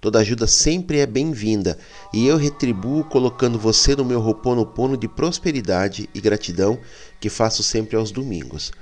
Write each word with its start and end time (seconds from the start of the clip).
Toda 0.00 0.20
ajuda 0.20 0.46
sempre 0.46 0.98
é 0.98 1.06
bem-vinda 1.06 1.78
e 2.10 2.26
eu 2.26 2.38
retribuo 2.38 3.04
colocando 3.04 3.58
você 3.58 3.94
no 3.94 4.04
meu 4.04 4.18
roponopono 4.18 4.96
de 4.96 5.06
prosperidade 5.06 6.08
e 6.14 6.20
gratidão 6.22 6.78
que 7.20 7.28
faço 7.28 7.62
sempre 7.62 7.96
aos 7.96 8.10
domingos. 8.10 8.72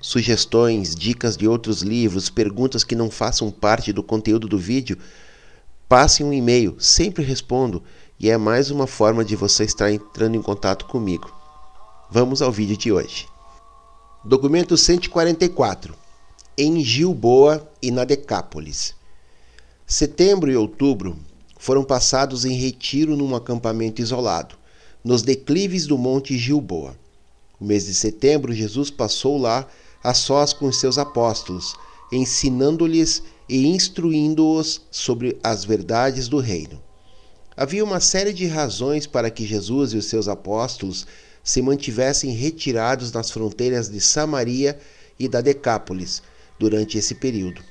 Sugestões, 0.00 0.94
dicas 0.94 1.36
de 1.36 1.48
outros 1.48 1.82
livros, 1.82 2.30
perguntas 2.30 2.84
que 2.84 2.94
não 2.94 3.10
façam 3.10 3.50
parte 3.50 3.92
do 3.92 4.04
conteúdo 4.04 4.46
do 4.46 4.56
vídeo, 4.56 4.96
passe 5.88 6.22
um 6.22 6.32
e-mail, 6.32 6.76
sempre 6.78 7.24
respondo 7.24 7.82
e 8.20 8.30
é 8.30 8.36
mais 8.36 8.70
uma 8.70 8.86
forma 8.86 9.24
de 9.24 9.34
você 9.34 9.64
estar 9.64 9.90
entrando 9.90 10.36
em 10.36 10.42
contato 10.42 10.84
comigo. 10.84 11.28
Vamos 12.08 12.40
ao 12.40 12.52
vídeo 12.52 12.76
de 12.76 12.92
hoje. 12.92 13.26
Documento 14.24 14.76
144 14.76 15.92
em 16.56 16.84
Gilboa 16.84 17.68
e 17.82 17.90
na 17.90 18.04
Decápolis. 18.04 18.94
Setembro 19.88 20.50
e 20.50 20.56
outubro 20.56 21.16
foram 21.56 21.84
passados 21.84 22.44
em 22.44 22.54
retiro 22.54 23.16
num 23.16 23.36
acampamento 23.36 24.02
isolado, 24.02 24.56
nos 25.04 25.22
declives 25.22 25.86
do 25.86 25.96
Monte 25.96 26.36
Gilboa. 26.36 26.98
O 27.60 27.64
mês 27.64 27.86
de 27.86 27.94
setembro, 27.94 28.52
Jesus 28.52 28.90
passou 28.90 29.38
lá 29.38 29.64
a 30.02 30.12
sós 30.12 30.52
com 30.52 30.66
os 30.66 30.80
seus 30.80 30.98
apóstolos, 30.98 31.76
ensinando-lhes 32.10 33.22
e 33.48 33.68
instruindo-os 33.68 34.82
sobre 34.90 35.38
as 35.40 35.64
verdades 35.64 36.26
do 36.26 36.38
reino. 36.38 36.82
Havia 37.56 37.84
uma 37.84 38.00
série 38.00 38.32
de 38.32 38.44
razões 38.44 39.06
para 39.06 39.30
que 39.30 39.46
Jesus 39.46 39.92
e 39.92 39.98
os 39.98 40.06
seus 40.06 40.26
apóstolos 40.26 41.06
se 41.44 41.62
mantivessem 41.62 42.32
retirados 42.32 43.12
nas 43.12 43.30
fronteiras 43.30 43.88
de 43.88 44.00
Samaria 44.00 44.76
e 45.16 45.28
da 45.28 45.40
Decápolis 45.40 46.24
durante 46.58 46.98
esse 46.98 47.14
período. 47.14 47.62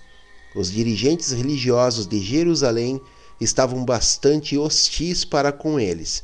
Os 0.55 0.71
dirigentes 0.71 1.33
religiosos 1.33 2.07
de 2.07 2.17
Jerusalém 2.21 3.01
estavam 3.41 3.83
bastante 3.83 4.57
hostis 4.57 5.25
para 5.25 5.51
com 5.51 5.77
eles. 5.77 6.23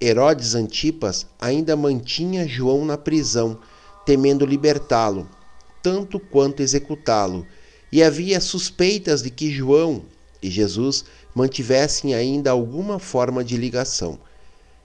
Herodes 0.00 0.54
Antipas 0.54 1.26
ainda 1.38 1.76
mantinha 1.76 2.48
João 2.48 2.86
na 2.86 2.96
prisão, 2.96 3.58
temendo 4.06 4.46
libertá-lo, 4.46 5.28
tanto 5.82 6.18
quanto 6.18 6.62
executá-lo, 6.62 7.46
e 7.92 8.02
havia 8.02 8.40
suspeitas 8.40 9.22
de 9.22 9.28
que 9.28 9.50
João 9.50 10.06
e 10.42 10.50
Jesus 10.50 11.04
mantivessem 11.34 12.14
ainda 12.14 12.50
alguma 12.50 12.98
forma 12.98 13.44
de 13.44 13.58
ligação. 13.58 14.18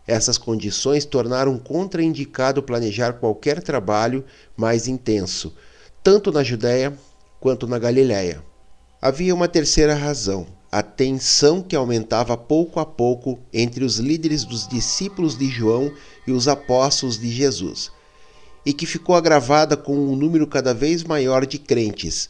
Essas 0.05 0.37
condições 0.37 1.05
tornaram 1.05 1.57
contraindicado 1.57 2.61
planejar 2.61 3.13
qualquer 3.13 3.63
trabalho 3.63 4.25
mais 4.57 4.85
intenso, 4.85 5.55
tanto 6.03 6.29
na 6.29 6.43
Judéia 6.43 6.93
quanto 7.39 7.65
na 7.65 7.79
Galiléia. 7.79 8.50
Havia 9.03 9.33
uma 9.33 9.47
terceira 9.47 9.95
razão: 9.95 10.45
a 10.71 10.83
tensão 10.83 11.59
que 11.59 11.75
aumentava 11.75 12.37
pouco 12.37 12.79
a 12.79 12.85
pouco 12.85 13.39
entre 13.51 13.83
os 13.83 13.97
líderes 13.97 14.43
dos 14.43 14.67
discípulos 14.67 15.35
de 15.35 15.49
João 15.49 15.91
e 16.27 16.31
os 16.31 16.47
apóstolos 16.47 17.17
de 17.17 17.27
Jesus, 17.27 17.91
e 18.63 18.71
que 18.71 18.85
ficou 18.85 19.15
agravada 19.15 19.75
com 19.75 19.97
um 19.97 20.15
número 20.15 20.45
cada 20.45 20.71
vez 20.71 21.03
maior 21.03 21.47
de 21.47 21.57
crentes. 21.57 22.29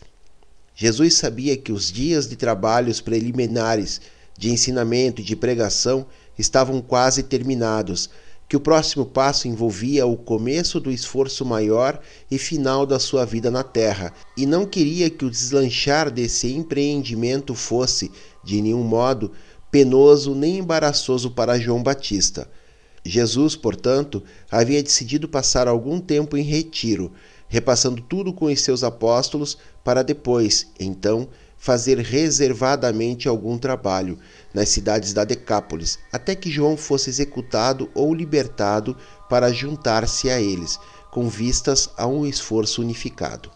Jesus 0.73 1.15
sabia 1.15 1.57
que 1.57 1.73
os 1.73 1.91
dias 1.91 2.25
de 2.29 2.37
trabalhos 2.37 3.01
preliminares, 3.01 3.99
de 4.37 4.49
ensinamento 4.49 5.19
e 5.19 5.25
de 5.25 5.35
pregação 5.35 6.07
estavam 6.39 6.81
quase 6.81 7.21
terminados 7.23 8.09
que 8.51 8.57
o 8.57 8.59
próximo 8.59 9.05
passo 9.05 9.47
envolvia 9.47 10.05
o 10.05 10.17
começo 10.17 10.77
do 10.77 10.91
esforço 10.91 11.45
maior 11.45 12.01
e 12.29 12.37
final 12.37 12.85
da 12.85 12.99
sua 12.99 13.23
vida 13.23 13.49
na 13.49 13.63
Terra, 13.63 14.11
e 14.35 14.45
não 14.45 14.65
queria 14.65 15.09
que 15.09 15.23
o 15.23 15.29
deslanchar 15.29 16.11
desse 16.11 16.51
empreendimento 16.51 17.55
fosse, 17.55 18.11
de 18.43 18.61
nenhum 18.61 18.83
modo, 18.83 19.31
penoso 19.71 20.35
nem 20.35 20.57
embaraçoso 20.57 21.31
para 21.31 21.57
João 21.57 21.81
Batista. 21.81 22.45
Jesus, 23.05 23.55
portanto, 23.55 24.21
havia 24.51 24.83
decidido 24.83 25.29
passar 25.29 25.65
algum 25.65 26.01
tempo 26.01 26.35
em 26.35 26.43
retiro, 26.43 27.13
repassando 27.47 28.01
tudo 28.01 28.33
com 28.33 28.47
os 28.47 28.59
seus 28.59 28.83
apóstolos, 28.83 29.57
para 29.81 30.03
depois, 30.03 30.67
então, 30.77 31.29
fazer 31.61 31.99
reservadamente 31.99 33.27
algum 33.27 33.55
trabalho 33.55 34.17
nas 34.51 34.69
cidades 34.69 35.13
da 35.13 35.23
Decápolis, 35.23 35.99
até 36.11 36.33
que 36.33 36.49
João 36.49 36.75
fosse 36.75 37.11
executado 37.11 37.87
ou 37.93 38.15
libertado 38.15 38.97
para 39.29 39.53
juntar-se 39.53 40.27
a 40.27 40.41
eles, 40.41 40.79
com 41.11 41.29
vistas 41.29 41.87
a 41.95 42.07
um 42.07 42.25
esforço 42.25 42.81
unificado. 42.81 43.51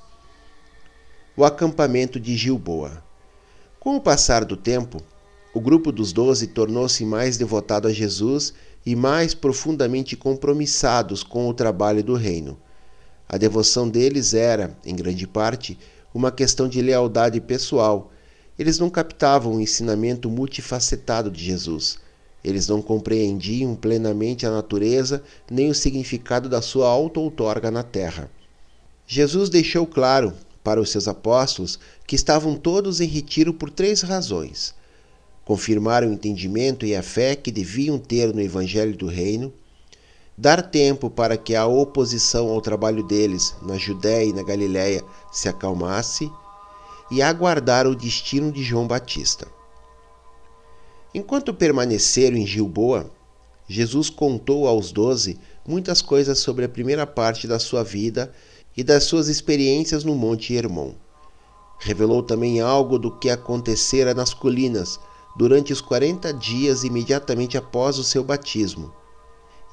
O 1.35 1.43
acampamento 1.43 2.19
de 2.19 2.37
Gilboa. 2.37 3.03
Com 3.79 3.95
o 3.95 4.01
passar 4.01 4.45
do 4.45 4.55
tempo, 4.55 5.01
o 5.51 5.59
grupo 5.59 5.91
dos 5.91 6.13
doze 6.13 6.45
tornou-se 6.45 7.03
mais 7.03 7.37
devotado 7.37 7.87
a 7.87 7.91
Jesus 7.91 8.53
e 8.85 8.95
mais 8.95 9.33
profundamente 9.33 10.15
compromissados 10.15 11.23
com 11.23 11.49
o 11.49 11.55
trabalho 11.55 12.03
do 12.03 12.13
reino. 12.13 12.55
A 13.27 13.35
devoção 13.35 13.89
deles 13.89 14.35
era, 14.35 14.77
em 14.85 14.95
grande 14.95 15.25
parte, 15.25 15.75
uma 16.15 16.31
questão 16.31 16.69
de 16.69 16.81
lealdade 16.81 17.41
pessoal. 17.41 18.09
Eles 18.57 18.79
não 18.79 18.89
captavam 18.89 19.55
o 19.55 19.59
ensinamento 19.59 20.29
multifacetado 20.29 21.29
de 21.29 21.43
Jesus. 21.43 21.97
Eles 22.41 22.69
não 22.69 22.81
compreendiam 22.81 23.75
plenamente 23.75 24.45
a 24.45 24.49
natureza 24.49 25.21
nem 25.51 25.69
o 25.69 25.75
significado 25.75 26.47
da 26.47 26.61
sua 26.61 26.87
auto-outorga 26.87 27.69
na 27.69 27.83
terra. 27.83 28.31
Jesus 29.05 29.49
deixou 29.49 29.85
claro 29.85 30.31
para 30.63 30.79
os 30.79 30.89
seus 30.89 31.05
apóstolos 31.05 31.77
que 32.07 32.15
estavam 32.15 32.55
todos 32.55 33.01
em 33.01 33.07
retiro 33.07 33.53
por 33.53 33.69
três 33.69 34.01
razões: 34.01 34.73
confirmar 35.43 36.01
o 36.01 36.13
entendimento 36.13 36.85
e 36.85 36.95
a 36.95 37.03
fé 37.03 37.35
que 37.35 37.51
deviam 37.51 37.99
ter 37.99 38.33
no 38.33 38.39
Evangelho 38.39 38.95
do 38.95 39.07
Reino, 39.07 39.51
dar 40.37 40.61
tempo 40.61 41.09
para 41.09 41.37
que 41.37 41.55
a 41.55 41.65
oposição 41.65 42.49
ao 42.49 42.59
trabalho 42.59 43.03
deles 43.03 43.55
na 43.61 43.77
Judéia 43.77 44.25
e 44.25 44.33
na 44.33 44.43
Galiléia 44.43 45.03
se 45.31 45.47
acalmasse 45.47 46.31
e 47.09 47.21
aguardar 47.21 47.87
o 47.87 47.95
destino 47.95 48.51
de 48.51 48.63
João 48.63 48.87
Batista. 48.87 49.47
Enquanto 51.13 51.53
permaneceram 51.53 52.35
em 52.35 52.45
Gilboa, 52.45 53.09
Jesus 53.67 54.09
contou 54.09 54.67
aos 54.67 54.91
doze 54.91 55.39
muitas 55.65 56.01
coisas 56.01 56.39
sobre 56.39 56.65
a 56.65 56.69
primeira 56.69 57.07
parte 57.07 57.47
da 57.47 57.57
sua 57.57 57.83
vida 57.83 58.33
e 58.75 58.83
das 58.83 59.05
suas 59.05 59.27
experiências 59.27 60.03
no 60.03 60.13
Monte 60.13 60.53
Hermon. 60.53 60.93
Revelou 61.79 62.21
também 62.21 62.59
algo 62.59 62.99
do 62.99 63.11
que 63.11 63.29
acontecera 63.29 64.13
nas 64.13 64.33
colinas 64.33 64.99
durante 65.37 65.71
os 65.73 65.81
quarenta 65.81 66.33
dias 66.33 66.83
imediatamente 66.83 67.57
após 67.57 67.97
o 67.97 68.03
seu 68.03 68.23
batismo, 68.23 68.93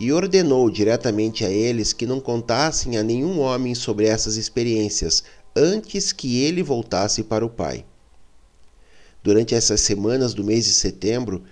e 0.01 0.13
ordenou 0.13 0.71
diretamente 0.71 1.45
a 1.45 1.51
eles 1.51 1.93
que 1.93 2.07
não 2.07 2.21
contassem 2.21 2.97
a 2.97 3.03
nenhum 3.03 3.41
homem 3.41 3.75
sobre 3.75 4.07
essas 4.07 4.37
experiências 4.37 5.23
antes 5.55 6.13
que 6.13 6.43
ele 6.43 6.63
voltasse 6.63 7.23
para 7.23 7.45
o 7.45 7.51
Pai. 7.51 7.85
Durante 9.23 9.55
essas 9.55 9.81
semanas 9.81 10.35
do 10.35 10.43
mês 10.43 10.65
de 10.65 10.73
setembro, 10.73 11.43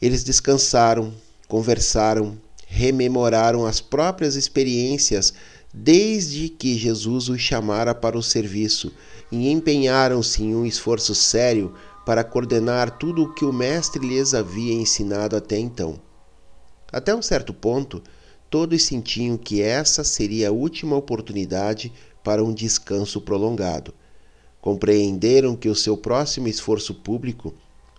eles 0.00 0.24
descansaram, 0.24 1.12
conversaram, 1.46 2.38
rememoraram 2.66 3.66
as 3.66 3.80
próprias 3.80 4.36
experiências 4.36 5.34
desde 5.72 6.48
que 6.48 6.76
Jesus 6.76 7.28
os 7.28 7.40
chamara 7.40 7.94
para 7.94 8.16
o 8.16 8.22
serviço 8.22 8.92
e 9.30 9.50
empenharam-se 9.50 10.42
em 10.42 10.54
um 10.54 10.64
esforço 10.64 11.14
sério 11.14 11.74
para 12.06 12.24
coordenar 12.24 12.98
tudo 12.98 13.24
o 13.24 13.34
que 13.34 13.44
o 13.44 13.52
Mestre 13.52 14.06
lhes 14.06 14.34
havia 14.34 14.72
ensinado 14.72 15.36
até 15.36 15.58
então. 15.58 16.00
Até 16.92 17.14
um 17.14 17.22
certo 17.22 17.54
ponto, 17.54 18.02
todos 18.48 18.82
sentiam 18.82 19.36
que 19.36 19.62
essa 19.62 20.02
seria 20.02 20.48
a 20.48 20.52
última 20.52 20.96
oportunidade 20.96 21.92
para 22.22 22.42
um 22.42 22.52
descanso 22.52 23.20
prolongado. 23.20 23.94
Compreenderam 24.60 25.56
que 25.56 25.68
o 25.68 25.74
seu 25.74 25.96
próximo 25.96 26.48
esforço 26.48 26.94
público, 26.94 27.54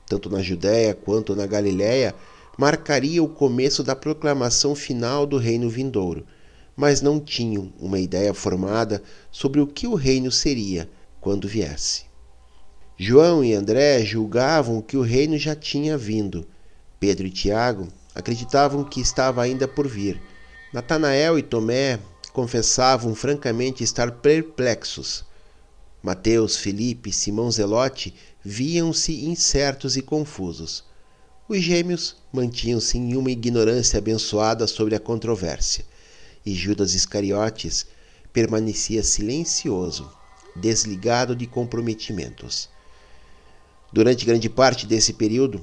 tanto 0.05 0.29
na 0.29 0.41
Judéia 0.41 0.93
quanto 0.93 1.35
na 1.35 1.47
Galiléia, 1.47 2.13
marcaria 2.57 3.23
o 3.23 3.29
começo 3.29 3.81
da 3.81 3.95
proclamação 3.95 4.75
final 4.75 5.25
do 5.25 5.37
reino 5.37 5.69
vindouro, 5.69 6.25
mas 6.75 7.01
não 7.01 7.19
tinham 7.19 7.71
uma 7.79 7.99
ideia 7.99 8.33
formada 8.33 9.01
sobre 9.31 9.61
o 9.61 9.67
que 9.67 9.87
o 9.87 9.95
reino 9.95 10.31
seria 10.31 10.89
quando 11.19 11.47
viesse. 11.47 12.03
João 12.97 13.43
e 13.43 13.53
André 13.53 14.03
julgavam 14.03 14.81
que 14.81 14.97
o 14.97 15.01
reino 15.01 15.37
já 15.37 15.55
tinha 15.55 15.97
vindo. 15.97 16.45
Pedro 16.99 17.25
e 17.25 17.31
Tiago 17.31 17.87
acreditavam 18.13 18.83
que 18.83 19.01
estava 19.01 19.41
ainda 19.41 19.67
por 19.67 19.87
vir. 19.87 20.21
Natanael 20.73 21.37
e 21.37 21.43
Tomé 21.43 21.99
confessavam 22.33 23.13
francamente 23.13 23.83
estar 23.83 24.11
perplexos. 24.11 25.25
Mateus, 26.01 26.57
Felipe, 26.57 27.11
Simão 27.11 27.51
Zelote 27.51 28.13
viam-se 28.43 29.25
incertos 29.25 29.97
e 29.97 30.01
confusos. 30.01 30.83
Os 31.47 31.61
gêmeos 31.61 32.15
mantinham-se 32.31 32.97
em 32.97 33.15
uma 33.15 33.29
ignorância 33.29 33.97
abençoada 33.97 34.65
sobre 34.65 34.95
a 34.95 34.99
controvérsia, 34.99 35.85
e 36.45 36.53
Judas 36.53 36.93
Iscariotes 36.93 37.85
permanecia 38.31 39.03
silencioso, 39.03 40.09
desligado 40.55 41.35
de 41.35 41.45
comprometimentos. 41.45 42.69
Durante 43.91 44.25
grande 44.25 44.49
parte 44.49 44.87
desse 44.87 45.13
período, 45.13 45.61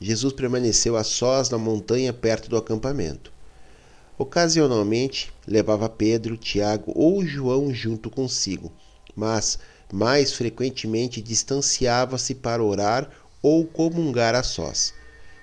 Jesus 0.00 0.32
permaneceu 0.32 0.96
a 0.96 1.04
sós 1.04 1.50
na 1.50 1.58
montanha 1.58 2.10
perto 2.10 2.48
do 2.48 2.56
acampamento. 2.56 3.30
Ocasionalmente 4.16 5.30
levava 5.46 5.90
Pedro, 5.90 6.38
Tiago 6.38 6.92
ou 6.96 7.24
João 7.24 7.72
junto 7.72 8.08
consigo, 8.08 8.72
mas 9.14 9.58
mais 9.92 10.32
frequentemente 10.32 11.20
distanciava-se 11.20 12.34
para 12.34 12.62
orar 12.62 13.10
ou 13.42 13.66
comungar 13.66 14.34
a 14.34 14.42
sós. 14.42 14.94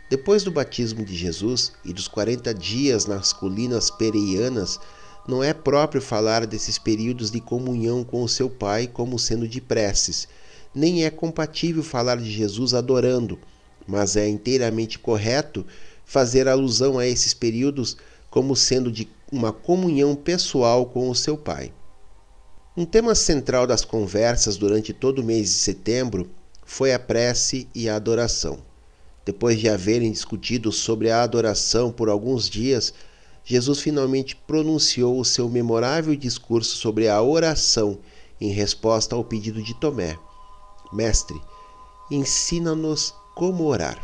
Depois 0.10 0.44
do 0.44 0.52
batismo 0.52 1.06
de 1.06 1.16
Jesus 1.16 1.74
e 1.86 1.94
dos 1.94 2.08
40 2.08 2.54
dias 2.54 3.06
nas 3.06 3.34
colinas 3.34 3.92
pereianas, 3.92 4.80
não 5.28 5.44
é 5.44 5.54
próprio 5.54 6.02
falar 6.02 6.48
desses 6.48 6.80
períodos 6.80 7.30
de 7.30 7.42
comunhão 7.42 8.04
com 8.04 8.24
o 8.24 8.30
seu 8.30 8.50
Pai 8.50 8.88
como 8.88 9.20
sendo 9.20 9.48
de 9.48 9.60
preces, 9.60 10.28
nem 10.74 11.04
é 11.04 11.10
compatível 11.10 11.84
falar 11.84 12.18
de 12.18 12.32
Jesus 12.32 12.74
adorando, 12.74 13.38
mas 13.88 14.16
é 14.16 14.28
inteiramente 14.28 15.00
correto 15.00 15.66
fazer 16.06 16.48
alusão 16.48 17.00
a 17.00 17.08
esses 17.08 17.34
períodos 17.34 17.98
como 18.30 18.56
sendo 18.56 18.92
de 18.92 19.08
uma 19.32 19.52
comunhão 19.52 20.16
pessoal 20.16 20.86
com 20.86 21.10
o 21.10 21.16
seu 21.16 21.38
Pai. 21.38 21.72
Um 22.76 22.86
tema 22.86 23.16
central 23.16 23.66
das 23.66 23.84
conversas 23.84 24.58
durante 24.58 24.94
todo 24.94 25.20
o 25.20 25.24
mês 25.24 25.48
de 25.48 25.56
setembro 25.56 26.30
foi 26.64 26.94
a 26.94 27.00
prece 27.00 27.68
e 27.74 27.90
a 27.90 27.96
adoração. 27.96 28.60
Depois 29.26 29.60
de 29.60 29.68
haverem 29.68 30.12
discutido 30.12 30.72
sobre 30.72 31.10
a 31.10 31.24
adoração 31.24 31.92
por 31.92 32.08
alguns 32.08 32.50
dias, 32.50 32.94
Jesus 33.44 33.80
finalmente 33.80 34.36
pronunciou 34.36 35.20
o 35.20 35.26
seu 35.26 35.50
memorável 35.50 36.16
discurso 36.16 36.76
sobre 36.78 37.08
a 37.08 37.22
oração 37.22 37.98
em 38.40 38.52
resposta 38.52 39.16
ao 39.16 39.24
pedido 39.24 39.64
de 39.64 39.74
Tomé. 39.74 40.18
Mestre, 40.94 41.42
ensina-nos 42.12 43.14
como 43.38 43.66
orar. 43.66 44.00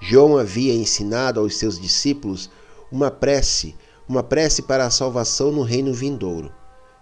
João 0.00 0.38
havia 0.38 0.72
ensinado 0.72 1.40
aos 1.40 1.56
seus 1.56 1.80
discípulos 1.80 2.48
uma 2.92 3.10
prece, 3.10 3.74
uma 4.08 4.22
prece 4.22 4.62
para 4.62 4.86
a 4.86 4.90
salvação 4.90 5.50
no 5.50 5.62
reino 5.62 5.92
vindouro. 5.92 6.52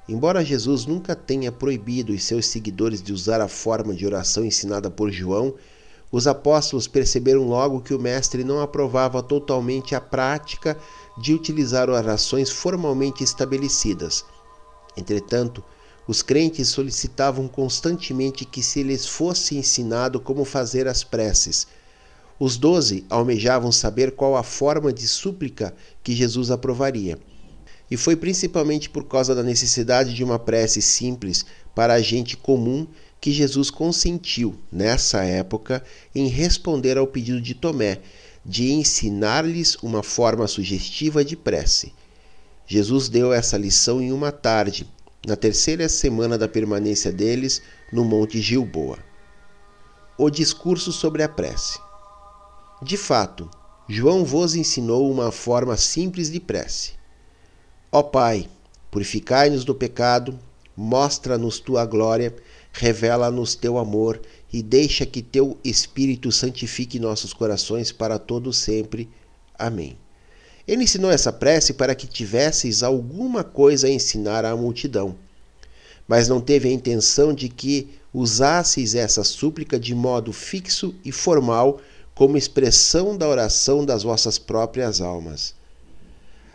Embora 0.08 0.43
Jesus 0.43 0.87
nunca 0.87 1.14
tenha 1.14 1.52
proibido 1.52 2.14
os 2.14 2.25
seus 2.25 2.46
seguidores 2.46 3.02
de 3.02 3.12
usar 3.12 3.43
a 3.43 3.49
forma 3.49 3.93
de 3.93 4.06
oração 4.06 4.43
ensinada 4.43 4.91
por 4.91 5.11
João, 5.11 5.55
os 6.11 6.26
apóstolos 6.26 6.88
perceberam 6.88 7.46
logo 7.46 7.82
que 7.82 7.93
o 7.93 8.00
Mestre 8.00 8.43
não 8.43 8.62
aprovava 8.62 9.23
totalmente 9.23 9.94
a 9.94 10.00
prática 10.00 10.79
de 11.19 11.35
utilizar 11.35 11.91
orações 11.91 12.49
formalmente 12.49 13.23
estabelecidas. 13.23 14.25
Entretanto, 14.96 15.62
os 16.06 16.23
crentes 16.23 16.69
solicitavam 16.69 17.49
constantemente 17.49 18.45
que 18.45 18.62
se 18.62 18.83
lhes 18.83 19.06
fosse 19.06 19.56
ensinado 19.56 20.21
como 20.21 20.45
fazer 20.45 20.87
as 20.87 21.03
preces 21.03 21.67
os 22.39 22.56
doze 22.56 23.05
almejavam 23.09 23.71
saber 23.71 24.12
qual 24.12 24.37
a 24.37 24.43
forma 24.43 24.93
de 24.93 25.06
súplica 25.06 25.75
que 26.03 26.15
Jesus 26.15 26.51
aprovaria. 26.51 27.19
E 27.91 27.97
foi 27.97 28.17
principalmente 28.17 28.91
por 28.91 29.05
causa 29.05 29.35
da 29.35 29.43
necessidade 29.43 30.15
de 30.15 30.25
uma 30.25 30.39
prece 30.39 30.83
simples 30.83 31.45
para 31.75 31.95
a 31.95 32.01
gente 32.01 32.37
comum 32.37 32.87
que 33.21 33.31
Jesus 33.31 33.71
consentiu, 33.71 34.55
nessa 34.70 35.23
época, 35.23 35.82
em 36.15 36.27
responder 36.27 36.99
ao 36.99 37.06
pedido 37.06 37.41
de 37.41 37.55
Tomé 37.55 38.01
de 38.44 38.73
ensinar-lhes 38.73 39.77
uma 39.77 40.03
forma 40.03 40.46
sugestiva 40.46 41.25
de 41.25 41.37
prece. 41.37 41.93
Jesus 42.67 43.08
deu 43.08 43.32
essa 43.32 43.56
lição 43.56 44.03
em 44.03 44.13
uma 44.13 44.31
tarde, 44.31 44.87
na 45.27 45.37
terceira 45.37 45.89
semana 45.89 46.37
da 46.37 46.47
permanência 46.47 47.11
deles 47.11 47.63
no 47.93 48.05
Monte 48.05 48.41
Gilboa. 48.41 48.99
O 50.19 50.29
discurso 50.29 50.93
sobre 50.93 51.23
a 51.23 51.29
prece. 51.29 51.79
De 52.83 52.97
fato, 52.97 53.49
João 53.89 54.25
vos 54.25 54.55
ensinou 54.55 55.11
uma 55.11 55.33
forma 55.33 55.77
simples 55.77 56.31
de 56.31 56.41
prece. 56.41 56.93
Ó 57.91 58.03
Pai, 58.03 58.49
purificai-nos 58.91 59.65
do 59.65 59.75
pecado, 59.75 60.39
mostra-nos 60.77 61.59
tua 61.59 61.87
glória, 61.87 62.35
revela-nos 62.73 63.55
teu 63.55 63.79
amor 63.79 64.21
e 64.53 64.63
deixa 64.63 65.07
que 65.07 65.23
teu 65.23 65.59
Espírito 65.65 66.31
santifique 66.31 66.99
nossos 66.99 67.33
corações 67.33 67.91
para 67.91 68.19
todo 68.19 68.53
sempre. 68.53 69.09
Amém. 69.59 69.97
Ele 70.67 70.85
ensinou 70.85 71.11
essa 71.11 71.33
prece 71.33 71.75
para 71.75 71.94
que 71.94 72.06
tivesseis 72.06 72.83
alguma 72.83 73.44
coisa 73.44 73.87
a 73.87 73.91
ensinar 73.91 74.44
à 74.44 74.56
multidão, 74.56 75.15
mas 76.09 76.29
não 76.29 76.41
teve 76.41 76.69
a 76.69 76.73
intenção 76.73 77.35
de 77.35 77.49
que 77.49 77.99
usasseis 78.13 78.94
essa 78.94 79.25
súplica 79.25 79.79
de 79.79 79.94
modo 79.94 80.33
fixo 80.33 80.94
e 81.05 81.13
formal 81.13 81.81
como 82.15 82.39
expressão 82.39 83.17
da 83.17 83.29
oração 83.29 83.85
das 83.85 84.03
vossas 84.05 84.39
próprias 84.39 85.01
almas. 85.01 85.55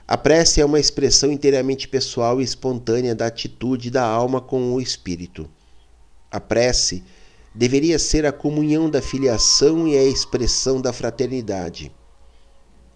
A 0.07 0.17
prece 0.17 0.59
é 0.59 0.65
uma 0.65 0.79
expressão 0.79 1.31
inteiramente 1.31 1.87
pessoal 1.87 2.41
e 2.41 2.43
espontânea 2.43 3.13
da 3.13 3.27
atitude 3.27 3.91
da 3.91 4.03
alma 4.03 4.41
com 4.41 4.73
o 4.73 4.81
espírito. 4.81 5.47
A 6.31 6.39
prece 6.39 7.03
deveria 7.53 7.99
ser 7.99 8.25
a 8.25 8.31
comunhão 8.31 8.89
da 8.89 9.01
filiação 9.01 9.87
e 9.87 9.95
a 9.95 10.03
expressão 10.03 10.81
da 10.81 10.93
fraternidade. 10.93 11.91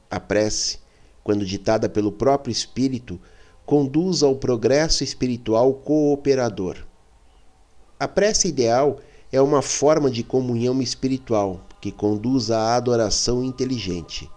A 0.09 0.19
prece, 0.19 0.79
quando 1.23 1.45
ditada 1.45 1.87
pelo 1.87 2.11
próprio 2.11 2.51
espírito, 2.51 3.19
conduz 3.65 4.23
ao 4.23 4.35
progresso 4.35 5.03
espiritual 5.03 5.73
cooperador. 5.73 6.77
A 7.99 8.07
prece 8.07 8.49
ideal 8.49 8.99
é 9.31 9.41
uma 9.41 9.61
forma 9.61 10.11
de 10.11 10.23
comunhão 10.23 10.81
espiritual, 10.81 11.61
que 11.79 11.91
conduz 11.91 12.51
à 12.51 12.75
adoração 12.75 13.43
inteligente. 13.43 14.29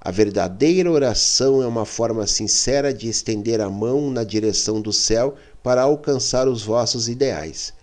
A 0.00 0.10
verdadeira 0.10 0.90
oração 0.90 1.62
é 1.62 1.66
uma 1.66 1.84
forma 1.84 2.26
sincera 2.26 2.92
de 2.92 3.08
estender 3.08 3.60
a 3.60 3.68
mão 3.68 4.10
na 4.10 4.24
direção 4.24 4.80
do 4.80 4.92
céu 4.92 5.34
para 5.62 5.82
alcançar 5.82 6.48
os 6.48 6.62
vossos 6.62 7.06
ideais. 7.06 7.74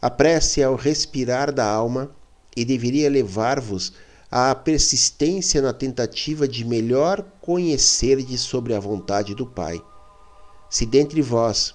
A 0.00 0.08
prece 0.08 0.62
é 0.62 0.68
o 0.68 0.74
respirar 0.74 1.52
da 1.52 1.66
alma 1.66 2.10
e 2.56 2.64
deveria 2.64 3.10
levar-vos 3.10 3.92
à 4.34 4.54
persistência 4.54 5.60
na 5.60 5.74
tentativa 5.74 6.48
de 6.48 6.64
melhor 6.64 7.22
conhecerdes 7.42 8.40
sobre 8.40 8.72
a 8.72 8.80
vontade 8.80 9.34
do 9.34 9.44
Pai. 9.44 9.78
Se 10.70 10.86
dentre 10.86 11.20
vós 11.20 11.74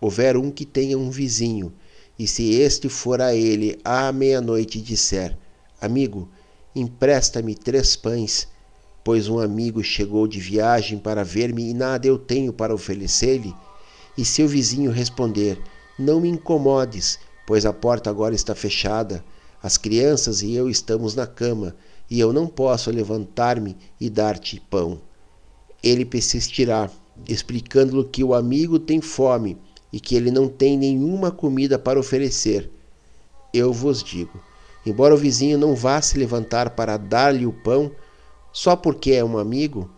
houver 0.00 0.36
um 0.36 0.52
que 0.52 0.64
tenha 0.64 0.96
um 0.96 1.10
vizinho, 1.10 1.72
e 2.16 2.28
se 2.28 2.54
este 2.54 2.88
for 2.88 3.20
a 3.20 3.34
ele 3.34 3.80
à 3.84 4.12
meia-noite 4.12 4.78
e 4.78 4.82
disser: 4.82 5.36
Amigo, 5.80 6.28
empresta-me 6.76 7.56
três 7.56 7.96
pães, 7.96 8.46
pois 9.02 9.26
um 9.26 9.40
amigo 9.40 9.82
chegou 9.82 10.28
de 10.28 10.38
viagem 10.38 11.00
para 11.00 11.24
ver-me 11.24 11.70
e 11.70 11.74
nada 11.74 12.06
eu 12.06 12.16
tenho 12.16 12.52
para 12.52 12.72
oferecer-lhe, 12.72 13.52
e 14.16 14.24
seu 14.24 14.46
vizinho 14.46 14.92
responder: 14.92 15.60
Não 15.98 16.20
me 16.20 16.28
incomodes, 16.28 17.18
pois 17.44 17.66
a 17.66 17.72
porta 17.72 18.08
agora 18.08 18.32
está 18.36 18.54
fechada, 18.54 19.24
as 19.60 19.76
crianças 19.76 20.40
e 20.40 20.54
eu 20.54 20.70
estamos 20.70 21.16
na 21.16 21.26
cama, 21.26 21.74
e 22.10 22.20
eu 22.20 22.32
não 22.32 22.46
posso 22.46 22.90
levantar-me 22.90 23.76
e 24.00 24.08
dar-te 24.08 24.60
pão. 24.70 25.00
Ele 25.82 26.04
persistirá, 26.04 26.90
explicando-lhe 27.28 28.04
que 28.04 28.22
o 28.22 28.34
amigo 28.34 28.78
tem 28.78 29.00
fome 29.00 29.56
e 29.92 30.00
que 30.00 30.14
ele 30.14 30.30
não 30.30 30.48
tem 30.48 30.76
nenhuma 30.76 31.30
comida 31.30 31.78
para 31.78 31.98
oferecer. 31.98 32.70
Eu 33.52 33.72
vos 33.72 34.02
digo: 34.02 34.40
embora 34.84 35.14
o 35.14 35.18
vizinho 35.18 35.58
não 35.58 35.74
vá 35.74 36.00
se 36.00 36.18
levantar 36.18 36.70
para 36.70 36.96
dar-lhe 36.96 37.46
o 37.46 37.52
pão, 37.52 37.90
só 38.52 38.76
porque 38.76 39.12
é 39.12 39.24
um 39.24 39.38
amigo, 39.38 39.90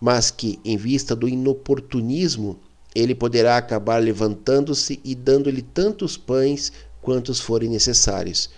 mas 0.00 0.30
que, 0.30 0.58
em 0.64 0.76
vista 0.76 1.14
do 1.14 1.28
inoportunismo, 1.28 2.58
ele 2.94 3.14
poderá 3.14 3.56
acabar 3.56 4.02
levantando-se 4.02 5.00
e 5.04 5.14
dando-lhe 5.14 5.62
tantos 5.62 6.16
pães 6.16 6.72
quantos 7.00 7.40
forem 7.40 7.68
necessários. 7.68 8.50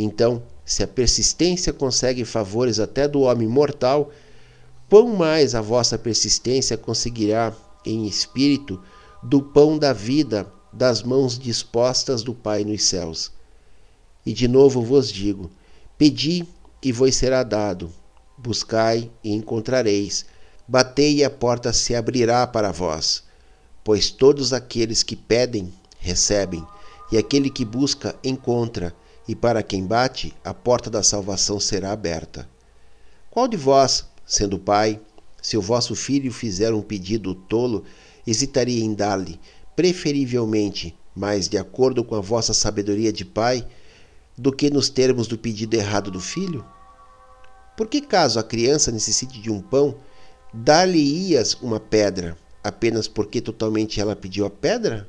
Então, 0.00 0.40
se 0.64 0.84
a 0.84 0.86
persistência 0.86 1.72
consegue 1.72 2.24
favores 2.24 2.78
até 2.78 3.08
do 3.08 3.22
homem 3.22 3.48
mortal, 3.48 4.12
quão 4.88 5.08
mais 5.08 5.56
a 5.56 5.60
vossa 5.60 5.98
persistência 5.98 6.78
conseguirá, 6.78 7.52
em 7.84 8.06
espírito, 8.06 8.80
do 9.20 9.42
pão 9.42 9.76
da 9.76 9.92
vida 9.92 10.46
das 10.72 11.02
mãos 11.02 11.36
dispostas 11.36 12.22
do 12.22 12.32
Pai 12.32 12.62
nos 12.62 12.84
céus. 12.84 13.32
E 14.24 14.32
de 14.32 14.46
novo 14.46 14.82
vos 14.82 15.10
digo: 15.10 15.50
pedi 15.96 16.46
e 16.80 16.92
vos 16.92 17.16
será 17.16 17.42
dado, 17.42 17.92
buscai 18.36 19.10
e 19.24 19.32
encontrareis, 19.32 20.26
batei 20.68 21.16
e 21.16 21.24
a 21.24 21.30
porta 21.30 21.72
se 21.72 21.96
abrirá 21.96 22.46
para 22.46 22.70
vós. 22.70 23.24
Pois 23.82 24.12
todos 24.12 24.52
aqueles 24.52 25.02
que 25.02 25.16
pedem, 25.16 25.72
recebem, 25.98 26.64
e 27.10 27.18
aquele 27.18 27.50
que 27.50 27.64
busca, 27.64 28.14
encontra, 28.22 28.94
e 29.28 29.36
para 29.36 29.62
quem 29.62 29.86
bate, 29.86 30.34
a 30.42 30.54
porta 30.54 30.88
da 30.88 31.02
salvação 31.02 31.60
será 31.60 31.92
aberta. 31.92 32.48
Qual 33.30 33.46
de 33.46 33.58
vós, 33.58 34.06
sendo 34.26 34.58
pai, 34.58 34.98
se 35.42 35.54
o 35.54 35.60
vosso 35.60 35.94
filho 35.94 36.32
fizer 36.32 36.72
um 36.72 36.80
pedido 36.80 37.34
tolo, 37.34 37.84
hesitaria 38.26 38.82
em 38.82 38.94
dar-lhe, 38.94 39.38
preferivelmente, 39.76 40.96
mas 41.14 41.46
de 41.46 41.58
acordo 41.58 42.02
com 42.02 42.14
a 42.14 42.20
vossa 42.20 42.54
sabedoria 42.54 43.12
de 43.12 43.24
pai, 43.24 43.68
do 44.36 44.50
que 44.50 44.70
nos 44.70 44.88
termos 44.88 45.26
do 45.26 45.36
pedido 45.36 45.74
errado 45.74 46.10
do 46.10 46.20
filho? 46.20 46.64
Por 47.76 47.86
que 47.86 48.00
caso 48.00 48.40
a 48.40 48.42
criança 48.42 48.90
necessite 48.90 49.40
de 49.40 49.50
um 49.50 49.60
pão, 49.60 49.96
dar-lhe-ias 50.54 51.54
uma 51.54 51.78
pedra, 51.78 52.36
apenas 52.64 53.06
porque 53.06 53.40
totalmente 53.42 54.00
ela 54.00 54.16
pediu 54.16 54.46
a 54.46 54.50
pedra? 54.50 55.08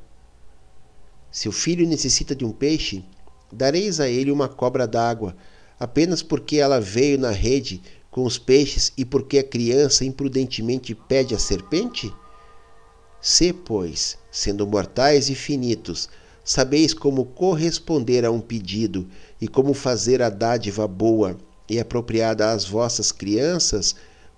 Se 1.32 1.48
o 1.48 1.52
filho 1.52 1.88
necessita 1.88 2.36
de 2.36 2.44
um 2.44 2.52
peixe, 2.52 3.04
dareis 3.52 4.00
a 4.00 4.08
ele 4.08 4.32
uma 4.32 4.48
cobra 4.48 4.88
d'água, 4.88 5.36
apenas 5.80 6.22
porque 6.22 6.58
ela 6.58 6.80
veio 6.80 7.18
na 7.18 7.32
rede 7.32 7.82
com 8.12 8.24
os 8.24 8.38
peixes 8.38 8.92
e 8.98 9.06
porque 9.06 9.38
a 9.38 9.44
criança 9.44 10.04
imprudentemente 10.04 10.94
pede 10.94 11.36
a 11.36 11.40
serpente? 11.40 12.14
Se, 13.22 13.52
pois, 13.52 14.18
sendo 14.32 14.66
mortais 14.66 15.30
e 15.30 15.36
finitos, 15.36 16.10
sabeis 16.44 16.94
como 16.94 17.26
corresponder 17.26 18.26
a 18.26 18.32
um 18.32 18.40
pedido 18.40 19.08
e 19.40 19.48
como 19.48 19.74
fazer 19.74 20.22
a 20.22 20.30
dádiva 20.30 20.88
boa 20.88 21.38
e 21.70 21.80
apropriada 21.80 22.52
às 22.52 22.66
vossas 22.66 23.12
crianças, 23.12 23.96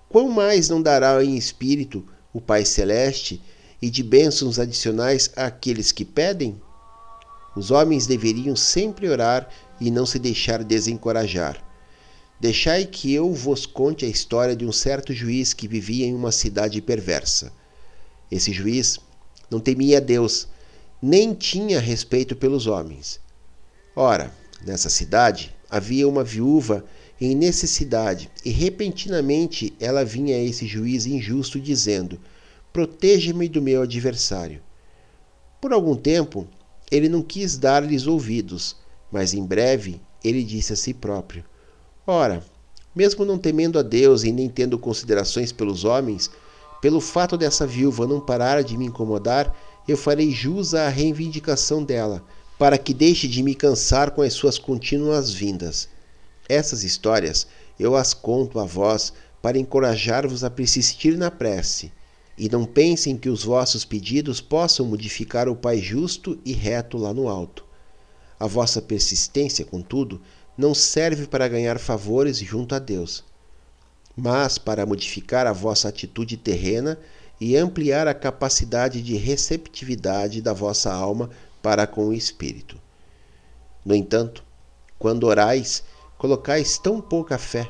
quão 0.08 0.28
mais 0.28 0.68
não 0.68 0.82
dará 0.82 1.24
em 1.24 1.36
espírito 1.36 2.04
o 2.32 2.40
Pai 2.40 2.64
Celeste 2.64 3.40
e 3.80 3.88
de 3.88 4.02
bênçãos 4.02 4.58
adicionais 4.58 5.30
àqueles 5.36 5.90
que 5.90 6.04
pedem? 6.04 6.60
Os 7.54 7.70
homens 7.70 8.06
deveriam 8.06 8.56
sempre 8.56 9.08
orar 9.08 9.48
e 9.80 9.90
não 9.90 10.06
se 10.06 10.18
deixar 10.18 10.64
desencorajar. 10.64 11.62
Deixai 12.40 12.86
que 12.86 13.12
eu 13.12 13.32
vos 13.32 13.66
conte 13.66 14.04
a 14.04 14.08
história 14.08 14.56
de 14.56 14.64
um 14.64 14.72
certo 14.72 15.12
juiz 15.12 15.52
que 15.52 15.68
vivia 15.68 16.06
em 16.06 16.14
uma 16.14 16.32
cidade 16.32 16.80
perversa. 16.80 17.52
Esse 18.30 18.52
juiz 18.52 18.98
não 19.50 19.60
temia 19.60 20.00
Deus, 20.00 20.48
nem 21.00 21.34
tinha 21.34 21.78
respeito 21.78 22.34
pelos 22.34 22.66
homens. 22.66 23.20
Ora, 23.94 24.32
nessa 24.64 24.88
cidade 24.88 25.54
havia 25.68 26.08
uma 26.08 26.24
viúva 26.24 26.84
em 27.20 27.36
necessidade, 27.36 28.30
e 28.44 28.50
repentinamente 28.50 29.72
ela 29.78 30.04
vinha 30.04 30.34
a 30.34 30.40
esse 30.40 30.66
juiz 30.66 31.06
injusto 31.06 31.60
dizendo: 31.60 32.18
Proteja-me 32.72 33.48
do 33.48 33.62
meu 33.62 33.82
adversário. 33.82 34.60
Por 35.60 35.72
algum 35.72 35.94
tempo, 35.94 36.48
ele 36.92 37.08
não 37.08 37.22
quis 37.22 37.56
dar-lhes 37.56 38.06
ouvidos, 38.06 38.76
mas 39.10 39.32
em 39.32 39.42
breve 39.42 39.98
ele 40.22 40.44
disse 40.44 40.74
a 40.74 40.76
si 40.76 40.92
próprio: 40.92 41.42
Ora, 42.06 42.44
mesmo 42.94 43.24
não 43.24 43.38
temendo 43.38 43.78
a 43.78 43.82
Deus 43.82 44.24
e 44.24 44.30
nem 44.30 44.46
tendo 44.46 44.78
considerações 44.78 45.50
pelos 45.50 45.84
homens, 45.84 46.30
pelo 46.82 47.00
fato 47.00 47.38
dessa 47.38 47.66
viúva 47.66 48.06
não 48.06 48.20
parar 48.20 48.62
de 48.62 48.76
me 48.76 48.84
incomodar, 48.84 49.56
eu 49.88 49.96
farei 49.96 50.30
jus 50.30 50.74
à 50.74 50.90
reivindicação 50.90 51.82
dela, 51.82 52.22
para 52.58 52.76
que 52.76 52.92
deixe 52.92 53.26
de 53.26 53.42
me 53.42 53.54
cansar 53.54 54.10
com 54.10 54.20
as 54.20 54.34
suas 54.34 54.58
contínuas 54.58 55.32
vindas. 55.32 55.88
Essas 56.46 56.84
histórias 56.84 57.46
eu 57.80 57.96
as 57.96 58.12
conto 58.12 58.60
a 58.60 58.64
vós 58.64 59.14
para 59.40 59.58
encorajar-vos 59.58 60.44
a 60.44 60.50
persistir 60.50 61.16
na 61.16 61.30
prece. 61.30 61.90
E 62.42 62.48
não 62.48 62.64
pensem 62.64 63.16
que 63.16 63.28
os 63.28 63.44
vossos 63.44 63.84
pedidos 63.84 64.40
possam 64.40 64.84
modificar 64.84 65.48
o 65.48 65.54
Pai 65.54 65.78
justo 65.78 66.36
e 66.44 66.52
reto 66.52 66.98
lá 66.98 67.14
no 67.14 67.28
alto. 67.28 67.64
A 68.40 68.46
vossa 68.46 68.82
persistência, 68.82 69.64
contudo, 69.64 70.20
não 70.58 70.74
serve 70.74 71.28
para 71.28 71.46
ganhar 71.46 71.78
favores 71.78 72.38
junto 72.38 72.74
a 72.74 72.78
Deus 72.78 73.24
mas 74.16 74.58
para 74.58 74.86
modificar 74.86 75.46
a 75.46 75.52
vossa 75.52 75.88
atitude 75.88 76.36
terrena 76.36 76.98
e 77.40 77.56
ampliar 77.56 78.06
a 78.06 78.14
capacidade 78.14 79.02
de 79.02 79.16
receptividade 79.16 80.40
da 80.40 80.52
vossa 80.52 80.92
alma 80.92 81.30
para 81.62 81.86
com 81.86 82.08
o 82.08 82.12
Espírito. 82.12 82.78
No 83.84 83.94
entanto, 83.94 84.44
quando 84.98 85.24
orais, 85.24 85.82
colocais 86.18 86.78
tão 86.78 87.00
pouca 87.00 87.38
fé. 87.38 87.68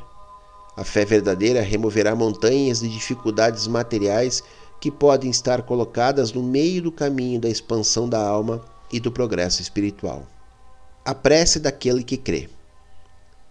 A 0.77 0.85
fé 0.85 1.05
verdadeira 1.05 1.61
removerá 1.61 2.15
montanhas 2.15 2.81
de 2.81 2.89
dificuldades 2.89 3.67
materiais 3.67 4.43
que 4.83 4.91
podem 4.91 5.31
estar 5.31 5.63
colocadas 5.63 6.33
no 6.33 6.43
meio 6.43 6.83
do 6.83 6.91
caminho 6.91 7.41
da 7.41 7.49
expansão 7.49 8.09
da 8.09 8.21
alma 8.21 8.61
e 8.93 8.99
do 8.99 9.13
progresso 9.13 9.63
espiritual. 9.63 10.27
A 11.05 11.15
prece 11.15 11.61
daquele 11.61 12.03
que 12.03 12.17
crê. 12.17 12.51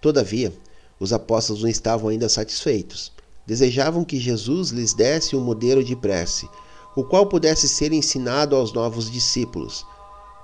Todavia, 0.02 0.54
os 1.00 1.14
apóstolos 1.14 1.62
não 1.64 1.70
estavam 1.70 2.10
ainda 2.10 2.28
satisfeitos. 2.28 3.14
Desejavam 3.48 4.04
que 4.04 4.20
Jesus 4.20 4.72
lhes 4.72 4.94
desse 4.94 5.34
um 5.34 5.40
modelo 5.40 5.82
de 5.82 5.96
prece, 5.96 6.50
o 6.98 7.04
qual 7.06 7.26
pudesse 7.26 7.70
ser 7.70 7.94
ensinado 7.94 8.54
aos 8.54 8.74
novos 8.74 9.10
discípulos. 9.10 9.86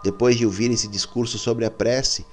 Depois 0.06 0.38
de 0.38 0.46
ouvir 0.46 0.72
esse 0.72 0.88
discurso 0.88 1.38
sobre 1.38 1.66
a 1.66 1.70
prece, 1.70 2.26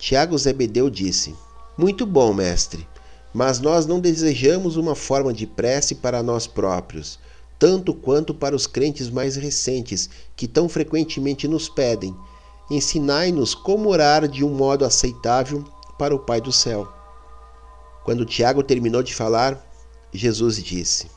Tiago 0.00 0.36
Zebedeu 0.36 0.90
disse: 0.90 1.32
Muito 1.78 2.04
bom, 2.04 2.34
mestre, 2.34 2.84
mas 3.32 3.60
nós 3.60 3.86
não 3.86 4.00
desejamos 4.00 4.76
uma 4.76 4.96
forma 4.96 5.32
de 5.32 5.46
prece 5.46 5.94
para 5.94 6.24
nós 6.24 6.48
próprios, 6.48 7.20
tanto 7.60 7.92
quanto 7.92 8.34
para 8.34 8.56
os 8.56 8.66
crentes 8.66 9.10
mais 9.10 9.36
recentes, 9.36 10.08
que 10.34 10.48
tão 10.48 10.66
frequentemente 10.66 11.46
nos 11.46 11.68
pedem: 11.68 12.16
ensinai-nos 12.70 13.54
como 13.54 13.90
orar 13.90 14.26
de 14.26 14.42
um 14.42 14.48
modo 14.48 14.82
aceitável 14.82 15.62
para 15.98 16.14
o 16.14 16.18
Pai 16.18 16.40
do 16.40 16.50
céu. 16.50 16.88
Quando 18.02 18.24
Tiago 18.24 18.62
terminou 18.62 19.02
de 19.02 19.14
falar, 19.14 19.62
Jesus 20.10 20.56
disse: 20.56 21.08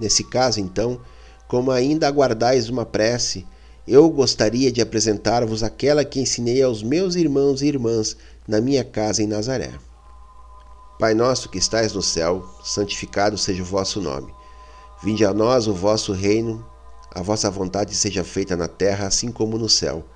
Nesse 0.00 0.24
caso, 0.24 0.58
então, 0.58 1.00
como 1.46 1.70
ainda 1.70 2.08
aguardais 2.08 2.68
uma 2.68 2.84
prece, 2.84 3.46
eu 3.86 4.10
gostaria 4.10 4.72
de 4.72 4.80
apresentar-vos 4.80 5.62
aquela 5.62 6.04
que 6.04 6.20
ensinei 6.20 6.62
aos 6.62 6.82
meus 6.82 7.14
irmãos 7.14 7.62
e 7.62 7.68
irmãs 7.68 8.16
na 8.46 8.60
minha 8.60 8.82
casa 8.82 9.22
em 9.22 9.26
Nazaré. 9.28 9.72
Pai 10.98 11.14
nosso 11.14 11.48
que 11.48 11.58
estais 11.58 11.92
no 11.92 12.02
céu, 12.02 12.44
santificado 12.64 13.38
seja 13.38 13.62
o 13.62 13.66
vosso 13.66 14.00
nome. 14.00 14.41
Vinde 15.02 15.24
a 15.24 15.34
nós 15.34 15.66
o 15.66 15.74
vosso 15.74 16.12
reino, 16.12 16.64
a 17.10 17.20
vossa 17.22 17.50
vontade 17.50 17.92
seja 17.92 18.22
feita 18.22 18.56
na 18.56 18.68
terra 18.68 19.08
assim 19.08 19.32
como 19.32 19.58
no 19.58 19.68
céu. 19.68 20.06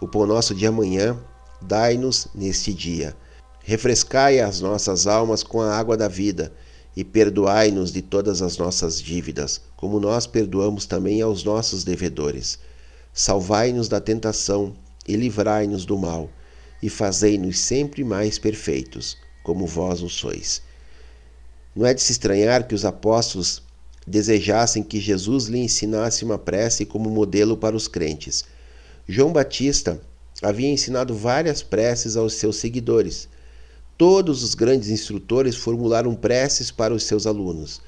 O 0.00 0.08
pão 0.08 0.26
nosso 0.26 0.52
de 0.56 0.66
amanhã, 0.66 1.16
dai-nos 1.62 2.26
neste 2.34 2.74
dia. 2.74 3.16
Refrescai 3.60 4.40
as 4.40 4.60
nossas 4.60 5.06
almas 5.06 5.44
com 5.44 5.60
a 5.60 5.76
água 5.76 5.96
da 5.96 6.08
vida 6.08 6.52
e 6.96 7.04
perdoai-nos 7.04 7.92
de 7.92 8.02
todas 8.02 8.42
as 8.42 8.58
nossas 8.58 9.00
dívidas, 9.00 9.60
como 9.76 10.00
nós 10.00 10.26
perdoamos 10.26 10.84
também 10.84 11.22
aos 11.22 11.44
nossos 11.44 11.84
devedores. 11.84 12.58
Salvai-nos 13.12 13.86
da 13.86 14.00
tentação 14.00 14.74
e 15.06 15.14
livrai-nos 15.14 15.86
do 15.86 15.96
mal, 15.96 16.28
e 16.82 16.90
fazei-nos 16.90 17.60
sempre 17.60 18.02
mais 18.02 18.36
perfeitos, 18.36 19.16
como 19.44 19.64
vós 19.64 20.02
o 20.02 20.08
sois. 20.08 20.60
Não 21.74 21.86
é 21.86 21.94
de 21.94 22.02
se 22.02 22.12
estranhar 22.12 22.66
que 22.66 22.74
os 22.74 22.84
apóstolos 22.84 23.63
desejassem 24.06 24.82
que 24.82 25.00
Jesus 25.00 25.46
lhe 25.46 25.58
ensinasse 25.58 26.24
uma 26.24 26.38
prece 26.38 26.84
como 26.84 27.08
modelo 27.08 27.56
para 27.56 27.76
os 27.76 27.88
crentes. 27.88 28.44
João 29.08 29.32
Batista 29.32 30.00
havia 30.42 30.68
ensinado 30.68 31.14
várias 31.14 31.62
preces 31.62 32.16
aos 32.16 32.34
seus 32.34 32.56
seguidores. 32.56 33.28
Todos 33.96 34.42
os 34.42 34.54
grandes 34.54 34.88
instrutores 34.88 35.56
formularam 35.56 36.14
preces 36.14 36.70
para 36.70 36.92
os 36.92 37.04
seus 37.04 37.26
alunos. 37.26 37.80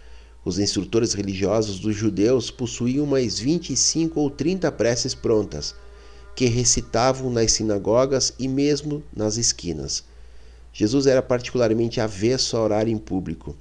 Os 0.44 0.58
instrutores 0.58 1.12
religiosos 1.12 1.80
dos 1.80 1.96
judeus 1.96 2.50
possuíam 2.50 3.04
mais 3.04 3.38
25 3.38 4.20
ou 4.20 4.30
30 4.30 4.70
preces 4.72 5.14
prontas, 5.14 5.74
que 6.36 6.46
recitavam 6.46 7.30
nas 7.30 7.52
sinagogas 7.52 8.32
e 8.38 8.46
mesmo 8.46 9.02
nas 9.14 9.36
esquinas. 9.36 10.04
Jesus 10.72 11.06
era 11.06 11.22
particularmente 11.22 12.00
avesso 12.00 12.56
a 12.56 12.62
orar 12.62 12.86
em 12.86 12.96
público. 12.96 13.56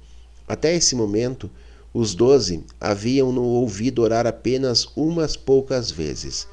Até 0.46 0.76
esse 0.76 0.94
momento, 0.94 1.50
os 1.98 2.14
doze 2.14 2.62
haviam-no 2.78 3.42
ouvido 3.42 4.02
orar 4.02 4.26
apenas 4.26 4.86
umas 4.94 5.34
poucas 5.34 5.90
vezes. 5.90 6.46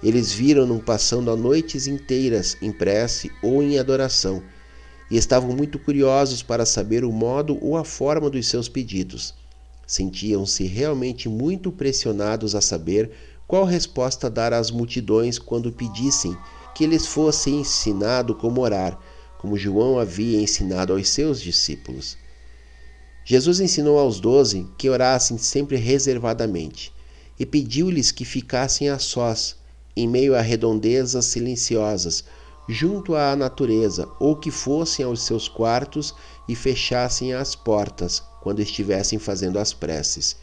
Eles 0.00 0.30
viram-no 0.30 0.80
passando 0.80 1.36
noites 1.36 1.88
inteiras 1.88 2.56
em 2.62 2.70
prece 2.70 3.28
ou 3.42 3.60
em 3.64 3.80
adoração 3.80 4.40
e 5.10 5.16
estavam 5.16 5.56
muito 5.56 5.76
curiosos 5.76 6.40
para 6.40 6.64
saber 6.64 7.04
o 7.04 7.10
modo 7.10 7.58
ou 7.60 7.76
a 7.76 7.82
forma 7.84 8.30
dos 8.30 8.46
seus 8.46 8.68
pedidos. 8.68 9.34
Sentiam-se 9.84 10.62
realmente 10.62 11.28
muito 11.28 11.72
pressionados 11.72 12.54
a 12.54 12.60
saber 12.60 13.10
qual 13.44 13.64
resposta 13.64 14.30
dar 14.30 14.52
às 14.52 14.70
multidões 14.70 15.36
quando 15.36 15.72
pedissem 15.72 16.36
que 16.76 16.86
lhes 16.86 17.08
fosse 17.08 17.50
ensinado 17.50 18.36
como 18.36 18.60
orar, 18.60 18.96
como 19.38 19.58
João 19.58 19.98
havia 19.98 20.40
ensinado 20.40 20.92
aos 20.92 21.08
seus 21.08 21.42
discípulos. 21.42 22.16
Jesus 23.28 23.58
ensinou 23.58 23.98
aos 23.98 24.20
doze 24.20 24.68
que 24.78 24.88
orassem 24.88 25.36
sempre 25.36 25.76
reservadamente 25.76 26.92
e 27.36 27.44
pediu-lhes 27.44 28.12
que 28.12 28.24
ficassem 28.24 28.88
a 28.88 29.00
sós, 29.00 29.56
em 29.96 30.06
meio 30.06 30.36
a 30.36 30.40
redondezas 30.40 31.24
silenciosas, 31.24 32.22
junto 32.68 33.16
à 33.16 33.34
natureza, 33.34 34.08
ou 34.20 34.36
que 34.36 34.52
fossem 34.52 35.04
aos 35.04 35.22
seus 35.22 35.48
quartos 35.48 36.14
e 36.48 36.54
fechassem 36.54 37.34
as 37.34 37.56
portas 37.56 38.22
quando 38.42 38.62
estivessem 38.62 39.18
fazendo 39.18 39.58
as 39.58 39.72
preces. 39.72 40.36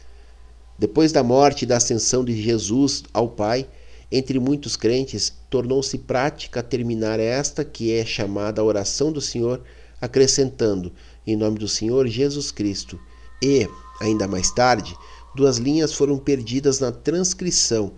Depois 0.78 1.10
da 1.10 1.22
morte 1.22 1.62
e 1.62 1.66
da 1.66 1.78
ascensão 1.78 2.22
de 2.22 2.38
Jesus 2.38 3.02
ao 3.14 3.30
Pai, 3.30 3.66
entre 4.12 4.38
muitos 4.38 4.76
crentes, 4.76 5.32
tornou-se 5.48 5.96
prática 5.96 6.62
terminar 6.62 7.18
esta 7.18 7.64
que 7.64 7.94
é 7.94 8.04
chamada 8.04 8.60
a 8.60 8.64
oração 8.64 9.10
do 9.10 9.22
Senhor, 9.22 9.62
acrescentando, 10.02 10.92
em 11.26 11.36
nome 11.36 11.58
do 11.58 11.68
Senhor 11.68 12.06
Jesus 12.06 12.50
Cristo. 12.50 12.98
E, 13.42 13.68
ainda 14.00 14.26
mais 14.26 14.50
tarde, 14.50 14.96
duas 15.34 15.58
linhas 15.58 15.92
foram 15.92 16.18
perdidas 16.18 16.80
na 16.80 16.92
transcrição 16.92 17.92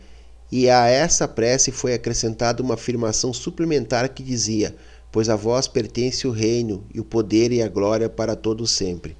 e 0.50 0.70
a 0.70 0.86
essa 0.86 1.26
prece 1.26 1.72
foi 1.72 1.92
acrescentada 1.92 2.62
uma 2.62 2.74
afirmação 2.74 3.32
suplementar 3.32 4.08
que 4.10 4.22
dizia: 4.22 4.76
Pois 5.10 5.28
a 5.28 5.34
vós 5.34 5.66
pertence 5.66 6.26
o 6.26 6.30
reino 6.30 6.84
e 6.94 7.00
o 7.00 7.04
poder 7.04 7.50
e 7.52 7.60
a 7.60 7.68
glória 7.68 8.08
para 8.08 8.36
todo 8.36 8.66
sempre. 8.66 9.16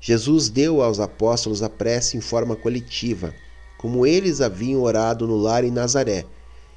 Jesus 0.00 0.48
deu 0.48 0.82
aos 0.82 0.98
apóstolos 1.00 1.62
a 1.62 1.68
prece 1.68 2.16
em 2.16 2.20
forma 2.20 2.56
coletiva, 2.56 3.32
como 3.78 4.06
eles 4.06 4.40
haviam 4.40 4.82
orado 4.82 5.26
no 5.26 5.36
lar 5.36 5.64
em 5.64 5.70
Nazaré. 5.70 6.24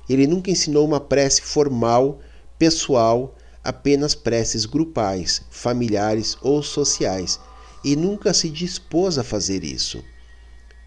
Ele 0.07 0.27
nunca 0.27 0.51
ensinou 0.51 0.85
uma 0.85 0.99
prece 0.99 1.41
formal, 1.41 2.19
pessoal, 2.59 3.35
apenas 3.63 4.15
preces 4.15 4.65
grupais, 4.65 5.41
familiares 5.49 6.37
ou 6.41 6.63
sociais, 6.63 7.39
e 7.83 7.95
nunca 7.95 8.33
se 8.33 8.49
dispôs 8.49 9.17
a 9.17 9.23
fazer 9.23 9.63
isso. 9.63 10.03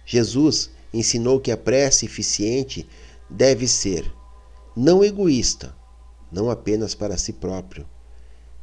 Jesus 0.07 0.71
ensinou 0.93 1.41
que 1.41 1.51
a 1.51 1.57
prece 1.57 2.07
eficiente 2.07 2.87
deve 3.29 3.67
ser 3.67 4.13
não 4.77 5.05
egoísta, 5.05 5.75
não 6.31 6.51
apenas 6.51 6.95
para 6.95 7.17
si 7.17 7.33
próprio, 7.33 7.87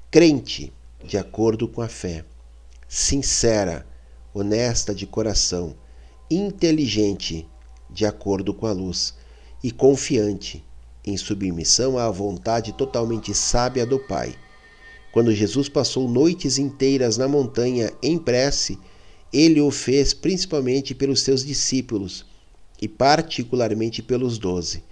crente, 0.09 0.73
de 1.03 1.17
acordo 1.17 1.67
com 1.67 1.81
a 1.81 1.87
fé, 1.87 2.25
sincera, 2.87 3.87
honesta 4.33 4.93
de 4.93 5.05
coração, 5.07 5.75
inteligente, 6.29 7.47
de 7.89 8.05
acordo 8.05 8.53
com 8.53 8.65
a 8.65 8.71
luz, 8.73 9.13
e 9.63 9.71
confiante, 9.71 10.65
em 11.05 11.17
submissão 11.17 11.97
à 11.97 12.09
vontade 12.09 12.73
totalmente 12.73 13.33
sábia 13.33 13.85
do 13.85 13.99
Pai. 13.99 14.35
Quando 15.11 15.33
Jesus 15.33 15.67
passou 15.67 16.09
noites 16.09 16.57
inteiras 16.57 17.17
na 17.17 17.27
montanha 17.27 17.91
em 18.01 18.17
prece, 18.17 18.79
ele 19.33 19.59
o 19.59 19.71
fez 19.71 20.13
principalmente 20.13 20.93
pelos 20.93 21.21
seus 21.21 21.43
discípulos 21.43 22.25
e 22.81 22.87
particularmente 22.87 24.01
pelos 24.01 24.37
doze. 24.37 24.83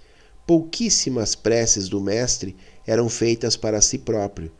Pouquíssimas 0.46 1.34
preces 1.34 1.88
do 1.88 2.00
Mestre 2.00 2.56
eram 2.86 3.08
feitas 3.08 3.56
para 3.56 3.80
si 3.80 3.98
próprio, 3.98 4.50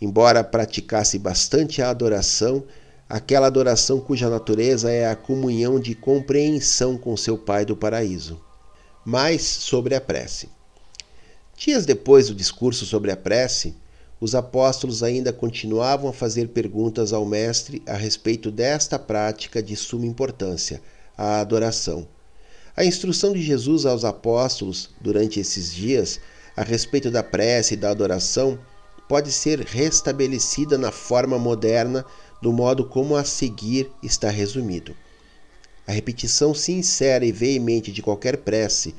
embora 0.00 0.44
praticasse 0.44 1.18
bastante 1.18 1.82
a 1.82 1.90
adoração, 1.90 2.64
aquela 3.08 3.46
adoração 3.46 4.00
cuja 4.00 4.30
natureza 4.30 4.90
é 4.90 5.06
a 5.06 5.16
comunhão 5.16 5.80
de 5.80 5.94
compreensão 5.94 6.96
com 6.96 7.16
seu 7.16 7.36
Pai 7.36 7.64
do 7.64 7.76
paraíso. 7.76 8.40
Mais 9.04 9.42
sobre 9.42 9.94
a 9.94 10.00
prece. 10.00 10.48
Dias 11.62 11.84
depois 11.84 12.28
do 12.28 12.34
discurso 12.34 12.86
sobre 12.86 13.12
a 13.12 13.16
prece, 13.18 13.76
os 14.18 14.34
apóstolos 14.34 15.02
ainda 15.02 15.30
continuavam 15.30 16.08
a 16.08 16.12
fazer 16.12 16.48
perguntas 16.48 17.12
ao 17.12 17.26
Mestre 17.26 17.82
a 17.86 17.92
respeito 17.96 18.50
desta 18.50 18.98
prática 18.98 19.62
de 19.62 19.76
suma 19.76 20.06
importância, 20.06 20.80
a 21.18 21.38
adoração. 21.38 22.08
A 22.74 22.82
instrução 22.82 23.34
de 23.34 23.42
Jesus 23.42 23.84
aos 23.84 24.06
apóstolos 24.06 24.88
durante 25.02 25.38
esses 25.38 25.70
dias 25.70 26.18
a 26.56 26.62
respeito 26.62 27.10
da 27.10 27.22
prece 27.22 27.74
e 27.74 27.76
da 27.76 27.90
adoração 27.90 28.58
pode 29.06 29.30
ser 29.30 29.60
restabelecida 29.60 30.78
na 30.78 30.90
forma 30.90 31.38
moderna 31.38 32.06
do 32.40 32.54
modo 32.54 32.86
como 32.86 33.14
a 33.14 33.22
seguir 33.22 33.92
está 34.02 34.30
resumido. 34.30 34.96
A 35.86 35.92
repetição 35.92 36.54
sincera 36.54 37.22
e 37.22 37.30
veemente 37.30 37.92
de 37.92 38.00
qualquer 38.00 38.38
prece, 38.38 38.94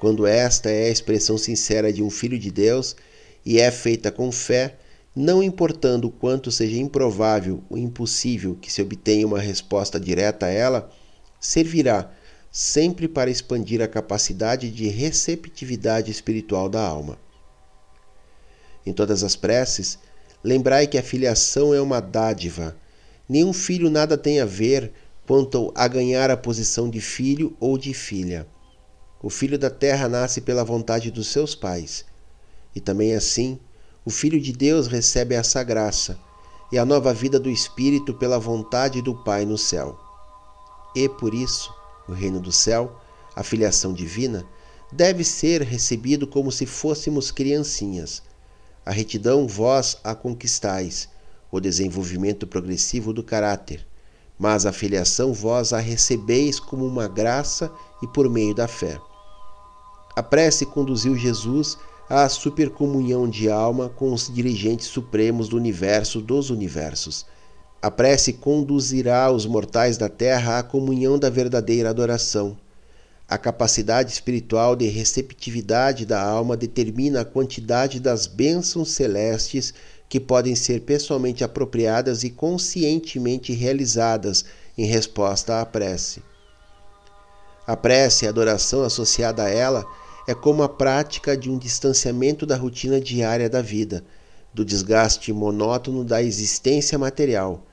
quando 0.00 0.26
esta 0.26 0.70
é 0.70 0.86
a 0.86 0.90
expressão 0.90 1.36
sincera 1.36 1.92
de 1.92 2.02
um 2.02 2.08
filho 2.08 2.38
de 2.38 2.50
Deus, 2.50 2.96
e 3.44 3.60
é 3.60 3.70
feita 3.70 4.10
com 4.10 4.32
fé, 4.32 4.78
não 5.14 5.42
importando 5.42 6.08
o 6.08 6.10
quanto 6.10 6.50
seja 6.50 6.78
improvável 6.78 7.62
ou 7.68 7.76
impossível 7.76 8.56
que 8.58 8.72
se 8.72 8.80
obtenha 8.80 9.26
uma 9.26 9.38
resposta 9.38 10.00
direta 10.00 10.46
a 10.46 10.48
ela, 10.48 10.90
servirá 11.38 12.10
sempre 12.50 13.06
para 13.06 13.30
expandir 13.30 13.82
a 13.82 13.86
capacidade 13.86 14.70
de 14.70 14.88
receptividade 14.88 16.10
espiritual 16.10 16.70
da 16.70 16.80
alma. 16.80 17.18
Em 18.86 18.94
todas 18.94 19.22
as 19.22 19.36
preces, 19.36 19.98
lembrai 20.42 20.86
que 20.86 20.96
a 20.96 21.02
filiação 21.02 21.74
é 21.74 21.80
uma 21.80 22.00
dádiva. 22.00 22.74
Nenhum 23.28 23.52
filho 23.52 23.90
nada 23.90 24.16
tem 24.16 24.40
a 24.40 24.46
ver 24.46 24.92
quanto 25.26 25.70
a 25.74 25.86
ganhar 25.86 26.30
a 26.30 26.36
posição 26.38 26.88
de 26.88 27.02
filho 27.02 27.54
ou 27.60 27.76
de 27.76 27.92
filha. 27.92 28.46
O 29.22 29.28
filho 29.28 29.58
da 29.58 29.70
terra 29.70 30.08
nasce 30.08 30.40
pela 30.40 30.64
vontade 30.64 31.10
dos 31.10 31.28
seus 31.28 31.54
pais 31.54 32.04
e 32.74 32.80
também 32.80 33.14
assim, 33.14 33.58
o 34.04 34.10
Filho 34.10 34.40
de 34.40 34.52
Deus 34.52 34.86
recebe 34.86 35.34
essa 35.34 35.62
graça 35.62 36.18
e 36.72 36.78
a 36.78 36.84
nova 36.84 37.12
vida 37.12 37.38
do 37.38 37.50
Espírito 37.50 38.14
pela 38.14 38.38
vontade 38.38 39.02
do 39.02 39.14
Pai 39.14 39.44
no 39.44 39.58
céu. 39.58 39.98
E 40.94 41.08
por 41.08 41.34
isso, 41.34 41.74
o 42.08 42.12
reino 42.12 42.40
do 42.40 42.52
céu, 42.52 43.00
a 43.34 43.42
filiação 43.42 43.92
divina, 43.92 44.44
deve 44.92 45.24
ser 45.24 45.62
recebido 45.62 46.26
como 46.26 46.50
se 46.50 46.64
fôssemos 46.64 47.30
criancinhas. 47.30 48.22
A 48.86 48.92
retidão 48.92 49.46
vós 49.46 49.98
a 50.02 50.14
conquistais, 50.14 51.08
o 51.50 51.60
desenvolvimento 51.60 52.46
progressivo 52.46 53.12
do 53.12 53.22
caráter, 53.22 53.86
mas 54.38 54.64
a 54.64 54.72
filiação 54.72 55.32
vós 55.32 55.72
a 55.72 55.78
recebeis 55.78 56.58
como 56.58 56.86
uma 56.86 57.06
graça 57.08 57.70
e 58.00 58.06
por 58.06 58.28
meio 58.30 58.54
da 58.54 58.66
fé. 58.66 58.98
A 60.16 60.22
prece 60.22 60.66
conduziu 60.66 61.16
Jesus 61.16 61.78
a 62.08 62.28
supercomunhão 62.28 63.28
de 63.28 63.48
alma 63.48 63.88
com 63.88 64.12
os 64.12 64.28
dirigentes 64.32 64.88
supremos 64.88 65.48
do 65.48 65.56
universo 65.56 66.20
dos 66.20 66.50
universos. 66.50 67.24
A 67.80 67.90
prece 67.90 68.32
conduzirá 68.32 69.30
os 69.30 69.46
mortais 69.46 69.96
da 69.96 70.08
terra 70.08 70.58
à 70.58 70.62
comunhão 70.62 71.16
da 71.16 71.30
verdadeira 71.30 71.88
adoração. 71.88 72.58
A 73.28 73.38
capacidade 73.38 74.10
espiritual 74.10 74.74
de 74.74 74.88
receptividade 74.88 76.04
da 76.04 76.20
alma 76.20 76.56
determina 76.56 77.20
a 77.20 77.24
quantidade 77.24 78.00
das 78.00 78.26
bênçãos 78.26 78.90
celestes 78.90 79.72
que 80.08 80.18
podem 80.18 80.56
ser 80.56 80.80
pessoalmente 80.80 81.44
apropriadas 81.44 82.24
e 82.24 82.30
conscientemente 82.30 83.52
realizadas 83.52 84.44
em 84.76 84.84
resposta 84.84 85.60
à 85.60 85.64
prece. 85.64 86.20
A 87.64 87.76
prece 87.76 88.24
e 88.24 88.26
a 88.26 88.30
adoração 88.30 88.82
associada 88.82 89.44
a 89.44 89.48
ela 89.48 89.86
é 90.30 90.34
como 90.34 90.62
a 90.62 90.68
prática 90.68 91.36
de 91.36 91.50
um 91.50 91.58
distanciamento 91.58 92.46
da 92.46 92.56
rotina 92.56 93.00
diária 93.00 93.50
da 93.50 93.60
vida, 93.60 94.04
do 94.54 94.64
desgaste 94.64 95.32
monótono 95.32 96.04
da 96.04 96.22
existência 96.22 96.98
material 96.98 97.66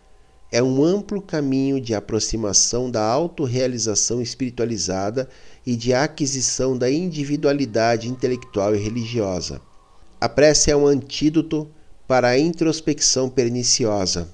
é 0.51 0.63
um 0.63 0.83
amplo 0.83 1.21
caminho 1.21 1.79
de 1.81 1.93
aproximação 1.93 2.89
da 2.89 3.03
autorrealização 3.03 4.21
espiritualizada 4.21 5.27
e 5.65 5.75
de 5.75 5.93
aquisição 5.93 6.77
da 6.77 6.89
individualidade 6.89 8.07
intelectual 8.07 8.73
e 8.73 8.79
religiosa. 8.79 9.61
A 10.19 10.29
prece 10.29 10.71
é 10.71 10.75
um 10.75 10.87
antídoto 10.87 11.69
para 12.07 12.29
a 12.29 12.39
introspecção 12.39 13.29
perniciosa. 13.29 14.29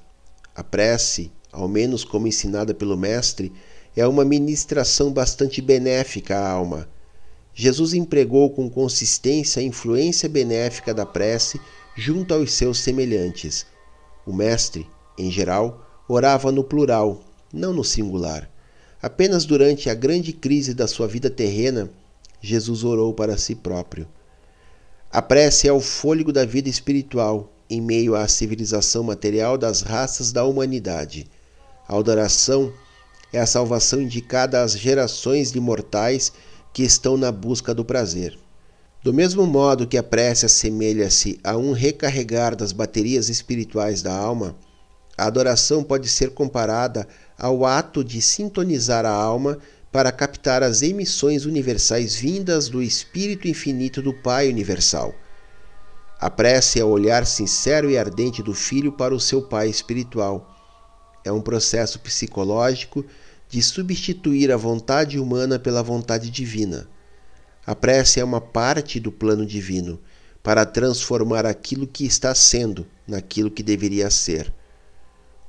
A 0.56 0.64
prece, 0.64 1.32
ao 1.52 1.68
menos 1.68 2.04
como 2.04 2.28
ensinada 2.28 2.76
pelo 2.76 2.96
Mestre, 2.96 3.52
é 3.96 4.06
uma 4.06 4.24
ministração 4.24 5.12
bastante 5.12 5.62
benéfica 5.62 6.38
à 6.38 6.52
alma. 6.52 6.88
Jesus 7.54 7.94
empregou 7.94 8.50
com 8.50 8.70
consistência 8.70 9.62
a 9.62 9.64
influência 9.64 10.28
benéfica 10.28 10.94
da 10.94 11.06
prece 11.06 11.60
junto 11.96 12.34
aos 12.34 12.52
seus 12.54 12.80
semelhantes. 12.80 13.66
O 14.26 14.34
Mestre, 14.34 14.88
em 15.18 15.30
geral, 15.30 15.86
orava 16.08 16.52
no 16.52 16.64
plural, 16.64 17.24
não 17.54 17.72
no 17.74 17.84
singular. 17.84 18.50
Apenas 19.02 19.46
durante 19.46 19.90
a 19.90 19.94
grande 19.94 20.34
crise 20.34 20.74
da 20.74 20.88
sua 20.88 21.08
vida 21.08 21.30
terrena, 21.30 21.90
Jesus 22.42 22.84
orou 22.84 23.14
para 23.14 23.38
si 23.38 23.54
próprio. 23.54 24.08
A 25.12 25.22
prece 25.22 25.68
é 25.68 25.74
o 25.74 25.80
fôlego 25.80 26.34
da 26.34 26.46
vida 26.46 26.70
espiritual 26.70 27.54
em 27.70 27.82
meio 27.82 28.16
à 28.16 28.28
civilização 28.28 29.04
material 29.04 29.58
das 29.58 29.82
raças 29.82 30.32
da 30.32 30.44
humanidade. 30.44 31.28
A 31.88 31.98
adoração 31.98 32.74
é 33.32 33.40
a 33.40 33.46
salvação 33.46 34.02
indicada 34.02 34.62
às 34.62 34.78
gerações 34.78 35.52
de 35.52 35.60
mortais 35.60 36.32
que 36.74 36.84
estão 36.84 37.16
na 37.16 37.32
busca 37.32 37.74
do 37.74 37.86
prazer. 37.86 38.38
Do 39.04 39.14
mesmo 39.14 39.46
modo 39.46 39.86
que 39.86 39.98
a 39.98 40.04
prece 40.04 40.46
assemelha-se 40.46 41.40
a 41.44 41.56
um 41.56 41.72
recarregar 41.72 42.56
das 42.56 42.72
baterias 42.72 43.30
espirituais 43.30 44.02
da 44.02 44.14
alma, 44.14 44.56
a 45.18 45.26
adoração 45.26 45.84
pode 45.84 46.10
ser 46.10 46.32
comparada 46.32 47.08
ao 47.38 47.66
ato 47.66 48.04
de 48.04 48.22
sintonizar 48.22 49.06
a 49.06 49.12
alma 49.12 49.60
para 49.92 50.12
captar 50.12 50.64
as 50.64 50.82
emissões 50.82 51.46
universais 51.46 52.16
vindas 52.16 52.68
do 52.68 52.82
Espírito 52.82 53.48
Infinito 53.48 54.02
do 54.02 54.12
Pai 54.12 54.50
Universal. 54.50 55.14
A 56.20 56.30
prece 56.30 56.80
é 56.80 56.84
o 56.84 56.88
olhar 56.88 57.28
sincero 57.28 57.92
e 57.92 57.98
ardente 57.98 58.42
do 58.42 58.54
filho 58.54 58.94
para 58.94 59.14
o 59.14 59.20
seu 59.20 59.42
pai 59.42 59.68
espiritual. 59.70 60.58
É 61.24 61.32
um 61.32 61.42
processo 61.42 62.00
psicológico 62.00 63.06
de 63.54 63.62
substituir 63.62 64.52
a 64.52 64.58
vontade 64.58 65.20
humana 65.20 65.60
pela 65.60 65.84
vontade 65.84 66.32
divina. 66.32 66.88
A 67.64 67.76
prece 67.76 68.20
é 68.20 68.24
uma 68.24 68.42
parte 68.42 69.00
do 69.00 69.12
plano 69.12 69.46
divino 69.46 70.00
para 70.42 70.66
transformar 70.66 71.46
aquilo 71.46 71.86
que 71.86 72.04
está 72.04 72.34
sendo 72.34 72.84
naquilo 73.08 73.52
que 73.52 73.62
deveria 73.62 74.10
ser. 74.10 74.52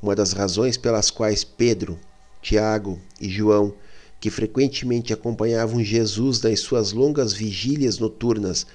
Uma 0.02 0.14
das 0.14 0.34
razões 0.34 0.76
pelas 0.76 1.10
quais 1.10 1.44
Pedro, 1.44 1.98
Tiago 2.42 3.00
e 3.18 3.26
João, 3.26 3.74
que 4.20 4.28
frequentemente 4.28 5.14
acompanhavam 5.14 5.82
Jesus 5.82 6.42
nas 6.42 6.60
suas 6.60 6.92
longas 6.92 7.32
vigílias 7.32 7.98
noturnas, 7.98 8.66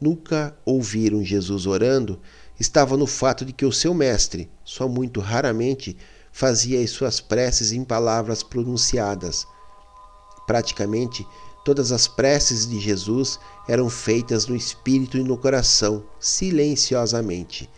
nunca 0.00 0.56
ouviram 0.64 1.24
Jesus 1.24 1.66
orando, 1.66 2.20
estava 2.60 2.96
no 2.96 3.08
fato 3.08 3.44
de 3.44 3.52
que 3.52 3.66
o 3.66 3.72
seu 3.72 3.92
mestre, 3.92 4.48
só 4.64 4.86
muito 4.86 5.18
raramente, 5.18 5.96
fazia 6.36 6.82
as 6.84 6.90
suas 6.90 7.18
preces 7.18 7.72
em 7.72 7.82
palavras 7.82 8.42
pronunciadas. 8.42 9.46
Praticamente 10.46 11.26
todas 11.64 11.92
as 11.92 12.06
preces 12.06 12.68
de 12.68 12.78
Jesus 12.78 13.40
eram 13.66 13.88
feitas 13.88 14.46
no 14.46 14.54
espírito 14.54 15.16
e 15.16 15.24
no 15.24 15.38
coração, 15.38 16.04
silenciosamente. 16.20 17.70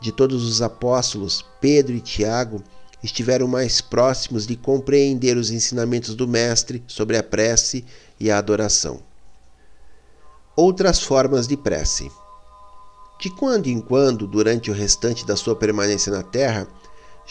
De 0.00 0.10
todos 0.10 0.42
os 0.42 0.60
apóstolos, 0.60 1.46
Pedro 1.60 1.94
e 1.94 2.00
Tiago 2.00 2.60
estiveram 3.04 3.46
mais 3.46 3.80
próximos 3.80 4.48
de 4.48 4.56
compreender 4.56 5.36
os 5.36 5.52
ensinamentos 5.52 6.16
do 6.16 6.26
Mestre 6.26 6.82
sobre 6.88 7.16
a 7.16 7.22
prece 7.22 7.84
e 8.18 8.32
a 8.32 8.38
adoração. 8.38 9.00
Outras 10.56 11.00
formas 11.00 11.46
de 11.46 11.56
prece. 11.56 12.10
De 13.20 13.30
quando 13.30 13.68
em 13.68 13.80
quando, 13.80 14.26
durante 14.26 14.72
o 14.72 14.74
restante 14.74 15.24
da 15.24 15.36
sua 15.36 15.54
permanência 15.54 16.10
na 16.10 16.24
terra, 16.24 16.66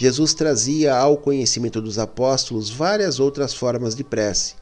Jesus 0.02 0.34
trazia 0.34 0.96
ao 0.96 1.18
conhecimento 1.18 1.82
dos 1.82 2.00
apóstolos 2.00 2.70
várias 2.70 3.20
outras 3.20 3.54
formas 3.54 3.94
de 3.94 4.02
prece, 4.02 4.56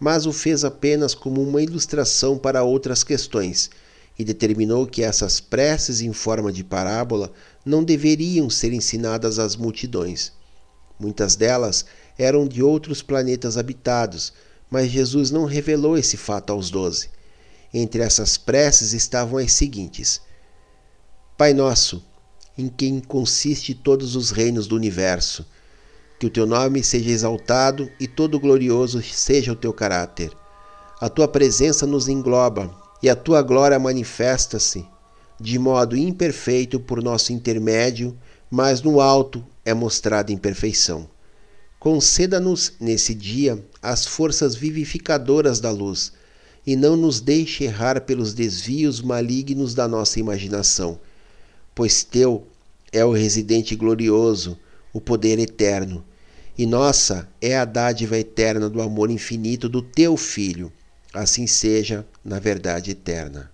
mas 0.00 0.26
o 0.26 0.32
fez 0.32 0.64
apenas 0.64 1.14
como 1.14 1.40
uma 1.40 1.62
ilustração 1.62 2.36
para 2.36 2.64
outras 2.64 3.04
questões 3.04 3.70
e 4.18 4.24
determinou 4.24 4.84
que 4.84 5.04
essas 5.04 5.38
preces 5.38 6.00
em 6.00 6.12
forma 6.12 6.50
de 6.52 6.64
parábola 6.64 7.32
não 7.64 7.84
deveriam 7.84 8.50
ser 8.50 8.72
ensinadas 8.72 9.38
às 9.38 9.54
multidões. 9.54 10.32
Muitas 10.98 11.36
delas 11.36 11.84
eram 12.18 12.44
de 12.44 12.60
outros 12.60 13.02
planetas 13.02 13.56
habitados, 13.56 14.32
mas 14.68 14.90
Jesus 14.90 15.30
não 15.30 15.44
revelou 15.44 15.96
esse 15.96 16.16
fato 16.16 16.52
aos 16.52 16.70
doze. 16.70 17.08
Entre 17.72 18.02
essas 18.02 18.36
preces 18.36 18.92
estavam 18.92 19.38
as 19.38 19.52
seguintes: 19.52 20.20
Pai 21.38 21.54
nosso, 21.54 22.04
em 22.56 22.68
quem 22.68 23.00
consiste 23.00 23.74
todos 23.74 24.16
os 24.16 24.30
reinos 24.30 24.66
do 24.66 24.76
universo, 24.76 25.46
que 26.18 26.26
o 26.26 26.30
teu 26.30 26.46
nome 26.46 26.82
seja 26.84 27.10
exaltado 27.10 27.90
e 27.98 28.06
todo 28.06 28.38
glorioso 28.38 29.02
seja 29.02 29.52
o 29.52 29.56
teu 29.56 29.72
caráter. 29.72 30.30
A 31.00 31.08
tua 31.08 31.26
presença 31.26 31.86
nos 31.86 32.08
engloba 32.08 32.72
e 33.02 33.10
a 33.10 33.16
tua 33.16 33.42
glória 33.42 33.78
manifesta-se 33.78 34.86
de 35.42 35.58
modo 35.58 35.96
imperfeito 35.96 36.78
por 36.78 37.02
nosso 37.02 37.32
intermédio, 37.32 38.16
mas 38.48 38.80
no 38.80 39.00
alto 39.00 39.44
é 39.64 39.74
mostrada 39.74 40.30
em 40.32 40.36
perfeição. 40.36 41.10
Conceda-nos 41.80 42.74
nesse 42.78 43.12
dia 43.12 43.58
as 43.82 44.06
forças 44.06 44.54
vivificadoras 44.54 45.58
da 45.58 45.72
luz, 45.72 46.12
e 46.64 46.76
não 46.76 46.96
nos 46.96 47.20
deixe 47.20 47.64
errar 47.64 48.02
pelos 48.02 48.32
desvios 48.32 49.00
malignos 49.00 49.74
da 49.74 49.88
nossa 49.88 50.20
imaginação, 50.20 51.00
pois 51.74 52.04
teu 52.04 52.46
é 52.92 53.04
o 53.04 53.12
residente 53.12 53.74
glorioso, 53.74 54.58
o 54.92 55.00
poder 55.00 55.38
eterno, 55.38 56.04
e 56.56 56.66
nossa 56.66 57.28
é 57.40 57.56
a 57.56 57.64
dádiva 57.64 58.18
eterna 58.18 58.68
do 58.68 58.82
amor 58.82 59.10
infinito 59.10 59.68
do 59.68 59.80
teu 59.80 60.16
Filho 60.16 60.72
assim 61.12 61.46
seja 61.46 62.06
na 62.24 62.38
verdade 62.38 62.90
eterna. 62.90 63.50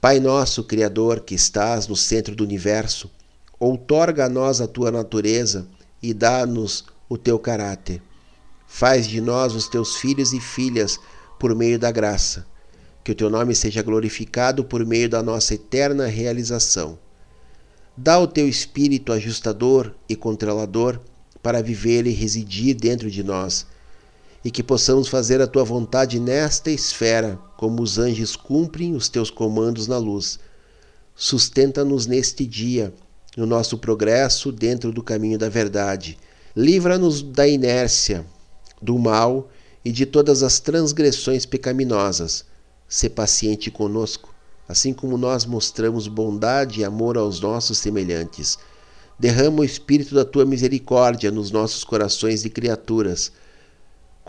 Pai 0.00 0.18
nosso 0.20 0.64
Criador, 0.64 1.20
que 1.20 1.34
estás 1.34 1.86
no 1.86 1.96
centro 1.96 2.34
do 2.34 2.44
universo, 2.44 3.10
outorga 3.58 4.26
a 4.26 4.28
nós 4.28 4.60
a 4.60 4.68
tua 4.68 4.90
natureza 4.90 5.68
e 6.02 6.14
dá-nos 6.14 6.84
o 7.08 7.18
teu 7.18 7.38
caráter. 7.38 8.00
Faz 8.66 9.06
de 9.06 9.20
nós 9.20 9.54
os 9.54 9.68
teus 9.68 9.96
filhos 9.96 10.32
e 10.32 10.40
filhas 10.40 10.98
por 11.38 11.54
meio 11.54 11.78
da 11.78 11.90
graça. 11.90 12.46
Que 13.02 13.12
o 13.12 13.14
teu 13.14 13.30
nome 13.30 13.54
seja 13.54 13.82
glorificado 13.82 14.64
por 14.64 14.84
meio 14.84 15.08
da 15.08 15.22
nossa 15.22 15.54
eterna 15.54 16.06
realização. 16.06 16.98
Dá 17.96 18.18
o 18.18 18.26
teu 18.26 18.48
espírito 18.48 19.12
ajustador 19.12 19.92
e 20.08 20.14
controlador 20.14 21.00
para 21.42 21.62
viver 21.62 22.06
e 22.06 22.10
residir 22.10 22.74
dentro 22.74 23.10
de 23.10 23.22
nós 23.22 23.66
e 24.44 24.50
que 24.50 24.62
possamos 24.62 25.08
fazer 25.08 25.40
a 25.40 25.46
tua 25.46 25.64
vontade 25.64 26.18
nesta 26.18 26.70
esfera, 26.70 27.38
como 27.56 27.82
os 27.82 27.98
anjos 27.98 28.36
cumprem 28.36 28.94
os 28.94 29.08
teus 29.08 29.30
comandos 29.30 29.86
na 29.86 29.98
luz. 29.98 30.38
Sustenta-nos 31.14 32.06
neste 32.06 32.46
dia, 32.46 32.94
no 33.36 33.44
nosso 33.44 33.76
progresso 33.76 34.50
dentro 34.50 34.92
do 34.92 35.02
caminho 35.02 35.38
da 35.38 35.48
verdade. 35.48 36.16
Livra-nos 36.56 37.22
da 37.22 37.46
inércia, 37.46 38.24
do 38.80 38.98
mal 38.98 39.50
e 39.84 39.92
de 39.92 40.06
todas 40.06 40.42
as 40.42 40.58
transgressões 40.58 41.44
pecaminosas. 41.44 42.44
Sê 42.90 43.08
paciente 43.08 43.70
conosco, 43.70 44.34
assim 44.68 44.92
como 44.92 45.16
nós 45.16 45.46
mostramos 45.46 46.08
bondade 46.08 46.80
e 46.80 46.84
amor 46.84 47.16
aos 47.16 47.40
nossos 47.40 47.78
semelhantes. 47.78 48.58
Derrama 49.18 49.60
o 49.60 49.64
espírito 49.64 50.14
da 50.14 50.26
tua 50.26 50.44
misericórdia 50.44 51.30
nos 51.30 51.50
nossos 51.50 51.84
corações 51.84 52.42
de 52.42 52.50
criaturas 52.50 53.32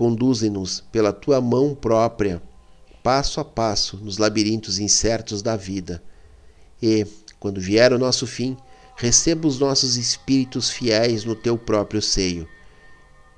Conduzem-nos 0.02 0.82
pela 0.91 1.13
tua 1.13 1.39
mão 1.39 1.76
própria, 1.76 2.41
passo 3.04 3.39
a 3.39 3.45
passo, 3.45 3.97
nos 3.97 4.17
labirintos 4.17 4.80
incertos 4.80 5.43
da 5.43 5.56
vida. 5.56 6.02
E, 6.82 7.06
quando 7.39 7.62
vier 7.62 7.93
o 7.93 8.00
nosso 8.00 8.26
fim, 8.26 8.58
receba 8.95 9.47
os 9.47 9.60
nossos 9.60 9.97
espíritos 9.97 10.71
fiéis 10.71 11.24
no 11.24 11.36
teu 11.36 11.58
próprio 11.58 12.02
seio, 12.02 12.47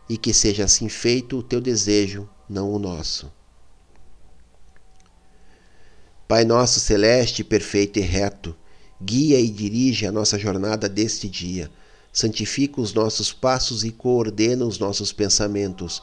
e 0.08 0.18
que 0.18 0.34
seja 0.34 0.64
assim 0.66 0.88
feito 0.88 1.38
o 1.38 1.44
teu 1.44 1.60
desejo, 1.60 2.30
não 2.48 2.72
o 2.72 2.80
nosso. 2.80 3.30
Pai 6.26 6.46
nosso 6.46 6.80
celeste, 6.80 7.44
perfeito 7.44 8.00
e 8.00 8.02
reto, 8.02 8.56
guia 9.02 9.38
e 9.42 9.50
dirige 9.50 10.06
a 10.06 10.12
nossa 10.12 10.40
jornada 10.40 10.88
deste 10.88 11.28
dia. 11.28 11.70
Santifica 12.14 12.80
os 12.80 12.94
nossos 12.94 13.34
passos 13.34 13.84
e 13.84 13.92
coordena 13.92 14.66
os 14.66 14.80
nossos 14.80 15.12
pensamentos. 15.12 16.02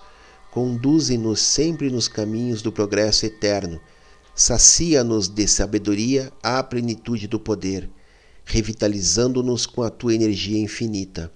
Conduze-nos 0.51 1.41
sempre 1.41 1.89
nos 1.89 2.07
caminhos 2.07 2.61
do 2.61 2.71
progresso 2.71 3.25
eterno. 3.25 3.81
Sacia-nos 4.35 5.27
de 5.27 5.49
sabedoria 5.49 6.31
à 6.43 6.63
plenitude 6.63 7.27
do 7.27 7.41
poder, 7.41 7.89
revitalizando-nos 8.45 9.65
com 9.65 9.83
a 9.83 9.89
tua 9.89 10.15
energia 10.15 10.59
infinita. 10.59 11.33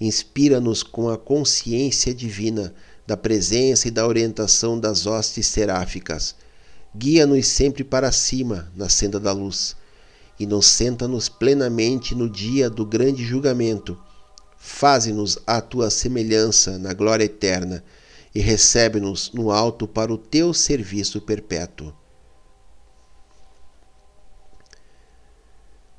Inspira-nos 0.00 0.82
com 0.82 1.10
a 1.10 1.18
consciência 1.18 2.14
divina 2.14 2.74
da 3.06 3.18
presença 3.18 3.86
e 3.86 3.90
da 3.90 4.06
orientação 4.06 4.80
das 4.80 5.04
hostes 5.04 5.46
seráficas 5.46 6.34
Guia-nos 6.96 7.48
sempre 7.48 7.82
para 7.82 8.12
cima, 8.12 8.70
na 8.76 8.88
senda 8.88 9.18
da 9.18 9.32
luz, 9.32 9.74
nos 10.46 10.66
senta-nos 10.66 11.28
plenamente 11.28 12.14
no 12.14 12.28
dia 12.28 12.70
do 12.70 12.86
grande 12.86 13.24
julgamento. 13.24 13.98
Faze-nos 14.56 15.38
a 15.46 15.60
tua 15.60 15.90
semelhança 15.90 16.78
na 16.78 16.92
glória 16.92 17.24
eterna 17.24 17.84
e 18.34 18.40
recebe-nos 18.40 19.32
no 19.32 19.50
alto 19.50 19.86
para 19.88 20.12
o 20.12 20.18
teu 20.18 20.54
serviço 20.54 21.20
perpétuo. 21.20 21.92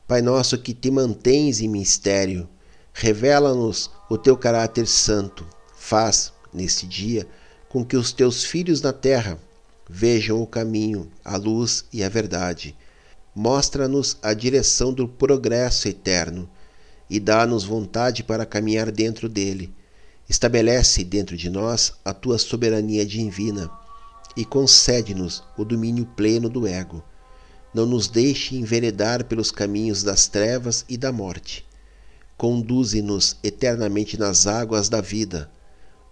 Pai 0.08 0.22
nosso 0.22 0.58
que 0.58 0.74
te 0.74 0.92
mantens 0.92 1.62
em 1.62 1.68
mistério, 1.68 2.48
revela-nos 2.94 3.90
o 4.10 4.18
teu 4.18 4.38
caráter 4.38 4.88
santo. 4.88 5.46
Faz, 5.76 6.32
neste 6.54 6.86
dia, 6.88 7.28
com 7.68 7.84
que 7.84 7.98
os 7.98 8.14
teus 8.14 8.44
filhos 8.44 8.82
na 8.82 8.94
terra 8.94 9.40
vejam 9.90 10.42
o 10.42 10.48
caminho, 10.48 11.12
a 11.24 11.38
luz 11.38 11.86
e 11.94 12.04
a 12.04 12.10
verdade. 12.10 12.76
Mostra-nos 13.36 14.18
a 14.22 14.34
direção 14.34 14.94
do 14.94 15.08
progresso 15.08 15.88
eterno 15.88 16.50
e 17.10 17.20
dá-nos 17.20 17.64
vontade 17.64 18.24
para 18.24 18.46
caminhar 18.46 18.92
dentro 18.92 19.30
dele. 19.30 19.74
Estabelece 20.28 21.04
dentro 21.04 21.38
de 21.38 21.50
nós 21.50 21.94
a 22.04 22.14
tua 22.14 22.38
soberania 22.38 23.06
divina 23.06 23.70
e 24.36 24.44
concede-nos 24.44 25.44
o 25.58 25.64
domínio 25.64 26.06
pleno 26.06 26.50
do 26.50 26.66
ego. 26.66 27.04
Não 27.74 27.86
nos 27.86 28.08
deixe 28.08 28.56
enveredar 28.56 29.26
pelos 29.26 29.52
caminhos 29.52 30.02
das 30.02 30.28
trevas 30.28 30.84
e 30.90 30.98
da 30.98 31.12
morte. 31.12 31.66
Conduze-nos 32.38 33.38
eternamente 33.44 34.18
nas 34.18 34.48
águas 34.48 34.90
da 34.90 35.00
vida. 35.00 35.50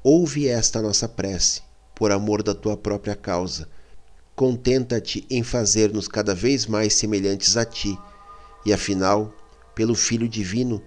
Ouve 0.04 0.48
esta 0.48 0.82
nossa 0.82 1.08
prece 1.08 1.62
por 1.96 2.12
amor 2.12 2.42
da 2.42 2.54
tua 2.54 2.76
própria 2.76 3.16
causa. 3.16 3.68
Contenta-te 4.36 5.26
em 5.30 5.44
fazer-nos 5.44 6.08
cada 6.08 6.34
vez 6.34 6.66
mais 6.66 6.94
semelhantes 6.96 7.56
a 7.56 7.66
ti, 7.66 7.98
e 8.66 8.74
afinal, 8.74 9.32
pelo 9.76 9.94
Filho 9.94 10.28
Divino, 10.28 10.82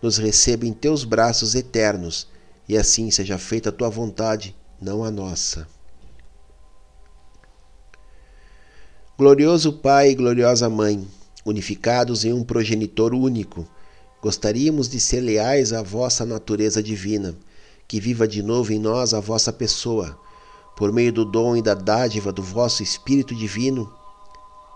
nos 0.00 0.16
receba 0.16 0.66
em 0.66 0.72
teus 0.72 1.04
braços 1.04 1.54
eternos, 1.54 2.26
e 2.68 2.76
assim 2.76 3.10
seja 3.10 3.38
feita 3.38 3.68
a 3.68 3.72
tua 3.72 3.90
vontade, 3.90 4.56
não 4.80 5.04
a 5.04 5.10
nossa. 5.10 5.68
Glorioso 9.18 9.72
Pai 9.74 10.10
e 10.10 10.14
gloriosa 10.14 10.68
Mãe, 10.68 11.06
unificados 11.44 12.24
em 12.24 12.32
um 12.32 12.44
progenitor 12.44 13.14
único, 13.14 13.66
gostaríamos 14.22 14.88
de 14.88 15.00
ser 15.00 15.20
leais 15.20 15.72
à 15.72 15.82
vossa 15.82 16.24
natureza 16.24 16.82
divina, 16.82 17.34
que 17.86 18.00
viva 18.00 18.26
de 18.26 18.42
novo 18.42 18.72
em 18.72 18.78
nós 18.78 19.14
a 19.14 19.20
vossa 19.20 19.52
pessoa 19.52 20.18
por 20.76 20.92
meio 20.92 21.10
do 21.10 21.24
dom 21.24 21.56
e 21.56 21.62
da 21.62 21.72
dádiva 21.72 22.30
do 22.30 22.42
vosso 22.42 22.82
Espírito 22.82 23.34
Divino, 23.34 23.90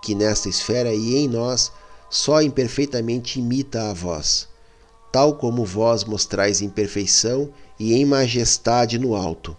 que 0.03 0.15
nesta 0.15 0.49
esfera 0.49 0.95
e 0.95 1.17
em 1.17 1.29
nós 1.29 1.71
só 2.09 2.41
imperfeitamente 2.41 3.39
imita 3.39 3.91
a 3.91 3.93
vós, 3.93 4.49
tal 5.13 5.35
como 5.35 5.63
vós 5.63 6.03
mostrais 6.05 6.63
em 6.63 6.71
perfeição 6.71 7.51
e 7.79 7.93
em 7.93 8.07
majestade 8.07 8.99
no 8.99 9.15
alto. 9.15 9.55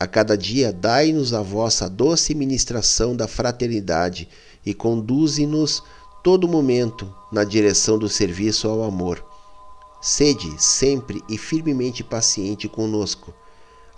A 0.00 0.06
cada 0.06 0.36
dia 0.38 0.72
dai-nos 0.72 1.34
a 1.34 1.42
vossa 1.42 1.88
doce 1.88 2.34
ministração 2.34 3.14
da 3.14 3.28
fraternidade 3.28 4.26
e 4.64 4.72
conduze-nos 4.72 5.82
todo 6.22 6.48
momento 6.48 7.14
na 7.30 7.44
direção 7.44 7.98
do 7.98 8.08
serviço 8.08 8.66
ao 8.68 8.82
amor. 8.82 9.22
Sede 10.00 10.50
sempre 10.58 11.22
e 11.28 11.36
firmemente 11.36 12.02
paciente 12.02 12.68
conosco 12.68 13.32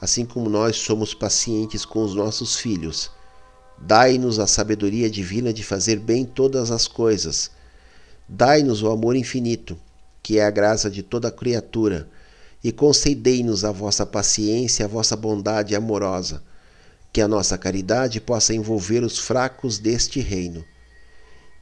assim 0.00 0.24
como 0.24 0.48
nós 0.48 0.76
somos 0.76 1.14
pacientes 1.14 1.85
com 1.85 2.02
os 2.02 2.14
nossos 2.14 2.56
filhos. 2.56 3.11
Dai-nos 3.78 4.38
a 4.38 4.46
sabedoria 4.46 5.09
divina 5.11 5.52
de 5.52 5.62
fazer 5.62 5.98
bem 5.98 6.24
todas 6.24 6.70
as 6.70 6.88
coisas. 6.88 7.50
Dai-nos 8.28 8.82
o 8.82 8.90
amor 8.90 9.16
infinito, 9.16 9.78
que 10.22 10.38
é 10.38 10.44
a 10.44 10.50
graça 10.50 10.90
de 10.90 11.02
toda 11.02 11.30
criatura, 11.30 12.09
e 12.64 12.72
concedei-nos 12.72 13.64
a 13.64 13.70
vossa 13.70 14.04
paciência, 14.04 14.85
a 14.85 14.88
vossa 14.88 15.14
bondade 15.14 15.76
amorosa, 15.76 16.42
que 17.12 17.20
a 17.20 17.28
nossa 17.28 17.56
caridade 17.56 18.20
possa 18.20 18.54
envolver 18.54 19.04
os 19.04 19.18
fracos 19.18 19.78
deste 19.78 20.20
reino. 20.20 20.64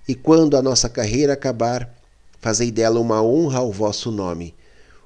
E 0.08 0.14
quando 0.14 0.56
a 0.56 0.62
nossa 0.62 0.88
carreira 0.88 1.32
acabar, 1.32 1.94
fazei 2.40 2.70
dela 2.70 3.00
uma 3.00 3.22
honra 3.22 3.58
ao 3.58 3.72
vosso 3.72 4.10
nome, 4.10 4.54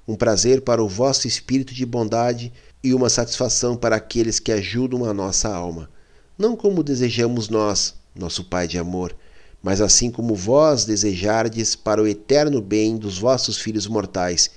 um 0.06 0.14
prazer 0.14 0.62
para 0.62 0.82
o 0.82 0.88
vosso 0.88 1.26
espírito 1.26 1.74
de 1.74 1.84
bondade 1.84 2.52
e 2.82 2.94
uma 2.94 3.08
satisfação 3.08 3.76
para 3.76 3.96
aqueles 3.96 4.38
que 4.38 4.52
ajudam 4.52 5.04
a 5.04 5.12
nossa 5.12 5.48
alma, 5.48 5.90
não 6.36 6.56
como 6.56 6.82
desejamos 6.82 7.48
nós, 7.48 7.94
nosso 8.14 8.44
Pai 8.44 8.68
de 8.68 8.78
amor, 8.78 9.14
mas 9.62 9.80
assim 9.80 10.10
como 10.10 10.34
vós 10.34 10.84
desejardes 10.84 11.74
para 11.74 12.02
o 12.02 12.06
eterno 12.06 12.62
bem 12.62 12.96
dos 12.96 13.18
vossos 13.18 13.58
filhos 13.58 13.86
mortais, 13.86 14.50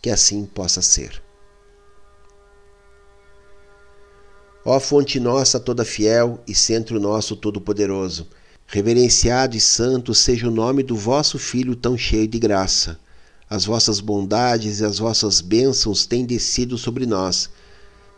que 0.00 0.08
assim 0.10 0.44
possa 0.46 0.80
ser. 0.80 1.20
Ó 4.64 4.78
fonte 4.78 5.18
nossa 5.18 5.58
toda 5.58 5.84
fiel 5.84 6.40
e 6.46 6.54
centro 6.54 7.00
nosso 7.00 7.36
todo-poderoso, 7.36 8.28
reverenciado 8.66 9.56
e 9.56 9.60
santo 9.60 10.14
seja 10.14 10.48
o 10.48 10.50
nome 10.50 10.82
do 10.82 10.96
vosso 10.96 11.38
Filho 11.38 11.76
tão 11.76 11.98
cheio 11.98 12.26
de 12.26 12.38
graça. 12.38 12.98
As 13.50 13.66
vossas 13.66 14.00
bondades 14.00 14.80
e 14.80 14.84
as 14.84 14.98
vossas 14.98 15.40
bênçãos 15.40 16.06
têm 16.06 16.24
descido 16.24 16.78
sobre 16.78 17.04
nós 17.04 17.50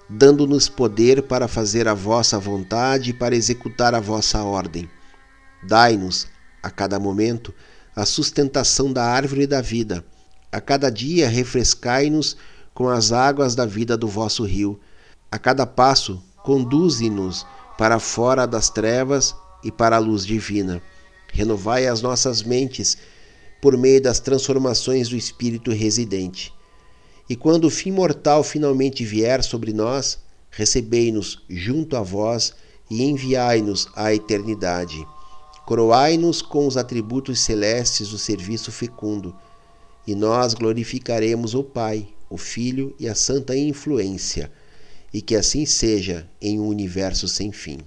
dando-nos 0.08 0.68
poder 0.68 1.22
para 1.22 1.48
fazer 1.48 1.88
a 1.88 1.94
vossa 1.94 2.38
vontade 2.38 3.10
e 3.10 3.12
para 3.12 3.34
executar 3.34 3.94
a 3.94 4.00
vossa 4.00 4.42
ordem. 4.42 4.88
Dai-nos, 5.66 6.26
a 6.62 6.70
cada 6.70 6.98
momento, 6.98 7.52
a 7.94 8.04
sustentação 8.04 8.92
da 8.92 9.04
árvore 9.04 9.46
da 9.46 9.60
vida. 9.60 10.04
A 10.52 10.60
cada 10.60 10.90
dia 10.90 11.28
refrescai-nos 11.28 12.36
com 12.72 12.88
as 12.88 13.10
águas 13.10 13.54
da 13.54 13.66
vida 13.66 13.96
do 13.96 14.06
vosso 14.06 14.44
rio. 14.44 14.78
A 15.30 15.38
cada 15.38 15.66
passo, 15.66 16.22
conduze-nos 16.44 17.46
para 17.76 17.98
fora 17.98 18.46
das 18.46 18.70
trevas 18.70 19.34
e 19.64 19.72
para 19.72 19.96
a 19.96 19.98
luz 19.98 20.24
divina. 20.24 20.80
Renovai 21.32 21.86
as 21.86 22.00
nossas 22.00 22.42
mentes 22.42 22.96
por 23.60 23.76
meio 23.76 24.00
das 24.00 24.20
transformações 24.20 25.08
do 25.08 25.16
Espírito 25.16 25.72
residente. 25.72 26.55
E 27.28 27.34
quando 27.34 27.64
o 27.64 27.70
fim 27.70 27.90
mortal 27.90 28.44
finalmente 28.44 29.04
vier 29.04 29.42
sobre 29.42 29.72
nós, 29.72 30.18
recebei-nos 30.50 31.42
junto 31.48 31.96
a 31.96 32.02
vós 32.02 32.54
e 32.88 33.02
enviai-nos 33.02 33.88
à 33.96 34.14
eternidade. 34.14 35.06
Coroai-nos 35.66 36.40
com 36.40 36.66
os 36.68 36.76
atributos 36.76 37.40
celestes 37.40 38.10
do 38.10 38.18
serviço 38.18 38.70
fecundo, 38.70 39.34
e 40.06 40.14
nós 40.14 40.54
glorificaremos 40.54 41.54
o 41.54 41.64
Pai, 41.64 42.08
o 42.30 42.36
Filho 42.36 42.94
e 43.00 43.08
a 43.08 43.14
Santa 43.16 43.56
Influência, 43.56 44.52
e 45.12 45.20
que 45.20 45.34
assim 45.34 45.66
seja 45.66 46.28
em 46.40 46.60
um 46.60 46.68
universo 46.68 47.26
sem 47.26 47.50
fim. 47.50 47.78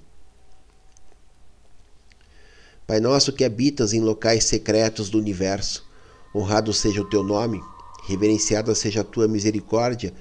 Pai 2.86 3.00
nosso 3.00 3.32
que 3.32 3.46
habitas 3.46 3.94
em 3.94 4.02
locais 4.02 4.44
secretos 4.44 5.10
do 5.10 5.18
universo, 5.18 5.88
honrado 6.36 6.74
seja 6.74 7.02
o 7.02 7.10
teu 7.10 7.24
nome 7.24 7.62
reverenciada 8.10 8.74
seja 8.74 9.02
a 9.02 9.04
tua 9.04 9.28
misericórdia 9.28 10.12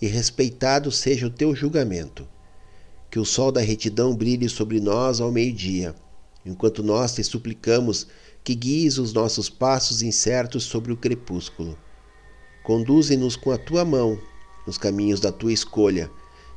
e 0.00 0.06
respeitado 0.06 0.90
seja 0.90 1.26
o 1.26 1.30
teu 1.30 1.54
julgamento. 1.54 2.26
Que 3.10 3.18
o 3.18 3.24
sol 3.24 3.52
da 3.52 3.60
retidão 3.60 4.16
brilhe 4.16 4.48
sobre 4.48 4.80
nós 4.80 5.20
ao 5.20 5.30
meio-dia, 5.30 5.94
enquanto 6.44 6.82
nós 6.82 7.14
te 7.14 7.22
suplicamos 7.22 8.06
que 8.42 8.54
guies 8.54 8.96
os 8.96 9.12
nossos 9.12 9.50
passos 9.50 10.00
incertos 10.00 10.64
sobre 10.64 10.90
o 10.90 10.96
crepúsculo. 10.96 11.78
Conduze-nos 12.64 13.36
com 13.36 13.50
a 13.50 13.58
tua 13.58 13.84
mão 13.84 14.18
nos 14.66 14.78
caminhos 14.78 15.20
da 15.20 15.30
tua 15.30 15.52
escolha, 15.52 16.10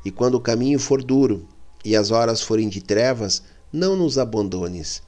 e 0.06 0.10
quando 0.10 0.36
o 0.36 0.41
caminho 0.41 0.80
for 0.80 1.04
duro 1.04 1.45
e 1.84 1.97
as 1.97 2.12
horas 2.12 2.41
forem 2.41 2.69
de 2.69 2.82
trevas, 2.82 3.43
não 3.73 3.97
nos 3.97 4.17
abandones. 4.17 5.04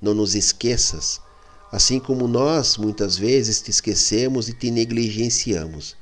Não 0.00 0.14
nos 0.14 0.34
esqueças 0.34 1.20
assim 1.72 1.98
como 1.98 2.28
nós 2.28 2.76
muitas 2.76 3.16
vezes 3.16 3.62
te 3.62 3.70
esquecemos 3.70 4.46
e 4.46 4.52
te 4.52 4.70
negligenciamos. 4.70 5.96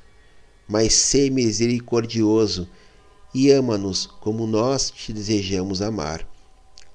Mas 0.68 0.92
sê 0.92 1.30
misericordioso 1.30 2.68
e 3.32 3.52
ama-nos 3.52 4.04
como 4.04 4.48
nós 4.48 4.90
te 4.90 5.12
desejamos 5.12 5.80
amar. 5.80 6.26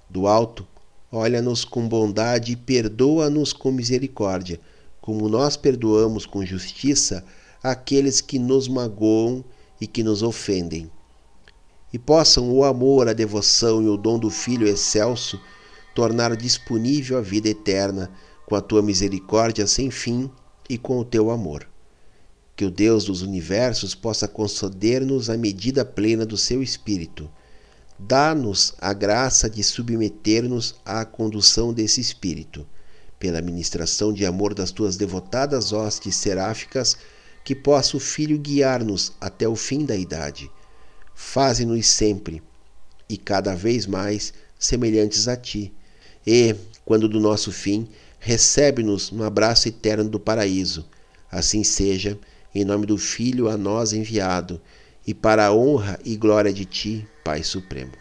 Do 0.10 0.28
alto, 0.28 0.68
olha-nos 1.10 1.64
com 1.64 1.88
bondade 1.88 2.52
e 2.52 2.56
perdoa-nos 2.58 3.54
com 3.54 3.72
misericórdia, 3.72 4.60
como 5.00 5.30
nós 5.30 5.56
perdoamos 5.56 6.26
com 6.26 6.46
justiça 6.46 7.26
aqueles 7.64 8.20
que 8.20 8.38
nos 8.38 8.68
magoam 8.68 9.44
e 9.80 9.88
que 9.88 10.04
nos 10.04 10.22
ofendem. 10.22 10.92
E 11.94 11.98
possam 11.98 12.52
o 12.52 12.66
amor, 12.66 13.08
a 13.08 13.14
devoção 13.14 13.82
e 13.82 13.88
o 13.88 13.96
dom 13.96 14.20
do 14.20 14.30
Filho 14.30 14.68
excelso 14.68 15.40
tornar 15.94 16.36
disponível 16.36 17.18
a 17.18 17.22
vida 17.22 17.48
eterna 17.48 18.12
com 18.45 18.55
a 18.55 18.62
tua 18.62 18.81
misericórdia 18.81 19.65
sem 19.65 19.89
fim 19.89 20.29
e 20.69 20.77
com 20.77 20.99
o 20.99 21.05
teu 21.05 21.31
amor. 21.31 21.67
Que 22.55 22.65
o 22.65 22.71
Deus 22.71 23.05
dos 23.05 23.21
universos 23.21 23.93
possa 23.93 24.27
conceder-nos 24.27 25.29
a 25.29 25.38
medida 25.38 25.84
plena 25.84 26.25
do 26.25 26.38
seu 26.38 26.63
Espírito. 26.63 27.29
Dá-nos 27.97 28.73
a 28.79 28.93
graça 28.93 29.49
de 29.49 29.63
submeter-nos 29.63 30.75
à 30.86 31.05
condução 31.05 31.73
desse 31.73 31.99
Espírito, 31.99 32.65
pela 33.17 33.41
ministração 33.41 34.13
de 34.13 34.25
amor 34.25 34.53
das 34.53 34.71
tuas 34.71 34.95
devotadas 34.97 35.73
hostes 35.73 36.15
seráficas 36.15 36.97
que 37.43 37.55
possa 37.55 37.95
o 37.95 37.99
Filho 37.99 38.38
guiar-nos 38.38 39.13
até 39.21 39.47
o 39.47 39.55
fim 39.55 39.86
da 39.86 39.95
idade. 39.95 40.49
Faze-nos 41.13 41.88
sempre 41.88 42.41
e 43.08 43.17
cada 43.17 43.55
vez 43.55 43.86
mais 43.86 44.34
semelhantes 44.58 45.27
a 45.27 45.38
Ti. 45.38 45.71
E, 46.25 46.55
quando 46.84 47.08
do 47.08 47.19
nosso 47.19 47.51
fim, 47.51 47.88
recebe-nos 48.26 49.12
no 49.12 49.24
abraço 49.24 49.68
eterno 49.68 50.10
do 50.10 50.20
paraíso. 50.20 50.84
Assim 51.32 51.64
seja, 51.64 52.18
em 52.56 52.66
nome 52.66 52.88
do 52.88 52.98
Filho 52.98 53.48
a 53.48 53.56
nós 53.56 53.94
enviado, 53.94 54.60
e 55.06 55.14
para 55.14 55.46
a 55.46 55.54
honra 55.54 56.00
e 56.04 56.18
glória 56.18 56.52
de 56.52 56.66
Ti, 56.66 57.08
Pai 57.24 57.44
Supremo. 57.44 57.92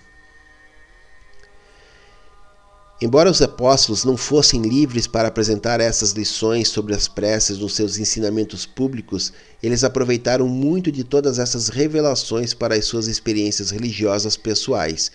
Embora 3.03 3.31
os 3.31 3.43
apóstolos 3.43 4.03
não 4.03 4.17
fossem 4.17 4.63
livres 4.63 5.07
para 5.07 5.29
apresentar 5.29 5.79
essas 5.79 6.13
lições 6.13 6.69
sobre 6.69 6.95
as 6.95 7.07
preces 7.07 7.59
nos 7.59 7.75
seus 7.75 7.99
ensinamentos 7.99 8.65
públicos, 8.65 9.31
eles 9.63 9.85
aproveitaram 9.85 10.49
muito 10.49 10.91
de 10.91 11.05
todas 11.05 11.39
essas 11.39 11.69
revelações 11.69 12.55
para 12.55 12.75
as 12.75 12.87
suas 12.87 13.09
experiências 13.09 13.71
religiosas 13.71 14.39
pessoais. 14.39 15.13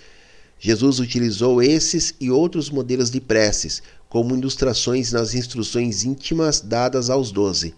Jesus 0.60 1.00
utilizou 1.00 1.63
esses 1.63 2.13
e 2.19 2.30
outros 2.30 2.69
modelos 2.69 3.10
de 3.10 3.22
preces 3.22 3.82
como 4.10 4.36
ilustrações 4.36 5.12
nas 5.12 5.36
instruções 5.36 6.04
íntimas 6.04 6.60
dadas 6.60 7.12
aos 7.12 7.32
doze, 7.32 7.76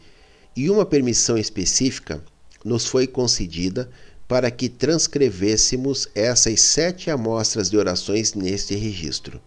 e 0.55 0.69
uma 0.69 0.85
permissão 0.85 1.37
específica 1.37 2.23
nos 2.63 2.85
foi 2.85 3.05
concedida 3.05 3.89
para 4.27 4.49
que 4.49 4.69
transcrevêssemos 4.69 6.07
essas 6.15 6.61
sete 6.61 7.11
amostras 7.11 7.69
de 7.69 7.77
orações 7.77 8.33
neste 8.33 8.73
registro. 8.75 9.41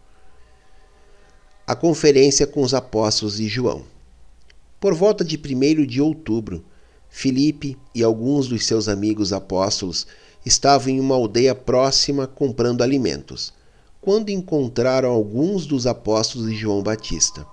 A 1.66 1.75
conferência 1.75 2.47
com 2.47 2.62
os 2.62 2.75
apóstolos 2.75 3.38
de 3.38 3.49
João. 3.49 3.83
Por 4.79 4.94
volta 4.94 5.25
de 5.25 5.38
1 5.38 5.87
de 5.87 6.03
outubro, 6.03 6.62
Filipe 7.09 7.79
e 7.94 8.03
alguns 8.03 8.49
dos 8.49 8.66
seus 8.66 8.87
amigos 8.87 9.33
apóstolos 9.33 10.07
estavam 10.44 10.90
em 10.92 11.01
uma 11.01 11.14
aldeia 11.14 11.55
próxima 11.55 12.27
comprando 12.27 12.83
alimentos, 12.83 13.55
quando 14.04 14.28
encontraram 14.28 15.10
alguns 15.10 15.66
dos 15.66 15.86
apóstolos 15.86 16.48
de 16.48 16.54
João 16.54 16.82
Batista. 16.82 17.46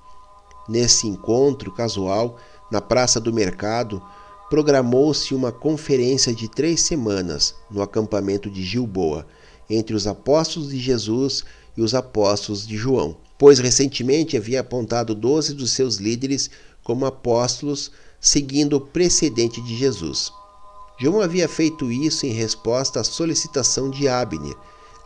Nesse 0.68 1.08
encontro 1.08 1.72
casual, 1.72 2.38
na 2.72 2.82
praça 2.82 3.20
do 3.20 3.34
mercado, 3.34 4.02
programou-se 4.50 5.34
uma 5.34 5.52
conferência 5.52 6.34
de 6.34 6.50
três 6.50 6.82
semanas 6.82 7.56
no 7.70 7.82
acampamento 7.82 8.50
de 8.50 8.64
Gilboa, 8.64 9.26
entre 9.70 9.96
os 9.96 10.06
apóstolos 10.06 10.70
de 10.70 10.80
Jesus 10.80 11.46
e 11.76 11.82
os 11.82 11.96
apóstolos 11.96 12.68
de 12.68 12.76
João 12.76 13.16
pois 13.42 13.58
recentemente 13.58 14.38
havia 14.38 14.60
apontado 14.60 15.16
doze 15.16 15.56
dos 15.56 15.72
seus 15.72 15.96
líderes 15.96 16.52
como 16.84 17.08
apóstolos, 17.08 17.92
seguindo 18.20 18.78
o 18.78 18.80
precedente 18.80 19.60
de 19.64 19.76
Jesus. 19.76 20.32
João 21.00 21.22
havia 21.22 21.50
feito 21.50 21.92
isso 21.92 22.28
em 22.28 22.34
resposta 22.34 23.00
à 23.00 23.04
solicitação 23.04 23.90
de 23.90 24.08
Abner, 24.08 24.56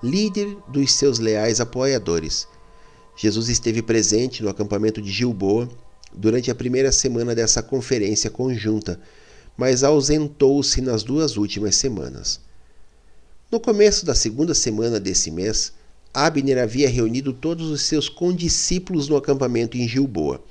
líder 0.05 0.57
dos 0.67 0.93
seus 0.93 1.19
leais 1.19 1.59
apoiadores. 1.59 2.47
Jesus 3.17 3.49
esteve 3.49 3.81
presente 3.81 4.43
no 4.43 4.49
acampamento 4.49 5.01
de 5.01 5.11
Gilboa 5.11 5.69
durante 6.13 6.51
a 6.51 6.55
primeira 6.55 6.91
semana 6.91 7.33
dessa 7.33 7.63
conferência 7.63 8.29
conjunta, 8.29 8.99
mas 9.57 9.83
ausentou-se 9.83 10.81
nas 10.81 11.03
duas 11.03 11.37
últimas 11.37 11.75
semanas. 11.75 12.39
No 13.51 13.59
começo 13.59 14.05
da 14.05 14.13
segunda 14.13 14.53
semana 14.53 14.99
desse 14.99 15.31
mês, 15.31 15.73
Abner 16.13 16.57
havia 16.57 16.89
reunido 16.89 17.33
todos 17.33 17.69
os 17.69 17.81
seus 17.81 18.07
condiscípulos 18.07 19.07
no 19.07 19.17
acampamento 19.17 19.77
em 19.77 19.87
Gilboa. 19.87 20.41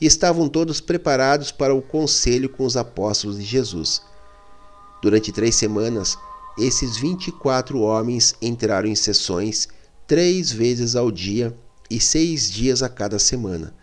E 0.00 0.06
estavam 0.06 0.48
todos 0.48 0.80
preparados 0.80 1.50
para 1.50 1.74
o 1.74 1.80
conselho 1.80 2.48
com 2.48 2.64
os 2.64 2.76
apóstolos 2.76 3.38
de 3.38 3.44
Jesus. 3.44 4.02
Durante 5.02 5.32
três 5.32 5.56
semanas, 5.56 6.18
esses 6.58 6.96
24 6.96 7.78
homens 7.80 8.34
entraram 8.40 8.88
em 8.88 8.94
sessões 8.94 9.68
três 10.06 10.50
vezes 10.50 10.96
ao 10.96 11.10
dia 11.10 11.56
e 11.90 12.00
seis 12.00 12.50
dias 12.50 12.82
a 12.82 12.88
cada 12.88 13.18
semana. 13.18 13.74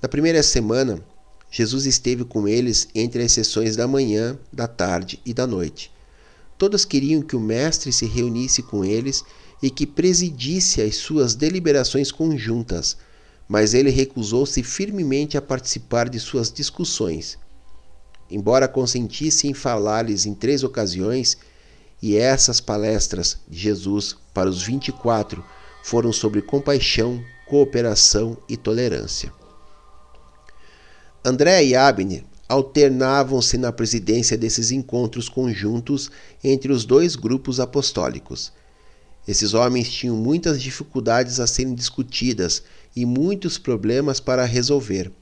Na 0.00 0.08
primeira 0.08 0.42
semana, 0.42 1.04
Jesus 1.50 1.86
esteve 1.86 2.24
com 2.24 2.48
eles 2.48 2.88
entre 2.94 3.22
as 3.22 3.32
sessões 3.32 3.76
da 3.76 3.86
manhã, 3.86 4.38
da 4.52 4.66
tarde 4.66 5.20
e 5.24 5.34
da 5.34 5.46
noite. 5.46 5.90
Todos 6.56 6.84
queriam 6.84 7.22
que 7.22 7.36
o 7.36 7.40
Mestre 7.40 7.92
se 7.92 8.06
reunisse 8.06 8.62
com 8.62 8.84
eles 8.84 9.24
e 9.62 9.70
que 9.70 9.86
presidisse 9.86 10.80
as 10.80 10.96
suas 10.96 11.34
deliberações 11.34 12.10
conjuntas, 12.10 12.96
mas 13.46 13.74
ele 13.74 13.90
recusou-se 13.90 14.62
firmemente 14.62 15.36
a 15.36 15.42
participar 15.42 16.08
de 16.08 16.18
suas 16.18 16.50
discussões. 16.52 17.38
Embora 18.30 18.68
consentisse 18.68 19.46
em 19.46 19.54
falar-lhes 19.54 20.26
em 20.26 20.34
três 20.34 20.62
ocasiões, 20.62 21.38
e 22.00 22.16
essas 22.16 22.60
palestras 22.60 23.38
de 23.48 23.58
Jesus 23.58 24.16
para 24.32 24.48
os 24.48 24.62
24 24.62 25.44
foram 25.82 26.12
sobre 26.12 26.42
compaixão, 26.42 27.22
cooperação 27.46 28.36
e 28.48 28.56
tolerância. 28.56 29.32
André 31.24 31.64
e 31.64 31.74
Abner 31.74 32.24
alternavam-se 32.48 33.58
na 33.58 33.72
presidência 33.72 34.36
desses 34.36 34.70
encontros 34.70 35.28
conjuntos 35.28 36.10
entre 36.42 36.72
os 36.72 36.84
dois 36.84 37.16
grupos 37.16 37.60
apostólicos. 37.60 38.52
Esses 39.26 39.52
homens 39.52 39.90
tinham 39.90 40.16
muitas 40.16 40.62
dificuldades 40.62 41.38
a 41.38 41.46
serem 41.46 41.74
discutidas 41.74 42.62
e 42.96 43.04
muitos 43.04 43.58
problemas 43.58 44.20
para 44.20 44.44
resolver. 44.46 45.12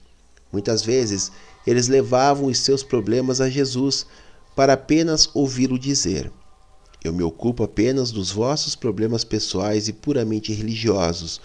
Muitas 0.53 0.83
vezes, 0.83 1.33
eles 1.67 1.89
levavam 1.89 2.47
os 2.47 2.59
seus 2.59 2.85
problemas 2.85 3.41
a 3.41 3.51
Jesus 3.51 4.07
para 4.55 4.75
apenas 4.75 5.29
ouvi-lo 5.35 5.77
dizer: 5.77 6.31
Eu 7.07 7.13
me 7.13 7.23
ocupo 7.23 7.63
apenas 7.63 8.11
dos 8.11 8.31
vossos 8.31 8.75
problemas 8.75 9.25
pessoais 9.25 9.89
e 9.89 9.93
puramente 9.93 10.53
religiosos. 10.53 11.41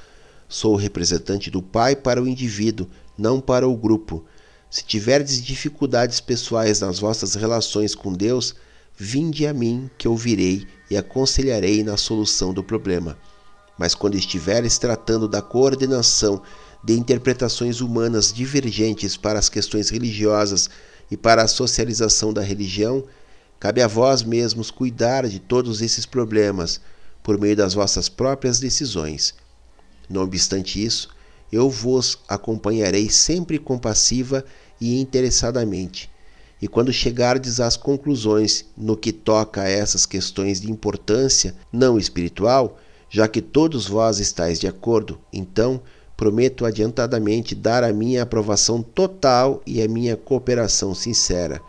Sou 0.47 0.74
o 0.74 0.78
representante 0.78 1.50
do 1.50 1.62
Pai 1.62 1.95
para 1.95 2.21
o 2.21 2.28
indivíduo, 2.28 2.88
não 3.17 3.39
para 3.39 3.67
o 3.67 3.76
grupo. 3.76 4.26
Se 4.69 4.84
tiverdes 4.84 5.41
dificuldades 5.43 6.19
pessoais 6.19 6.80
nas 6.80 7.00
vossas 7.00 7.36
relações 7.36 7.93
com 7.93 8.12
Deus, 8.12 8.56
Vinde 9.04 9.47
a 9.47 9.54
mim, 9.54 9.89
que 9.97 10.08
ouvirei 10.08 10.67
e 10.88 10.95
aconselharei 10.95 11.84
na 11.84 11.97
solução 11.97 12.54
do 12.54 12.63
problema. 12.63 13.17
Mas 13.76 13.95
quando 13.95 14.15
estiveres 14.15 14.78
tratando 14.78 15.28
da 15.28 15.41
coordenação 15.41 16.39
de 16.84 16.93
interpretações 16.93 17.82
humanas 17.82 18.32
divergentes 18.32 19.17
para 19.17 19.39
as 19.39 19.50
questões 19.50 19.89
religiosas 19.89 20.69
e 21.10 21.17
para 21.17 21.41
a 21.41 21.47
socialização 21.47 22.32
da 22.32 22.43
religião, 22.43 23.04
cabe 23.62 23.82
a 23.82 23.88
vós 23.88 24.24
mesmos 24.24 24.69
cuidar 24.69 25.25
de 25.25 25.40
todos 25.40 25.81
esses 25.81 26.06
problemas 26.06 26.81
por 27.23 27.40
meio 27.40 27.56
das 27.56 27.73
vossas 27.73 28.10
próprias 28.10 28.60
decisões. 28.60 29.33
Não 30.10 30.23
obstante 30.23 30.83
isso, 30.83 31.08
eu 31.50 31.69
vos 31.69 32.19
acompanharei 32.27 33.10
sempre 33.10 33.58
compassiva 33.58 34.44
e 34.81 35.00
interessadamente 35.00 36.12
e 36.62 36.67
quando 36.67 36.94
chegardes 36.94 37.60
às 37.60 37.75
conclusões 37.75 38.65
no 38.77 38.96
que 38.96 39.12
toca 39.12 39.62
a 39.62 39.69
essas 39.69 40.06
questões 40.06 40.62
de 40.62 40.71
importância 40.71 41.56
não 41.73 41.98
espiritual, 41.98 42.77
já 43.10 43.27
que 43.27 43.42
todos 43.42 43.88
vós 43.88 44.19
estáis 44.19 44.60
de 44.60 44.67
acordo, 44.67 45.19
então 45.33 45.81
prometo 46.15 46.65
adiantadamente 46.65 47.56
dar 47.56 47.83
a 47.83 47.92
minha 47.92 48.21
aprovação 48.21 48.83
total 48.83 49.62
e 49.65 49.81
a 49.81 49.88
minha 49.88 50.15
cooperação 50.15 50.94
sincera. 50.94 51.60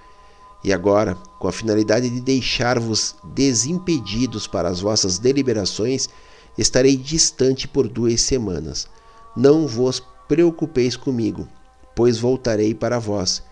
E 0.65 0.73
agora, 0.73 1.17
com 1.39 1.49
a 1.49 1.53
finalidade 1.53 2.09
de 2.09 2.21
deixar-vos 2.21 3.17
desimpedidos 3.35 4.47
para 4.47 4.69
as 4.69 4.81
vossas 4.81 5.19
deliberações, 5.19 6.09
estarei 6.57 6.97
distante 6.97 7.67
por 7.67 7.89
duas 7.89 8.21
semanas. 8.21 8.89
Não 9.37 9.67
vos 9.67 10.03
preocupeis 10.29 10.97
comigo, 10.97 11.49
pois 11.97 12.19
voltarei 12.19 12.75
para 12.75 12.99
vós. 12.99 13.43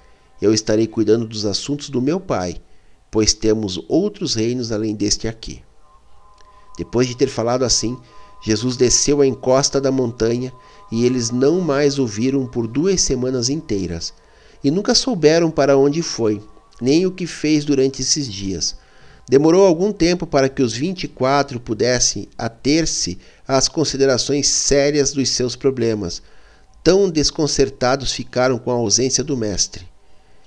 Eu 0.41 0.55
estarei 0.55 0.87
cuidando 0.87 1.27
dos 1.27 1.45
assuntos 1.45 1.91
do 1.91 2.01
meu 2.01 2.21
Pai, 2.21 2.61
pois 3.11 3.35
temos 3.35 3.83
outros 3.89 4.35
reinos 4.35 4.71
além 4.71 4.95
deste 4.95 5.27
aqui. 5.27 5.63
Depois 6.79 7.09
de 7.09 7.17
ter 7.17 7.27
falado 7.27 7.65
assim, 7.65 7.99
Jesus 8.43 8.77
desceu 8.77 9.21
a 9.21 9.27
encosta 9.27 9.81
da 9.81 9.91
montanha 9.91 10.53
e 10.91 11.05
eles 11.05 11.31
não 11.31 11.61
mais 11.61 11.99
o 11.99 12.07
viram 12.07 12.47
por 12.47 12.67
duas 12.67 13.01
semanas 13.03 13.49
inteiras, 13.49 14.15
e 14.63 14.71
nunca 14.71 14.95
souberam 14.95 15.51
para 15.51 15.77
onde 15.77 16.03
foi, 16.03 16.43
nem 16.81 17.07
o 17.07 17.13
que 17.13 17.27
fez 17.27 17.65
durante 17.65 18.03
esses 18.03 18.27
dias. 18.27 18.77
Demorou 19.29 19.65
algum 19.65 19.93
tempo 19.93 20.27
para 20.27 20.49
que 20.49 20.63
os 20.63 20.73
vinte 20.73 21.05
e 21.05 21.09
quatro 21.09 21.61
pudessem 21.61 22.29
ater-se 22.37 23.19
às 23.47 23.69
considerações 23.69 24.49
sérias 24.49 25.13
dos 25.13 25.29
seus 25.29 25.55
problemas. 25.55 26.21
Tão 26.83 27.09
desconcertados 27.09 28.13
ficaram 28.13 28.59
com 28.59 28.71
a 28.71 28.75
ausência 28.75 29.23
do 29.23 29.37
Mestre. 29.37 29.87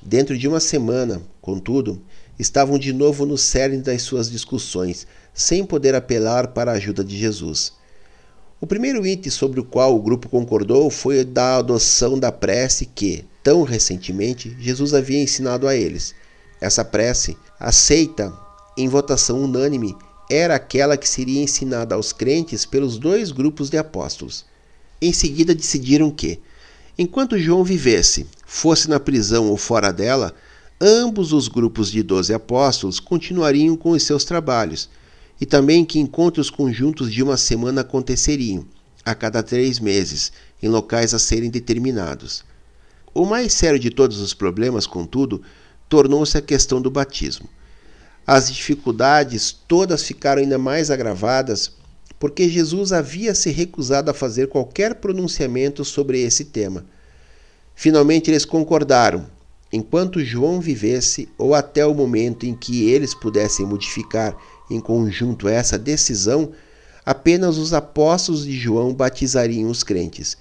Dentro 0.02 0.38
de 0.38 0.48
uma 0.48 0.60
semana, 0.60 1.22
contudo, 1.42 2.02
estavam 2.38 2.78
de 2.78 2.92
novo 2.92 3.26
no 3.26 3.38
cerne 3.38 3.78
das 3.78 4.02
suas 4.02 4.30
discussões, 4.30 5.08
sem 5.34 5.64
poder 5.64 5.96
apelar 5.96 6.48
para 6.48 6.72
a 6.72 6.76
ajuda 6.76 7.04
de 7.04 7.18
Jesus. 7.18 7.72
O 8.60 8.68
primeiro 8.68 9.06
item 9.06 9.32
sobre 9.32 9.60
o 9.60 9.64
qual 9.64 9.96
o 9.96 10.02
grupo 10.02 10.28
concordou 10.28 10.90
foi 10.90 11.24
da 11.24 11.58
adoção 11.58 12.18
da 12.18 12.32
prece 12.32 12.86
que, 12.86 13.24
tão 13.44 13.64
recentemente, 13.64 14.56
Jesus 14.60 14.94
havia 14.94 15.22
ensinado 15.22 15.68
a 15.68 15.76
eles. 15.76 16.16
Essa 16.64 16.86
prece, 16.86 17.38
aceita 17.60 18.34
em 18.78 18.88
votação 18.88 19.44
unânime, 19.44 19.98
era 20.32 20.56
aquela 20.56 20.96
que 20.96 21.10
seria 21.10 21.44
ensinada 21.44 21.94
aos 21.94 22.14
crentes 22.14 22.66
pelos 22.66 22.98
dois 22.98 23.34
grupos 23.34 23.70
de 23.70 23.78
apóstolos. 23.78 24.46
Em 25.02 25.12
seguida, 25.12 25.54
decidiram 25.54 26.10
que, 26.10 26.40
enquanto 26.98 27.38
João 27.38 27.66
vivesse, 27.66 28.26
fosse 28.46 28.90
na 28.90 28.98
prisão 28.98 29.50
ou 29.50 29.58
fora 29.58 29.92
dela, 29.92 30.34
ambos 30.80 31.34
os 31.34 31.50
grupos 31.50 31.92
de 31.92 32.02
doze 32.02 32.34
apóstolos 32.34 32.98
continuariam 32.98 33.76
com 33.76 33.90
os 33.90 34.04
seus 34.04 34.24
trabalhos, 34.24 34.90
e 35.42 35.46
também 35.46 35.84
que 35.84 36.00
encontros 36.00 36.50
conjuntos 36.50 37.12
de 37.12 37.22
uma 37.22 37.36
semana 37.36 37.82
aconteceriam, 37.82 38.66
a 39.04 39.14
cada 39.14 39.44
três 39.44 39.82
meses, 39.82 40.32
em 40.62 40.70
locais 40.70 41.14
a 41.14 41.20
serem 41.20 41.50
determinados. 41.50 42.46
O 43.14 43.26
mais 43.26 43.52
sério 43.52 43.78
de 43.78 43.90
todos 43.90 44.22
os 44.22 44.34
problemas, 44.34 44.88
contudo, 44.88 45.42
tornou-se 45.94 46.36
a 46.36 46.42
questão 46.42 46.82
do 46.82 46.90
batismo. 46.90 47.48
As 48.26 48.52
dificuldades 48.52 49.56
todas 49.68 50.02
ficaram 50.02 50.42
ainda 50.42 50.58
mais 50.58 50.90
agravadas 50.90 51.74
porque 52.18 52.50
Jesus 52.50 52.92
havia 52.92 53.36
se 53.36 53.52
recusado 53.52 54.10
a 54.10 54.14
fazer 54.14 54.48
qualquer 54.48 54.96
pronunciamento 54.96 55.86
sobre 55.86 56.20
esse 56.20 56.46
tema. 56.46 56.84
Finalmente 57.76 58.32
eles 58.32 58.44
concordaram, 58.44 59.28
enquanto 59.72 60.26
João 60.26 60.60
vivesse 60.60 61.30
ou 61.38 61.54
até 61.54 61.86
o 61.86 61.94
momento 61.94 62.48
em 62.48 62.56
que 62.56 62.90
eles 62.90 63.14
pudessem 63.14 63.64
modificar 63.64 64.36
em 64.72 64.80
conjunto 64.80 65.48
essa 65.48 65.78
decisão, 65.78 66.54
apenas 67.06 67.60
os 67.60 67.72
apóstolos 67.72 68.46
de 68.46 68.58
João 68.58 68.96
batizariam 68.96 69.70
os 69.70 69.84
crentes, 69.84 70.40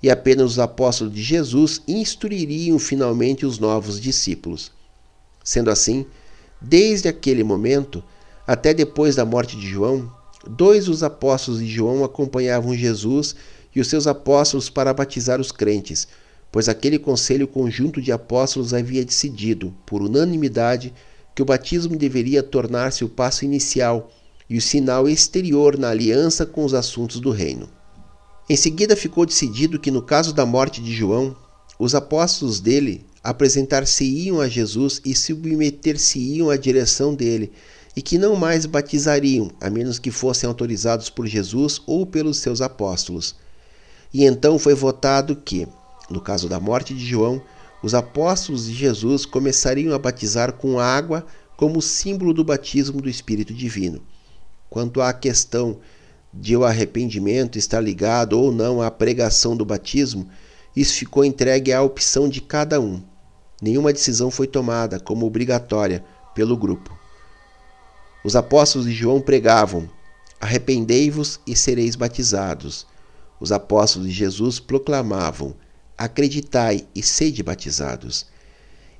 e 0.00 0.08
apenas 0.08 0.52
os 0.52 0.58
apóstolos 0.60 1.12
de 1.12 1.24
Jesus 1.24 1.82
instruiriam 1.88 2.78
finalmente 2.78 3.44
os 3.44 3.58
novos 3.58 4.00
discípulos. 4.00 4.70
Sendo 5.44 5.70
assim, 5.70 6.06
desde 6.60 7.08
aquele 7.08 7.42
momento 7.42 8.02
até 8.46 8.74
depois 8.74 9.16
da 9.16 9.24
morte 9.24 9.56
de 9.56 9.66
João, 9.66 10.10
dois 10.48 10.86
dos 10.86 11.02
apóstolos 11.02 11.60
de 11.60 11.68
João 11.68 12.04
acompanhavam 12.04 12.74
Jesus 12.74 13.34
e 13.74 13.80
os 13.80 13.88
seus 13.88 14.06
apóstolos 14.06 14.68
para 14.68 14.92
batizar 14.92 15.40
os 15.40 15.52
crentes, 15.52 16.06
pois 16.50 16.68
aquele 16.68 16.98
conselho 16.98 17.48
conjunto 17.48 18.00
de 18.00 18.12
apóstolos 18.12 18.74
havia 18.74 19.04
decidido, 19.04 19.74
por 19.86 20.02
unanimidade, 20.02 20.92
que 21.34 21.40
o 21.40 21.46
batismo 21.46 21.96
deveria 21.96 22.42
tornar-se 22.42 23.04
o 23.04 23.08
passo 23.08 23.44
inicial 23.44 24.10
e 24.50 24.58
o 24.58 24.60
sinal 24.60 25.08
exterior 25.08 25.78
na 25.78 25.88
aliança 25.88 26.44
com 26.44 26.64
os 26.64 26.74
assuntos 26.74 27.20
do 27.20 27.30
reino. 27.30 27.70
Em 28.50 28.56
seguida, 28.56 28.94
ficou 28.94 29.24
decidido 29.24 29.78
que, 29.78 29.90
no 29.90 30.02
caso 30.02 30.34
da 30.34 30.44
morte 30.44 30.82
de 30.82 30.92
João, 30.92 31.34
os 31.78 31.94
apóstolos 31.94 32.60
dele 32.60 33.06
apresentar-se-iam 33.22 34.40
a 34.40 34.48
Jesus 34.48 35.00
e 35.04 35.14
submeter-se-iam 35.14 36.50
à 36.50 36.56
direção 36.56 37.14
dele, 37.14 37.52
e 37.94 38.02
que 38.02 38.18
não 38.18 38.34
mais 38.34 38.66
batizariam, 38.66 39.50
a 39.60 39.68
menos 39.68 39.98
que 39.98 40.10
fossem 40.10 40.48
autorizados 40.48 41.10
por 41.10 41.26
Jesus 41.26 41.80
ou 41.86 42.06
pelos 42.06 42.38
seus 42.38 42.60
apóstolos. 42.60 43.36
E 44.12 44.24
então 44.24 44.58
foi 44.58 44.74
votado 44.74 45.36
que, 45.36 45.68
no 46.10 46.20
caso 46.20 46.48
da 46.48 46.58
morte 46.58 46.94
de 46.94 47.04
João, 47.04 47.40
os 47.82 47.94
apóstolos 47.94 48.66
de 48.66 48.74
Jesus 48.74 49.26
começariam 49.26 49.94
a 49.94 49.98
batizar 49.98 50.54
com 50.54 50.78
água 50.78 51.26
como 51.56 51.82
símbolo 51.82 52.32
do 52.32 52.44
batismo 52.44 53.00
do 53.00 53.08
Espírito 53.08 53.52
Divino. 53.52 54.00
Quanto 54.70 55.00
à 55.00 55.12
questão 55.12 55.78
de 56.32 56.56
o 56.56 56.64
arrependimento 56.64 57.58
estar 57.58 57.80
ligado 57.80 58.38
ou 58.38 58.50
não 58.50 58.80
à 58.80 58.90
pregação 58.90 59.54
do 59.54 59.64
batismo, 59.64 60.28
isso 60.74 60.94
ficou 60.94 61.24
entregue 61.24 61.72
à 61.72 61.82
opção 61.82 62.28
de 62.28 62.40
cada 62.40 62.80
um. 62.80 63.02
Nenhuma 63.62 63.92
decisão 63.92 64.28
foi 64.28 64.48
tomada 64.48 64.98
como 64.98 65.24
obrigatória 65.24 66.04
pelo 66.34 66.56
grupo. 66.56 66.98
Os 68.24 68.34
apóstolos 68.34 68.88
de 68.88 68.92
João 68.92 69.20
pregavam: 69.20 69.88
Arrependei-vos 70.40 71.38
e 71.46 71.54
sereis 71.54 71.94
batizados. 71.94 72.84
Os 73.38 73.52
apóstolos 73.52 74.08
de 74.08 74.14
Jesus 74.14 74.58
proclamavam: 74.58 75.54
acreditai 75.96 76.84
e 76.92 77.04
sede 77.04 77.40
batizados. 77.40 78.26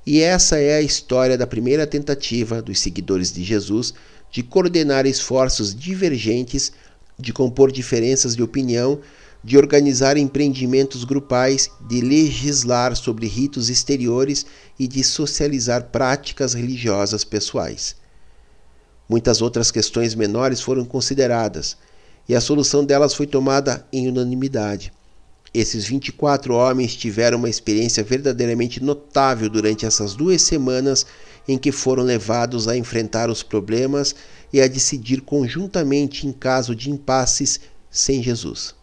E 0.06 0.20
essa 0.20 0.58
é 0.58 0.76
a 0.76 0.82
história 0.82 1.36
da 1.36 1.46
primeira 1.46 1.86
tentativa 1.86 2.62
dos 2.62 2.78
seguidores 2.78 3.32
de 3.32 3.42
Jesus 3.42 3.92
de 4.30 4.42
coordenar 4.42 5.06
esforços 5.06 5.74
divergentes, 5.74 6.72
de 7.18 7.32
compor 7.32 7.70
diferenças 7.70 8.34
de 8.34 8.42
opinião, 8.42 9.00
de 9.44 9.56
organizar 9.56 10.16
empreendimentos 10.16 11.04
grupais, 11.04 11.70
de 11.88 12.00
legislar 12.00 12.94
sobre 12.94 13.26
ritos 13.26 13.68
exteriores 13.68 14.46
e 14.78 14.86
de 14.86 15.02
socializar 15.02 15.84
práticas 15.84 16.54
religiosas 16.54 17.24
pessoais. 17.24 17.96
Muitas 19.08 19.42
outras 19.42 19.70
questões 19.70 20.14
menores 20.14 20.60
foram 20.60 20.84
consideradas, 20.84 21.76
e 22.28 22.34
a 22.34 22.40
solução 22.40 22.84
delas 22.84 23.14
foi 23.14 23.26
tomada 23.26 23.86
em 23.92 24.08
unanimidade. 24.08 24.92
Esses 25.52 25.84
24 25.84 26.54
homens 26.54 26.94
tiveram 26.94 27.36
uma 27.36 27.50
experiência 27.50 28.02
verdadeiramente 28.02 28.82
notável 28.82 29.50
durante 29.50 29.84
essas 29.84 30.14
duas 30.14 30.40
semanas 30.40 31.04
em 31.46 31.58
que 31.58 31.70
foram 31.70 32.04
levados 32.04 32.68
a 32.68 32.76
enfrentar 32.76 33.28
os 33.28 33.42
problemas 33.42 34.14
e 34.52 34.60
a 34.60 34.68
decidir 34.68 35.20
conjuntamente 35.20 36.26
em 36.26 36.32
caso 36.32 36.74
de 36.74 36.90
impasses 36.90 37.60
sem 37.90 38.22
Jesus. 38.22 38.74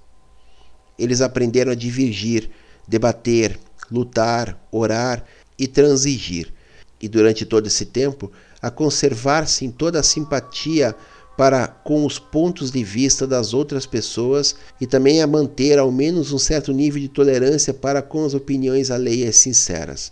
Eles 1.00 1.22
aprenderam 1.22 1.72
a 1.72 1.76
divergir, 1.76 2.50
debater, 2.88 3.58
lutar, 3.90 4.62
orar 4.72 5.26
e 5.58 5.68
transigir, 5.68 6.54
e 7.02 7.08
durante 7.08 7.46
todo 7.46 7.68
esse 7.68 7.86
tempo 7.86 8.32
a 8.62 8.70
conservar-se 8.70 9.66
em 9.66 9.72
toda 9.72 10.00
a 10.00 10.04
simpatia 10.04 10.96
para 11.38 11.70
com 11.70 12.06
os 12.06 12.20
pontos 12.20 12.70
de 12.70 12.84
vista 12.84 13.26
das 13.26 13.54
outras 13.54 13.86
pessoas 13.86 14.56
e 14.82 14.86
também 14.86 15.22
a 15.22 15.28
manter 15.28 15.80
ao 15.80 15.90
menos 15.90 16.34
um 16.34 16.38
certo 16.38 16.74
nível 16.74 17.02
de 17.02 17.08
tolerância 17.08 17.74
para 17.74 18.02
com 18.02 18.26
as 18.26 18.34
opiniões 18.34 18.92
alheias 18.92 19.38
sinceras. 19.38 20.12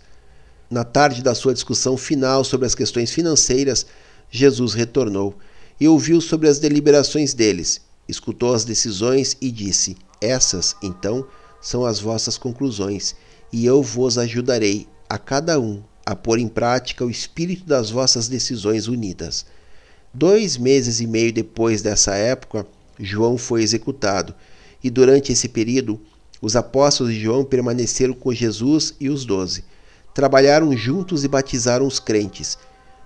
Na 0.70 0.84
tarde 0.84 1.22
da 1.22 1.34
sua 1.34 1.52
discussão 1.52 1.98
final 1.98 2.44
sobre 2.44 2.66
as 2.66 2.74
questões 2.74 3.10
financeiras, 3.10 3.84
Jesus 4.30 4.72
retornou 4.72 5.34
e 5.78 5.86
ouviu 5.86 6.20
sobre 6.20 6.48
as 6.48 6.58
deliberações 6.58 7.34
deles, 7.34 7.82
escutou 8.08 8.54
as 8.54 8.64
decisões 8.64 9.36
e 9.38 9.50
disse: 9.50 9.96
Essas, 10.20 10.76
então, 10.82 11.26
são 11.60 11.84
as 11.84 12.00
vossas 12.00 12.36
conclusões, 12.38 13.14
e 13.52 13.64
eu 13.64 13.82
vos 13.82 14.18
ajudarei, 14.18 14.86
a 15.08 15.18
cada 15.18 15.58
um, 15.58 15.82
a 16.04 16.14
pôr 16.14 16.38
em 16.38 16.48
prática 16.48 17.04
o 17.04 17.10
espírito 17.10 17.64
das 17.64 17.90
vossas 17.90 18.28
decisões 18.28 18.88
unidas. 18.88 19.46
Dois 20.12 20.56
meses 20.56 21.00
e 21.00 21.06
meio 21.06 21.32
depois 21.32 21.82
dessa 21.82 22.14
época, 22.14 22.66
João 22.98 23.38
foi 23.38 23.62
executado, 23.62 24.34
e 24.82 24.90
durante 24.90 25.32
esse 25.32 25.48
período, 25.48 26.00
os 26.40 26.56
apóstolos 26.56 27.12
de 27.12 27.20
João 27.20 27.44
permaneceram 27.44 28.14
com 28.14 28.32
Jesus 28.32 28.94
e 29.00 29.08
os 29.08 29.24
doze. 29.24 29.64
Trabalharam 30.14 30.76
juntos 30.76 31.24
e 31.24 31.28
batizaram 31.28 31.86
os 31.86 31.98
crentes. 31.98 32.58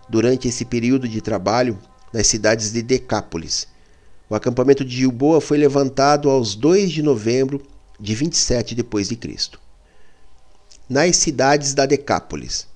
Durante 0.08 0.48
esse 0.48 0.64
período 0.64 1.08
de 1.08 1.20
trabalho, 1.20 1.78
nas 2.12 2.26
cidades 2.26 2.72
de 2.72 2.82
Decápolis. 2.82 3.66
O 4.32 4.34
acampamento 4.34 4.82
de 4.82 4.96
Gilboa 4.96 5.42
foi 5.42 5.58
levantado 5.58 6.30
aos 6.30 6.54
2 6.54 6.90
de 6.90 7.02
novembro 7.02 7.60
de 8.00 8.14
27 8.14 8.74
depois 8.74 9.06
de 9.10 9.14
Cristo. 9.14 9.60
Nas 10.88 11.18
cidades 11.18 11.74
da 11.74 11.84
Decápolis. 11.84 12.66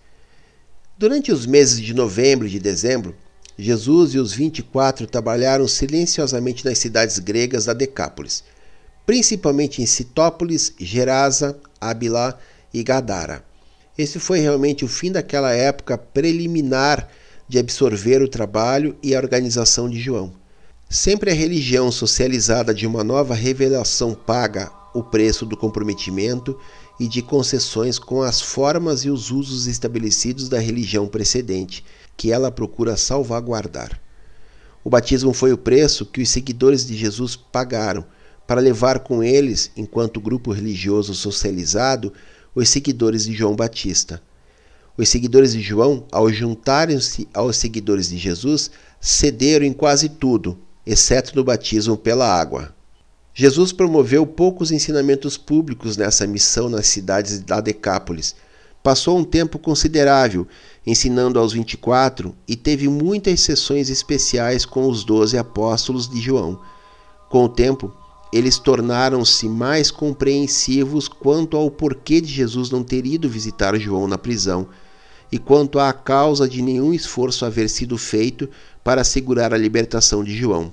Durante 0.98 1.32
os 1.32 1.46
meses 1.46 1.80
de 1.80 1.94
novembro 1.94 2.46
e 2.46 2.50
de 2.50 2.58
dezembro, 2.58 3.16
Jesus 3.56 4.12
e 4.12 4.18
os 4.18 4.34
24 4.34 5.06
trabalharam 5.06 5.66
silenciosamente 5.66 6.62
nas 6.62 6.76
cidades 6.76 7.18
gregas 7.18 7.64
da 7.64 7.72
Decápolis. 7.72 8.44
principalmente 9.06 9.80
em 9.80 9.86
Citópolis, 9.86 10.74
Gerasa, 10.78 11.58
Abilá 11.80 12.38
e 12.74 12.82
Gadara. 12.82 13.42
Esse 13.96 14.18
foi 14.18 14.40
realmente 14.40 14.84
o 14.84 14.88
fim 14.88 15.10
daquela 15.10 15.54
época 15.54 15.96
preliminar 15.96 17.08
de 17.48 17.58
absorver 17.58 18.20
o 18.20 18.28
trabalho 18.28 18.94
e 19.02 19.14
a 19.14 19.18
organização 19.18 19.88
de 19.88 19.98
João. 19.98 20.34
Sempre 20.88 21.32
a 21.32 21.34
religião 21.34 21.90
socializada 21.90 22.72
de 22.72 22.86
uma 22.86 23.02
nova 23.02 23.34
revelação 23.34 24.14
paga 24.14 24.70
o 24.94 25.02
preço 25.02 25.44
do 25.44 25.56
comprometimento 25.56 26.56
e 26.98 27.08
de 27.08 27.20
concessões 27.22 27.98
com 27.98 28.22
as 28.22 28.40
formas 28.40 29.04
e 29.04 29.10
os 29.10 29.32
usos 29.32 29.66
estabelecidos 29.66 30.48
da 30.48 30.60
religião 30.60 31.08
precedente, 31.08 31.84
que 32.16 32.30
ela 32.30 32.52
procura 32.52 32.96
salvaguardar. 32.96 34.00
O 34.84 34.88
batismo 34.88 35.32
foi 35.32 35.52
o 35.52 35.58
preço 35.58 36.06
que 36.06 36.22
os 36.22 36.28
seguidores 36.28 36.86
de 36.86 36.96
Jesus 36.96 37.34
pagaram 37.34 38.06
para 38.46 38.60
levar 38.60 39.00
com 39.00 39.24
eles, 39.24 39.72
enquanto 39.76 40.20
grupo 40.20 40.52
religioso 40.52 41.14
socializado, 41.14 42.12
os 42.54 42.68
seguidores 42.68 43.24
de 43.24 43.34
João 43.34 43.56
Batista. 43.56 44.22
Os 44.96 45.08
seguidores 45.08 45.52
de 45.52 45.60
João, 45.60 46.06
ao 46.12 46.32
juntarem-se 46.32 47.28
aos 47.34 47.56
seguidores 47.56 48.08
de 48.08 48.16
Jesus, 48.16 48.70
cederam 49.00 49.66
em 49.66 49.72
quase 49.72 50.08
tudo, 50.08 50.56
exceto 50.86 51.34
no 51.34 51.42
batismo 51.42 51.96
pela 51.96 52.26
água. 52.26 52.74
Jesus 53.34 53.72
promoveu 53.72 54.26
poucos 54.26 54.70
ensinamentos 54.70 55.36
públicos 55.36 55.96
nessa 55.96 56.26
missão 56.26 56.70
nas 56.70 56.86
cidades 56.86 57.40
da 57.40 57.60
Decápolis. 57.60 58.34
Passou 58.82 59.18
um 59.18 59.24
tempo 59.24 59.58
considerável 59.58 60.46
ensinando 60.86 61.38
aos 61.38 61.52
24 61.52 62.34
e 62.46 62.54
teve 62.54 62.88
muitas 62.88 63.40
sessões 63.40 63.90
especiais 63.90 64.64
com 64.64 64.88
os 64.88 65.04
doze 65.04 65.36
apóstolos 65.36 66.08
de 66.08 66.20
João. 66.20 66.60
Com 67.28 67.44
o 67.44 67.48
tempo, 67.48 67.92
eles 68.32 68.58
tornaram-se 68.58 69.48
mais 69.48 69.90
compreensivos 69.90 71.08
quanto 71.08 71.56
ao 71.56 71.70
porquê 71.70 72.20
de 72.20 72.32
Jesus 72.32 72.70
não 72.70 72.84
ter 72.84 73.04
ido 73.04 73.28
visitar 73.28 73.76
João 73.78 74.06
na 74.06 74.16
prisão 74.16 74.68
e 75.30 75.38
quanto 75.38 75.78
à 75.78 75.92
causa 75.92 76.48
de 76.48 76.62
nenhum 76.62 76.94
esforço 76.94 77.44
haver 77.44 77.68
sido 77.68 77.98
feito 77.98 78.48
para 78.86 79.00
assegurar 79.00 79.52
a 79.52 79.58
libertação 79.58 80.22
de 80.22 80.32
João. 80.32 80.72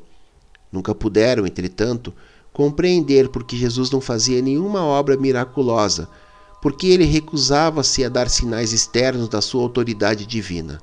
Nunca 0.72 0.93
puderam, 0.93 1.47
entretanto, 1.47 2.14
compreender 2.53 3.30
por 3.30 3.43
que 3.43 3.57
Jesus 3.57 3.89
não 3.89 3.99
fazia 3.99 4.39
nenhuma 4.39 4.84
obra 4.84 5.18
miraculosa, 5.18 6.07
porque 6.61 6.86
ele 6.86 7.05
recusava-se 7.05 8.05
a 8.05 8.09
dar 8.09 8.30
sinais 8.30 8.72
externos 8.72 9.28
da 9.28 9.41
sua 9.41 9.64
autoridade 9.64 10.28
divina. 10.28 10.80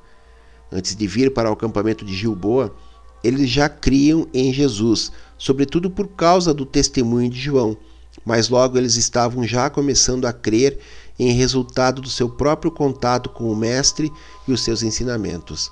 Antes 0.73 0.97
de 0.97 1.07
vir 1.07 1.33
para 1.33 1.49
o 1.49 1.53
acampamento 1.53 2.05
de 2.05 2.17
Gilboa, 2.17 2.75
eles 3.23 3.49
já 3.49 3.69
criam 3.69 4.27
em 4.35 4.53
Jesus, 4.53 5.13
sobretudo 5.39 5.89
por 5.89 6.09
causa 6.09 6.53
do 6.53 6.67
testemunho 6.67 7.31
de 7.31 7.39
João, 7.39 7.77
mas 8.25 8.49
logo 8.49 8.77
eles 8.77 8.97
estavam 8.97 9.45
já 9.45 9.71
começando 9.71 10.25
a 10.25 10.33
crer 10.33 10.81
em 11.17 11.31
resultado 11.31 12.03
do 12.03 12.11
seu 12.11 12.29
próprio 12.29 12.73
contato 12.73 13.29
com 13.31 13.53
o 13.53 13.55
Mestre 13.55 14.11
e 14.49 14.53
os 14.53 14.65
seus 14.65 14.83
ensinamentos. 14.83 15.71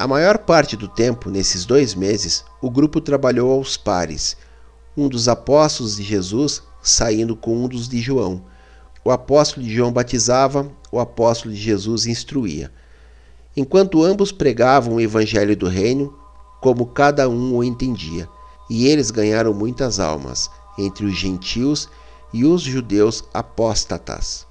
A 0.00 0.06
maior 0.06 0.38
parte 0.38 0.78
do 0.78 0.88
tempo, 0.88 1.28
nesses 1.28 1.66
dois 1.66 1.94
meses, 1.94 2.42
o 2.62 2.70
grupo 2.70 3.02
trabalhou 3.02 3.52
aos 3.52 3.76
pares, 3.76 4.34
um 4.96 5.06
dos 5.10 5.28
apóstolos 5.28 5.96
de 5.96 6.02
Jesus 6.02 6.62
saindo 6.80 7.36
com 7.36 7.54
um 7.54 7.68
dos 7.68 7.86
de 7.86 8.00
João. 8.00 8.42
O 9.04 9.10
apóstolo 9.10 9.66
de 9.66 9.74
João 9.74 9.92
batizava, 9.92 10.72
o 10.90 10.98
apóstolo 10.98 11.52
de 11.52 11.60
Jesus 11.60 12.06
instruía. 12.06 12.72
Enquanto 13.54 14.02
ambos 14.02 14.32
pregavam 14.32 14.94
o 14.94 15.00
evangelho 15.02 15.54
do 15.54 15.68
reino, 15.68 16.16
como 16.62 16.86
cada 16.86 17.28
um 17.28 17.56
o 17.56 17.62
entendia, 17.62 18.26
e 18.70 18.86
eles 18.86 19.10
ganharam 19.10 19.52
muitas 19.52 20.00
almas 20.00 20.50
entre 20.78 21.04
os 21.04 21.14
gentios 21.14 21.90
e 22.32 22.46
os 22.46 22.62
judeus 22.62 23.22
apóstatas. 23.34 24.46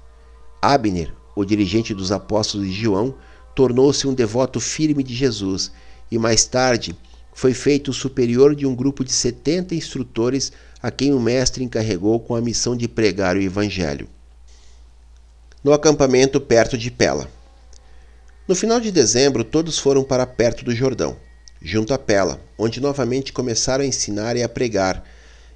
Abner, 0.62 1.12
o 1.34 1.44
dirigente 1.44 1.92
dos 1.92 2.12
apóstolos 2.12 2.68
de 2.68 2.72
João, 2.72 3.16
tornou-se 3.54 4.06
um 4.06 4.14
devoto 4.14 4.60
firme 4.60 5.02
de 5.02 5.14
Jesus 5.14 5.70
e 6.10 6.18
mais 6.18 6.44
tarde 6.44 6.96
foi 7.32 7.54
feito 7.54 7.92
superior 7.92 8.54
de 8.54 8.66
um 8.66 8.74
grupo 8.74 9.04
de 9.04 9.12
70 9.12 9.74
instrutores 9.74 10.52
a 10.82 10.90
quem 10.90 11.12
o 11.12 11.20
mestre 11.20 11.62
encarregou 11.62 12.20
com 12.20 12.34
a 12.34 12.40
missão 12.40 12.76
de 12.76 12.88
pregar 12.88 13.36
o 13.36 13.40
evangelho. 13.40 14.08
No 15.62 15.72
acampamento 15.72 16.40
perto 16.40 16.76
de 16.76 16.90
Pela. 16.90 17.28
No 18.48 18.54
final 18.54 18.80
de 18.80 18.90
dezembro, 18.90 19.44
todos 19.44 19.78
foram 19.78 20.02
para 20.02 20.26
perto 20.26 20.64
do 20.64 20.74
Jordão, 20.74 21.16
junto 21.62 21.94
a 21.94 21.98
Pela, 21.98 22.40
onde 22.58 22.80
novamente 22.80 23.32
começaram 23.32 23.84
a 23.84 23.86
ensinar 23.86 24.36
e 24.36 24.42
a 24.42 24.48
pregar. 24.48 25.04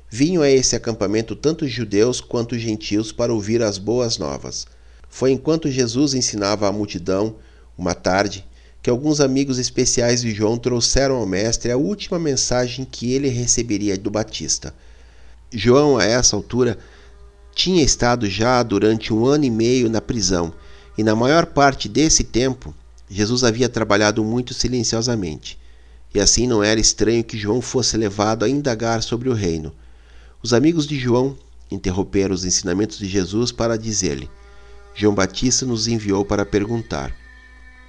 Vinham 0.09 0.43
a 0.43 0.51
esse 0.51 0.77
acampamento 0.77 1.35
tanto 1.35 1.67
judeus 1.67 2.21
quanto 2.21 2.59
gentios 2.59 3.11
para 3.11 3.33
ouvir 3.33 3.63
as 3.63 3.79
boas 3.79 4.17
novas. 4.17 4.67
Foi 5.09 5.33
enquanto 5.33 5.71
Jesus 5.71 6.15
ensinava 6.15 6.69
a 6.69 6.73
multidão, 6.73 7.37
uma 7.77 7.95
tarde, 7.95 8.47
que 8.83 8.91
alguns 8.91 9.21
amigos 9.21 9.59
especiais 9.59 10.21
de 10.21 10.33
João 10.33 10.59
trouxeram 10.59 11.17
ao 11.17 11.27
mestre 11.27 11.71
a 11.73 11.77
última 11.77 12.19
mensagem 12.19 12.85
que 12.85 13.13
ele 13.13 13.29
receberia 13.29 13.97
do 13.97 14.11
Batista. 14.11 14.75
João, 15.51 15.97
a 15.97 16.05
essa 16.05 16.37
altura, 16.37 16.79
tinha 17.55 17.83
estado 17.83 18.29
já 18.29 18.63
durante 18.63 19.13
um 19.13 19.25
ano 19.25 19.45
e 19.45 19.51
meio 19.51 19.89
na 19.89 20.01
prisão, 20.01 20.53
e 20.99 21.03
na 21.03 21.15
maior 21.15 21.47
parte 21.47 21.89
desse 21.89 22.25
tempo, 22.25 22.75
Jesus 23.09 23.45
havia 23.45 23.69
trabalhado 23.69 24.25
muito 24.25 24.53
silenciosamente. 24.53 25.59
E 26.15 26.21
assim 26.21 26.47
não 26.47 26.63
era 26.63 26.79
estranho 26.79 27.25
que 27.25 27.39
João 27.39 27.61
fosse 27.61 27.97
levado 27.97 28.45
a 28.45 28.49
indagar 28.49 29.03
sobre 29.03 29.29
o 29.29 29.33
reino. 29.33 29.73
Os 30.43 30.53
amigos 30.53 30.87
de 30.87 30.99
João 30.99 31.37
interromperam 31.71 32.35
os 32.35 32.45
ensinamentos 32.45 32.99
de 32.99 33.09
Jesus 33.09 33.51
para 33.51 33.79
dizer-lhe: 33.79 34.31
João 34.95 35.15
Batista 35.15 35.67
nos 35.67 35.89
enviou 35.89 36.25
para 36.25 36.45
perguntar: 36.45 37.13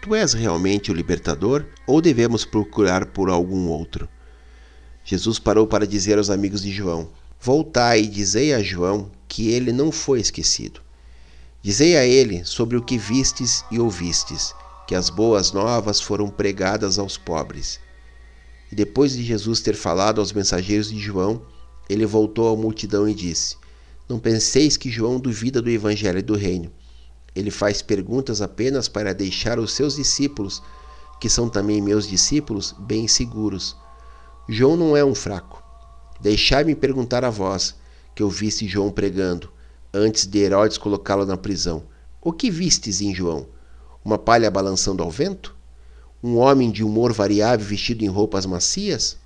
Tu 0.06 0.14
és 0.14 0.34
realmente 0.34 0.92
o 0.92 0.94
libertador 0.94 1.66
ou 1.88 2.00
devemos 2.00 2.46
procurar 2.46 3.08
por 3.08 3.28
algum 3.28 3.70
outro? 3.70 4.08
Jesus 5.04 5.40
parou 5.40 5.66
para 5.66 5.88
dizer 5.88 6.20
aos 6.20 6.30
amigos 6.30 6.62
de 6.62 6.72
João: 6.72 7.10
Voltai 7.42 8.02
e 8.02 8.08
dizei 8.08 8.54
a 8.54 8.62
João 8.62 9.10
que 9.28 9.50
ele 9.50 9.72
não 9.72 9.92
foi 9.92 10.20
esquecido. 10.20 10.80
Dizei 11.60 11.98
a 11.98 12.06
ele 12.06 12.46
sobre 12.46 12.78
o 12.78 12.84
que 12.84 13.00
vistes 13.00 13.66
e 13.72 13.80
ouvistes, 13.80 14.54
que 14.88 14.94
as 14.94 15.10
boas 15.10 15.52
novas 15.52 16.00
foram 16.00 16.30
pregadas 16.30 17.00
aos 17.00 17.18
pobres. 17.18 17.80
E 18.72 18.76
depois 18.76 19.14
de 19.14 19.24
Jesus 19.24 19.60
ter 19.60 19.74
falado 19.74 20.22
aos 20.22 20.32
mensageiros 20.32 20.92
de 20.92 21.00
João, 21.00 21.42
ele 21.90 22.06
voltou 22.06 22.54
à 22.54 22.56
multidão 22.56 23.10
e 23.10 23.14
disse: 23.16 23.58
Não 24.08 24.20
penseis 24.20 24.78
que 24.78 24.92
João 24.92 25.20
duvida 25.20 25.64
do 25.64 25.70
evangelho 25.72 26.22
do 26.22 26.36
reino 26.36 26.72
ele 27.36 27.52
faz 27.52 27.82
perguntas 27.82 28.42
apenas 28.42 28.88
para 28.88 29.14
deixar 29.14 29.60
os 29.60 29.74
seus 29.74 29.96
discípulos, 29.96 30.64
que 31.20 31.30
são 31.30 31.50
também 31.50 31.82
meus 31.82 32.08
discípulos, 32.08 32.74
bem 32.80 33.08
seguros. 33.08 33.76
João 34.48 34.78
não 34.78 34.96
é 34.96 35.04
um 35.04 35.14
fraco. 35.14 35.62
Deixai-me 36.22 36.74
perguntar 36.74 37.26
a 37.26 37.30
vós, 37.30 37.76
que 38.16 38.24
ouviste 38.24 38.68
João 38.68 38.90
pregando, 38.90 39.52
antes 39.94 40.26
de 40.26 40.40
Herodes 40.40 40.78
colocá-lo 40.78 41.26
na 41.26 41.36
prisão. 41.36 41.84
O 42.22 42.32
que 42.32 42.50
vistes 42.50 43.02
em 43.02 43.14
João? 43.14 43.48
Uma 44.04 44.18
palha 44.18 44.50
balançando 44.50 45.04
ao 45.04 45.12
vento? 45.12 45.56
Um 46.24 46.38
homem 46.38 46.72
de 46.72 46.84
humor 46.84 47.12
variável 47.12 47.66
vestido 47.66 48.04
em 48.04 48.08
roupas 48.08 48.46
macias? 48.46 49.18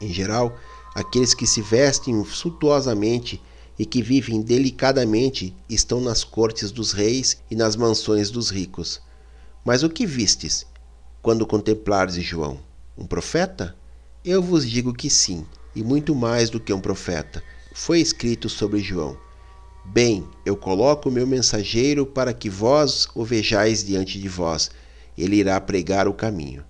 Em 0.00 0.12
geral, 0.12 0.56
aqueles 0.94 1.34
que 1.34 1.46
se 1.46 1.60
vestem 1.60 2.24
suntuosamente 2.24 3.42
e 3.78 3.84
que 3.84 4.02
vivem 4.02 4.40
delicadamente 4.40 5.54
estão 5.68 6.00
nas 6.00 6.22
cortes 6.22 6.70
dos 6.70 6.92
reis 6.92 7.38
e 7.50 7.56
nas 7.56 7.76
mansões 7.76 8.30
dos 8.30 8.50
ricos. 8.50 9.00
Mas 9.64 9.82
o 9.82 9.88
que 9.88 10.06
vistes 10.06 10.66
quando 11.22 11.46
contemplares 11.46 12.14
João? 12.16 12.58
Um 12.96 13.06
profeta? 13.06 13.74
Eu 14.24 14.42
vos 14.42 14.68
digo 14.68 14.92
que 14.92 15.10
sim, 15.10 15.44
e 15.74 15.82
muito 15.82 16.14
mais 16.14 16.50
do 16.50 16.60
que 16.60 16.72
um 16.72 16.80
profeta. 16.80 17.42
Foi 17.74 18.00
escrito 18.00 18.48
sobre 18.48 18.80
João. 18.80 19.16
Bem, 19.84 20.26
eu 20.46 20.56
coloco 20.56 21.08
o 21.08 21.12
meu 21.12 21.26
mensageiro 21.26 22.06
para 22.06 22.32
que 22.32 22.48
vós 22.48 23.08
o 23.14 23.24
vejais 23.24 23.84
diante 23.84 24.18
de 24.20 24.28
vós. 24.28 24.70
Ele 25.16 25.36
irá 25.36 25.60
pregar 25.60 26.08
o 26.08 26.14
caminho. 26.14 26.64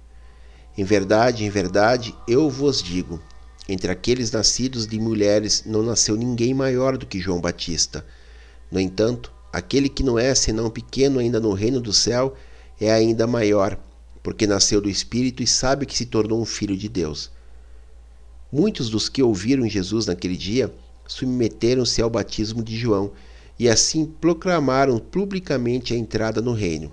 Em 0.77 0.83
verdade, 0.83 1.45
em 1.45 1.51
verdade, 1.51 2.15
eu 2.27 2.51
vos 2.51 2.83
digo: 2.83 3.21
entre 3.69 3.91
aqueles 3.91 4.31
nascidos 4.31 4.87
de 4.87 5.01
mulheres 5.01 5.65
não 5.65 5.83
nasceu 5.83 6.17
ninguém 6.17 6.53
maior 6.53 6.99
do 6.99 7.07
que 7.07 7.21
João 7.21 7.41
Batista. 7.41 8.05
No 8.71 8.79
entanto, 8.79 9.33
aquele 9.53 9.89
que 9.89 10.03
não 10.03 10.19
é 10.19 10.35
senão 10.35 10.69
pequeno 10.69 11.19
ainda 11.19 11.41
no 11.41 11.53
reino 11.53 11.81
do 11.81 11.93
céu 11.93 12.35
é 12.79 12.93
ainda 12.93 13.27
maior, 13.27 13.79
porque 14.23 14.47
nasceu 14.47 14.81
do 14.81 14.91
Espírito 14.91 15.43
e 15.43 15.47
sabe 15.47 15.87
que 15.87 15.97
se 15.97 16.07
tornou 16.07 16.41
um 16.41 16.45
filho 16.45 16.77
de 16.77 16.89
Deus. 16.89 17.31
Muitos 18.53 18.91
dos 18.91 19.09
que 19.09 19.23
ouviram 19.23 19.69
Jesus 19.69 20.07
naquele 20.07 20.37
dia 20.37 20.73
submeteram-se 21.07 22.03
ao 22.03 22.11
batismo 22.11 22.63
de 22.63 22.77
João 22.77 23.13
e 23.59 23.69
assim 23.69 24.05
proclamaram 24.05 24.99
publicamente 24.99 25.95
a 25.95 25.97
entrada 25.97 26.43
no 26.43 26.53
reino. 26.53 26.93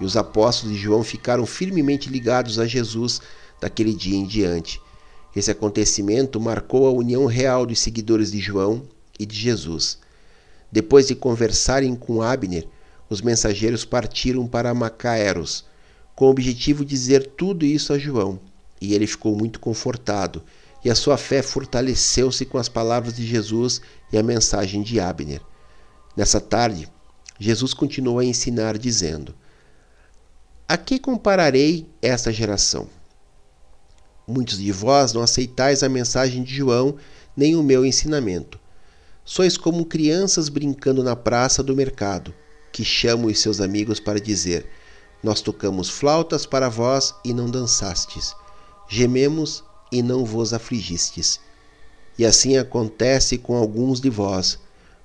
E 0.00 0.04
os 0.04 0.16
apóstolos 0.16 0.74
de 0.74 0.80
João 0.80 1.02
ficaram 1.02 1.46
firmemente 1.46 2.08
ligados 2.08 2.58
a 2.58 2.66
Jesus 2.66 3.20
daquele 3.60 3.94
dia 3.94 4.16
em 4.16 4.26
diante 4.26 4.80
Esse 5.34 5.50
acontecimento 5.50 6.38
marcou 6.38 6.86
a 6.86 6.92
união 6.92 7.26
real 7.26 7.64
dos 7.64 7.78
seguidores 7.78 8.30
de 8.30 8.38
João 8.38 8.82
e 9.18 9.24
de 9.24 9.34
Jesus. 9.34 9.98
Depois 10.70 11.06
de 11.06 11.14
conversarem 11.14 11.94
com 11.94 12.22
Abner, 12.22 12.68
os 13.08 13.20
mensageiros 13.22 13.84
partiram 13.84 14.46
para 14.46 14.74
Macaeros, 14.74 15.64
com 16.14 16.26
o 16.26 16.30
objetivo 16.30 16.84
de 16.84 16.90
dizer 16.90 17.26
tudo 17.36 17.64
isso 17.64 17.92
a 17.92 17.98
João, 17.98 18.40
e 18.80 18.94
ele 18.94 19.06
ficou 19.06 19.36
muito 19.36 19.58
confortado, 19.58 20.42
e 20.84 20.90
a 20.90 20.94
sua 20.94 21.16
fé 21.16 21.42
fortaleceu-se 21.42 22.44
com 22.44 22.58
as 22.58 22.68
palavras 22.68 23.14
de 23.14 23.26
Jesus 23.26 23.80
e 24.12 24.18
a 24.18 24.22
mensagem 24.22 24.82
de 24.82 24.98
Abner. 24.98 25.40
Nessa 26.16 26.40
tarde, 26.40 26.88
Jesus 27.38 27.72
continuou 27.72 28.18
a 28.18 28.24
ensinar, 28.24 28.76
dizendo: 28.76 29.34
A 30.68 30.76
que 30.76 30.98
compararei 30.98 31.86
esta 32.00 32.32
geração? 32.32 32.88
Muitos 34.34 34.56
de 34.56 34.72
vós 34.72 35.12
não 35.12 35.20
aceitais 35.20 35.82
a 35.82 35.90
mensagem 35.90 36.42
de 36.42 36.54
João, 36.54 36.96
nem 37.36 37.54
o 37.54 37.62
meu 37.62 37.84
ensinamento. 37.84 38.58
Sois 39.26 39.58
como 39.58 39.84
crianças 39.84 40.48
brincando 40.48 41.04
na 41.04 41.14
praça 41.14 41.62
do 41.62 41.76
mercado, 41.76 42.32
que 42.72 42.82
chamam 42.82 43.26
os 43.26 43.38
seus 43.40 43.60
amigos 43.60 44.00
para 44.00 44.18
dizer: 44.18 44.66
Nós 45.22 45.42
tocamos 45.42 45.90
flautas 45.90 46.46
para 46.46 46.70
vós 46.70 47.14
e 47.22 47.34
não 47.34 47.50
dançastes, 47.50 48.34
gememos 48.88 49.62
e 49.92 50.02
não 50.02 50.24
vos 50.24 50.54
afligistes. 50.54 51.38
E 52.18 52.24
assim 52.24 52.56
acontece 52.56 53.36
com 53.36 53.54
alguns 53.54 54.00
de 54.00 54.08
vós. 54.08 54.58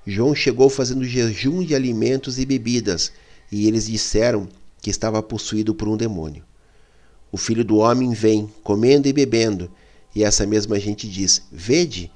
João 0.06 0.34
chegou 0.34 0.70
fazendo 0.70 1.04
jejum 1.04 1.66
de 1.66 1.76
alimentos 1.76 2.40
e 2.40 2.46
bebidas, 2.46 3.12
e 3.52 3.68
eles 3.68 3.88
disseram 3.88 4.48
que 4.82 4.90
estava 4.90 5.22
possuído 5.22 5.76
por 5.76 5.90
um 5.90 5.98
demônio. 5.98 6.46
O 7.38 7.40
filho 7.40 7.64
do 7.64 7.78
homem 7.78 8.14
vem, 8.14 8.52
comendo 8.64 9.08
e 9.08 9.14
bebendo, 9.14 9.70
e 10.16 10.24
essa 10.24 10.44
mesma 10.44 10.80
gente 10.80 11.08
diz: 11.08 11.44
Vede, 11.52 12.12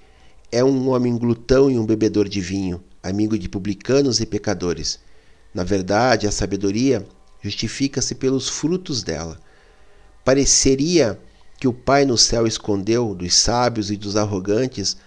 é 0.51 0.63
um 0.63 0.89
homem 0.89 1.15
glutão 1.15 1.69
e 1.69 1.77
um 1.77 1.85
bebedor 1.85 2.27
de 2.27 2.41
vinho, 2.41 2.83
amigo 3.03 3.37
de 3.37 3.47
publicanos 3.47 4.19
e 4.19 4.25
pecadores. 4.25 4.99
Na 5.53 5.63
verdade, 5.63 6.25
a 6.25 6.31
sabedoria 6.31 7.05
justifica-se 7.39 8.15
pelos 8.15 8.49
frutos 8.49 9.03
dela. 9.03 9.39
Pareceria 10.25 11.19
que 11.59 11.67
o 11.67 11.73
Pai 11.73 12.03
no 12.03 12.17
céu 12.17 12.47
escondeu 12.47 13.13
dos 13.13 13.35
sábios 13.35 13.91
e 13.91 13.97
dos 13.97 14.15
arrogantes 14.15 14.97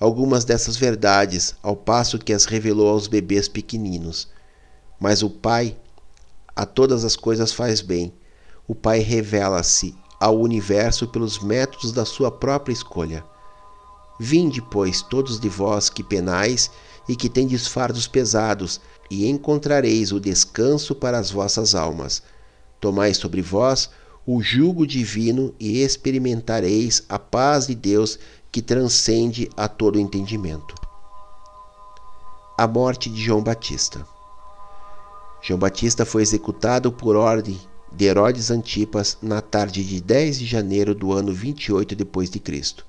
algumas 0.00 0.44
dessas 0.44 0.76
verdades, 0.76 1.54
ao 1.62 1.76
passo 1.76 2.18
que 2.18 2.32
as 2.32 2.44
revelou 2.44 2.88
aos 2.88 3.06
bebês 3.06 3.46
pequeninos. 3.46 4.26
Mas 4.98 5.22
o 5.22 5.30
Pai 5.30 5.76
a 6.56 6.66
todas 6.66 7.04
as 7.04 7.14
coisas 7.14 7.52
faz 7.52 7.80
bem. 7.80 8.12
O 8.70 8.74
Pai 8.76 9.00
revela-se 9.00 9.96
ao 10.20 10.38
universo 10.38 11.08
pelos 11.08 11.40
métodos 11.40 11.90
da 11.90 12.04
sua 12.04 12.30
própria 12.30 12.72
escolha. 12.72 13.24
Vinde, 14.16 14.62
pois, 14.62 15.02
todos 15.02 15.40
de 15.40 15.48
vós 15.48 15.90
que 15.90 16.04
penais 16.04 16.70
e 17.08 17.16
que 17.16 17.28
tendes 17.28 17.66
fardos 17.66 18.06
pesados, 18.06 18.80
e 19.10 19.28
encontrareis 19.28 20.12
o 20.12 20.20
descanso 20.20 20.94
para 20.94 21.18
as 21.18 21.32
vossas 21.32 21.74
almas. 21.74 22.22
Tomai 22.80 23.12
sobre 23.12 23.42
vós 23.42 23.90
o 24.24 24.40
jugo 24.40 24.86
divino 24.86 25.52
e 25.58 25.82
experimentareis 25.82 27.02
a 27.08 27.18
paz 27.18 27.66
de 27.66 27.74
Deus 27.74 28.20
que 28.52 28.62
transcende 28.62 29.50
a 29.56 29.66
todo 29.66 29.98
entendimento. 29.98 30.76
A 32.56 32.68
morte 32.68 33.10
de 33.10 33.20
João 33.20 33.42
Batista. 33.42 34.06
João 35.42 35.58
Batista 35.58 36.06
foi 36.06 36.22
executado 36.22 36.92
por 36.92 37.16
ordem 37.16 37.58
de 37.92 38.04
Herodes 38.04 38.50
Antipas 38.50 39.18
na 39.20 39.40
tarde 39.40 39.84
de 39.84 40.00
10 40.00 40.38
de 40.38 40.46
janeiro 40.46 40.94
do 40.94 41.12
ano 41.12 41.32
28 41.32 41.94
depois 41.94 42.30
de 42.30 42.38
Cristo. 42.38 42.86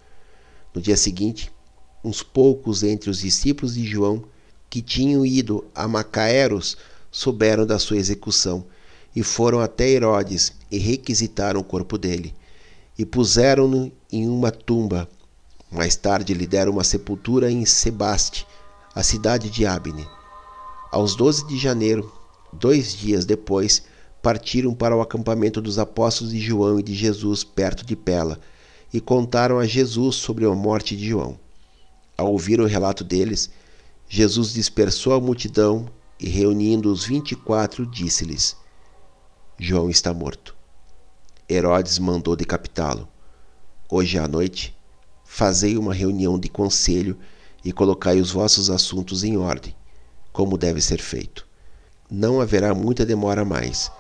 No 0.74 0.82
dia 0.82 0.96
seguinte, 0.96 1.52
uns 2.04 2.22
poucos 2.24 2.84
entre 2.84 3.10
os 3.10 3.20
discípulos 3.20 3.74
de 3.74 3.86
João 3.86 4.24
que 4.70 4.82
tinham 4.82 5.26
ido 5.26 5.66
a 5.76 5.88
Macaeros 5.88 6.78
souberam 7.12 7.66
da 7.66 7.78
sua 7.78 7.98
execução 7.98 8.66
e 9.16 9.22
foram 9.22 9.60
até 9.60 9.90
Herodes 9.90 10.54
e 10.72 10.78
requisitaram 10.78 11.60
o 11.60 11.64
corpo 11.64 11.98
dele 11.98 12.34
e 12.98 13.06
puseram-no 13.06 13.92
em 14.12 14.30
uma 14.30 14.52
tumba. 14.52 15.10
Mais 15.72 15.96
tarde 15.96 16.34
lhe 16.34 16.48
deram 16.48 16.74
uma 16.74 16.84
sepultura 16.84 17.52
em 17.52 17.66
Sebaste, 17.66 18.46
a 18.94 19.04
cidade 19.04 19.50
de 19.50 19.66
Abne. 19.66 20.08
Aos 20.92 21.16
12 21.16 21.48
de 21.48 21.58
janeiro, 21.58 22.12
dois 22.54 22.94
dias 22.94 23.26
depois, 23.26 23.84
partiram 24.22 24.74
para 24.74 24.96
o 24.96 25.02
acampamento 25.02 25.62
dos 25.62 25.80
apóstolos 25.80 26.32
de 26.32 26.40
João 26.40 26.80
e 26.80 26.84
de 26.84 26.94
Jesus, 26.94 27.44
perto 27.44 27.86
de 27.86 27.96
Pela, 27.96 28.40
e 28.94 29.02
contaram 29.02 29.58
a 29.58 29.66
Jesus 29.66 30.16
sobre 30.16 30.46
a 30.46 30.54
morte 30.54 30.96
de 30.96 31.10
João. 31.10 31.40
Ao 32.18 32.32
ouvir 32.32 32.60
o 32.60 32.66
relato 32.66 33.04
deles, 33.04 33.50
Jesus 34.08 34.54
dispersou 34.54 35.14
a 35.14 35.20
multidão 35.20 35.88
e, 36.20 36.30
reunindo 36.30 36.92
os 36.92 37.04
vinte 37.06 37.32
e 37.32 37.36
quatro, 37.36 37.86
disse-lhes: 37.86 38.56
João 39.58 39.90
está 39.90 40.14
morto. 40.14 40.56
Herodes 41.50 41.98
mandou 41.98 42.36
decapitá-lo. 42.36 43.08
Hoje 43.90 44.18
à 44.18 44.28
noite, 44.28 44.76
fazei 45.26 45.78
uma 45.78 45.94
reunião 45.94 46.38
de 46.38 46.50
conselho 46.50 47.18
e 47.64 47.72
colocai 47.72 48.20
os 48.20 48.32
vossos 48.32 48.70
assuntos 48.70 49.24
em 49.24 49.38
ordem, 49.38 49.76
como 50.32 50.58
deve 50.58 50.82
ser 50.82 51.00
feito. 51.00 51.48
Não 52.10 52.42
haverá 52.42 52.74
muita 52.74 53.06
demora 53.06 53.46
mais. 53.46 53.92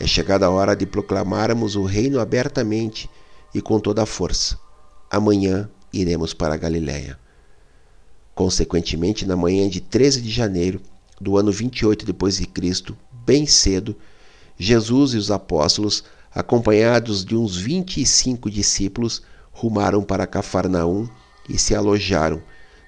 É 0.00 0.06
chegada 0.06 0.46
a 0.46 0.50
hora 0.50 0.76
de 0.76 0.86
proclamarmos 0.86 1.74
o 1.74 1.82
reino 1.82 2.20
abertamente 2.20 3.10
e 3.54 3.60
com 3.60 3.80
toda 3.80 4.02
a 4.02 4.06
força. 4.06 4.58
Amanhã 5.10 5.68
iremos 5.92 6.32
para 6.32 6.54
a 6.54 6.56
Galiléia. 6.56 7.18
Consequentemente, 8.34 9.26
na 9.26 9.34
manhã 9.34 9.68
de 9.68 9.80
13 9.80 10.22
de 10.22 10.30
janeiro 10.30 10.80
do 11.20 11.36
ano 11.36 11.50
28 11.50 12.06
depois 12.06 12.36
de 12.36 12.46
Cristo, 12.46 12.96
bem 13.26 13.46
cedo, 13.46 13.96
Jesus 14.56 15.14
e 15.14 15.16
os 15.16 15.30
apóstolos, 15.30 16.04
acompanhados 16.32 17.24
de 17.24 17.34
uns 17.34 17.56
25 17.56 18.48
discípulos, 18.48 19.22
rumaram 19.50 20.02
para 20.02 20.26
Cafarnaum 20.26 21.08
e 21.48 21.58
se 21.58 21.74
alojaram 21.74 22.40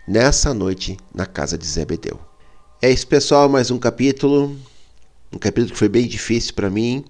nessa 0.07 0.55
noite 0.55 0.97
na 1.13 1.27
casa 1.27 1.59
de 1.59 1.67
Zebedeu. 1.67 2.21
É 2.81 2.91
isso, 2.91 3.07
pessoal, 3.07 3.49
mais 3.49 3.71
um 3.71 3.79
capítulo, 3.79 4.57
um 5.33 5.39
capítulo 5.39 5.73
que 5.73 5.79
foi 5.79 5.89
bem 5.89 6.07
difícil 6.07 6.55
para 6.55 6.69
mim, 6.69 7.05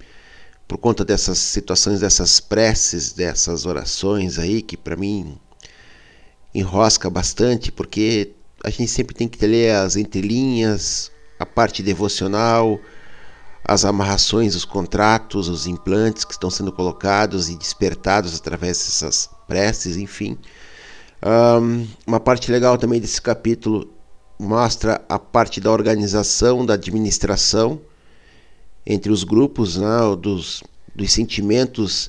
por 0.69 0.79
conta 0.79 1.05
dessas 1.05 1.39
situações, 1.39 2.01
dessas 2.01 2.39
preces, 2.39 3.13
dessas 3.13 3.67
orações 3.67 4.39
aí 4.39 4.63
que 4.63 4.77
para 4.77 4.95
mim 4.95 5.39
enrosca 6.55 7.09
bastante, 7.09 7.73
porque 7.73 8.33
a 8.63 8.71
gente 8.71 8.89
sempre 8.89 9.15
tem 9.15 9.27
que 9.27 9.45
ler 9.47 9.75
as 9.75 9.97
entrelinhas, 9.97 11.11
a 11.39 11.47
parte 11.47 11.83
devocional, 11.83 12.79
as 13.65 13.85
amarrações, 13.85 14.55
os 14.55 14.65
contratos, 14.65 15.49
os 15.49 15.67
implantes 15.67 16.25
que 16.25 16.33
estão 16.33 16.51
sendo 16.51 16.73
colocados 16.73 17.49
e 17.49 17.57
despertados 17.57 18.37
através 18.37 18.79
dessas 18.79 19.31
preces, 19.47 19.97
enfim. 19.97 20.37
Um, 21.25 21.87
uma 22.07 22.21
parte 22.21 22.51
legal 22.51 22.77
também 22.77 23.01
desse 23.01 23.21
capítulo 23.21 23.93
mostra 24.39 25.05
a 25.09 25.19
parte 25.19 25.61
da 25.61 25.71
organização, 25.71 26.65
da 26.65 26.75
administração 26.75 27.81
entre 28.87 29.13
os 29.13 29.25
grupos, 29.25 29.77
né, 29.77 30.17
dos, 30.21 30.63
dos 30.95 31.13
sentimentos 31.13 32.09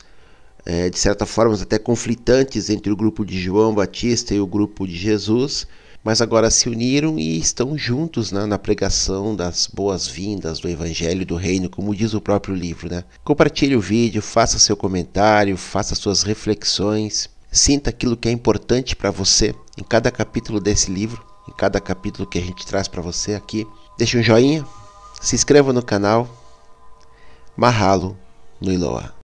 é, 0.66 0.90
de 0.90 1.00
certa 1.00 1.26
forma 1.26 1.56
até 1.56 1.78
conflitantes 1.80 2.70
entre 2.70 2.92
o 2.92 2.96
grupo 2.96 3.26
de 3.26 3.40
João 3.40 3.74
Batista 3.74 4.34
e 4.34 4.40
o 4.40 4.48
grupo 4.48 4.88
de 4.88 4.96
Jesus, 4.96 5.68
mas 6.04 6.22
agora 6.22 6.50
se 6.50 6.68
uniram 6.68 7.20
e 7.20 7.38
estão 7.38 7.78
juntos 7.78 8.32
né, 8.32 8.46
na 8.46 8.58
pregação 8.58 9.36
das 9.36 9.68
boas-vindas 9.68 10.60
do 10.60 10.68
Evangelho 10.68 11.26
do 11.26 11.36
Reino, 11.36 11.70
como 11.70 11.96
diz 11.96 12.14
o 12.14 12.22
próprio 12.22 12.56
livro. 12.56 12.90
Né? 12.90 13.04
Compartilhe 13.24 13.76
o 13.76 13.82
vídeo, 13.82 14.22
faça 14.22 14.58
seu 14.58 14.76
comentário, 14.76 15.56
faça 15.58 15.94
suas 15.94 16.24
reflexões, 16.24 17.30
sinta 17.52 17.92
aquilo 17.92 18.18
que 18.18 18.30
é 18.30 18.32
importante 18.32 18.96
para 18.96 19.12
você 19.12 19.54
em 19.78 19.84
cada 19.84 20.10
capítulo 20.10 20.60
desse 20.60 20.92
livro, 20.92 21.24
em 21.48 21.52
cada 21.52 21.80
capítulo 21.80 22.28
que 22.28 22.40
a 22.40 22.42
gente 22.42 22.66
traz 22.66 22.88
para 22.88 23.02
você 23.02 23.36
aqui. 23.36 23.68
Deixe 23.98 24.18
um 24.18 24.24
joinha, 24.24 24.66
se 25.22 25.36
inscreva 25.36 25.72
no 25.72 25.84
canal, 25.84 26.28
Mahalo 27.62 28.18
no 28.59 28.74
Iloa. 28.74 29.14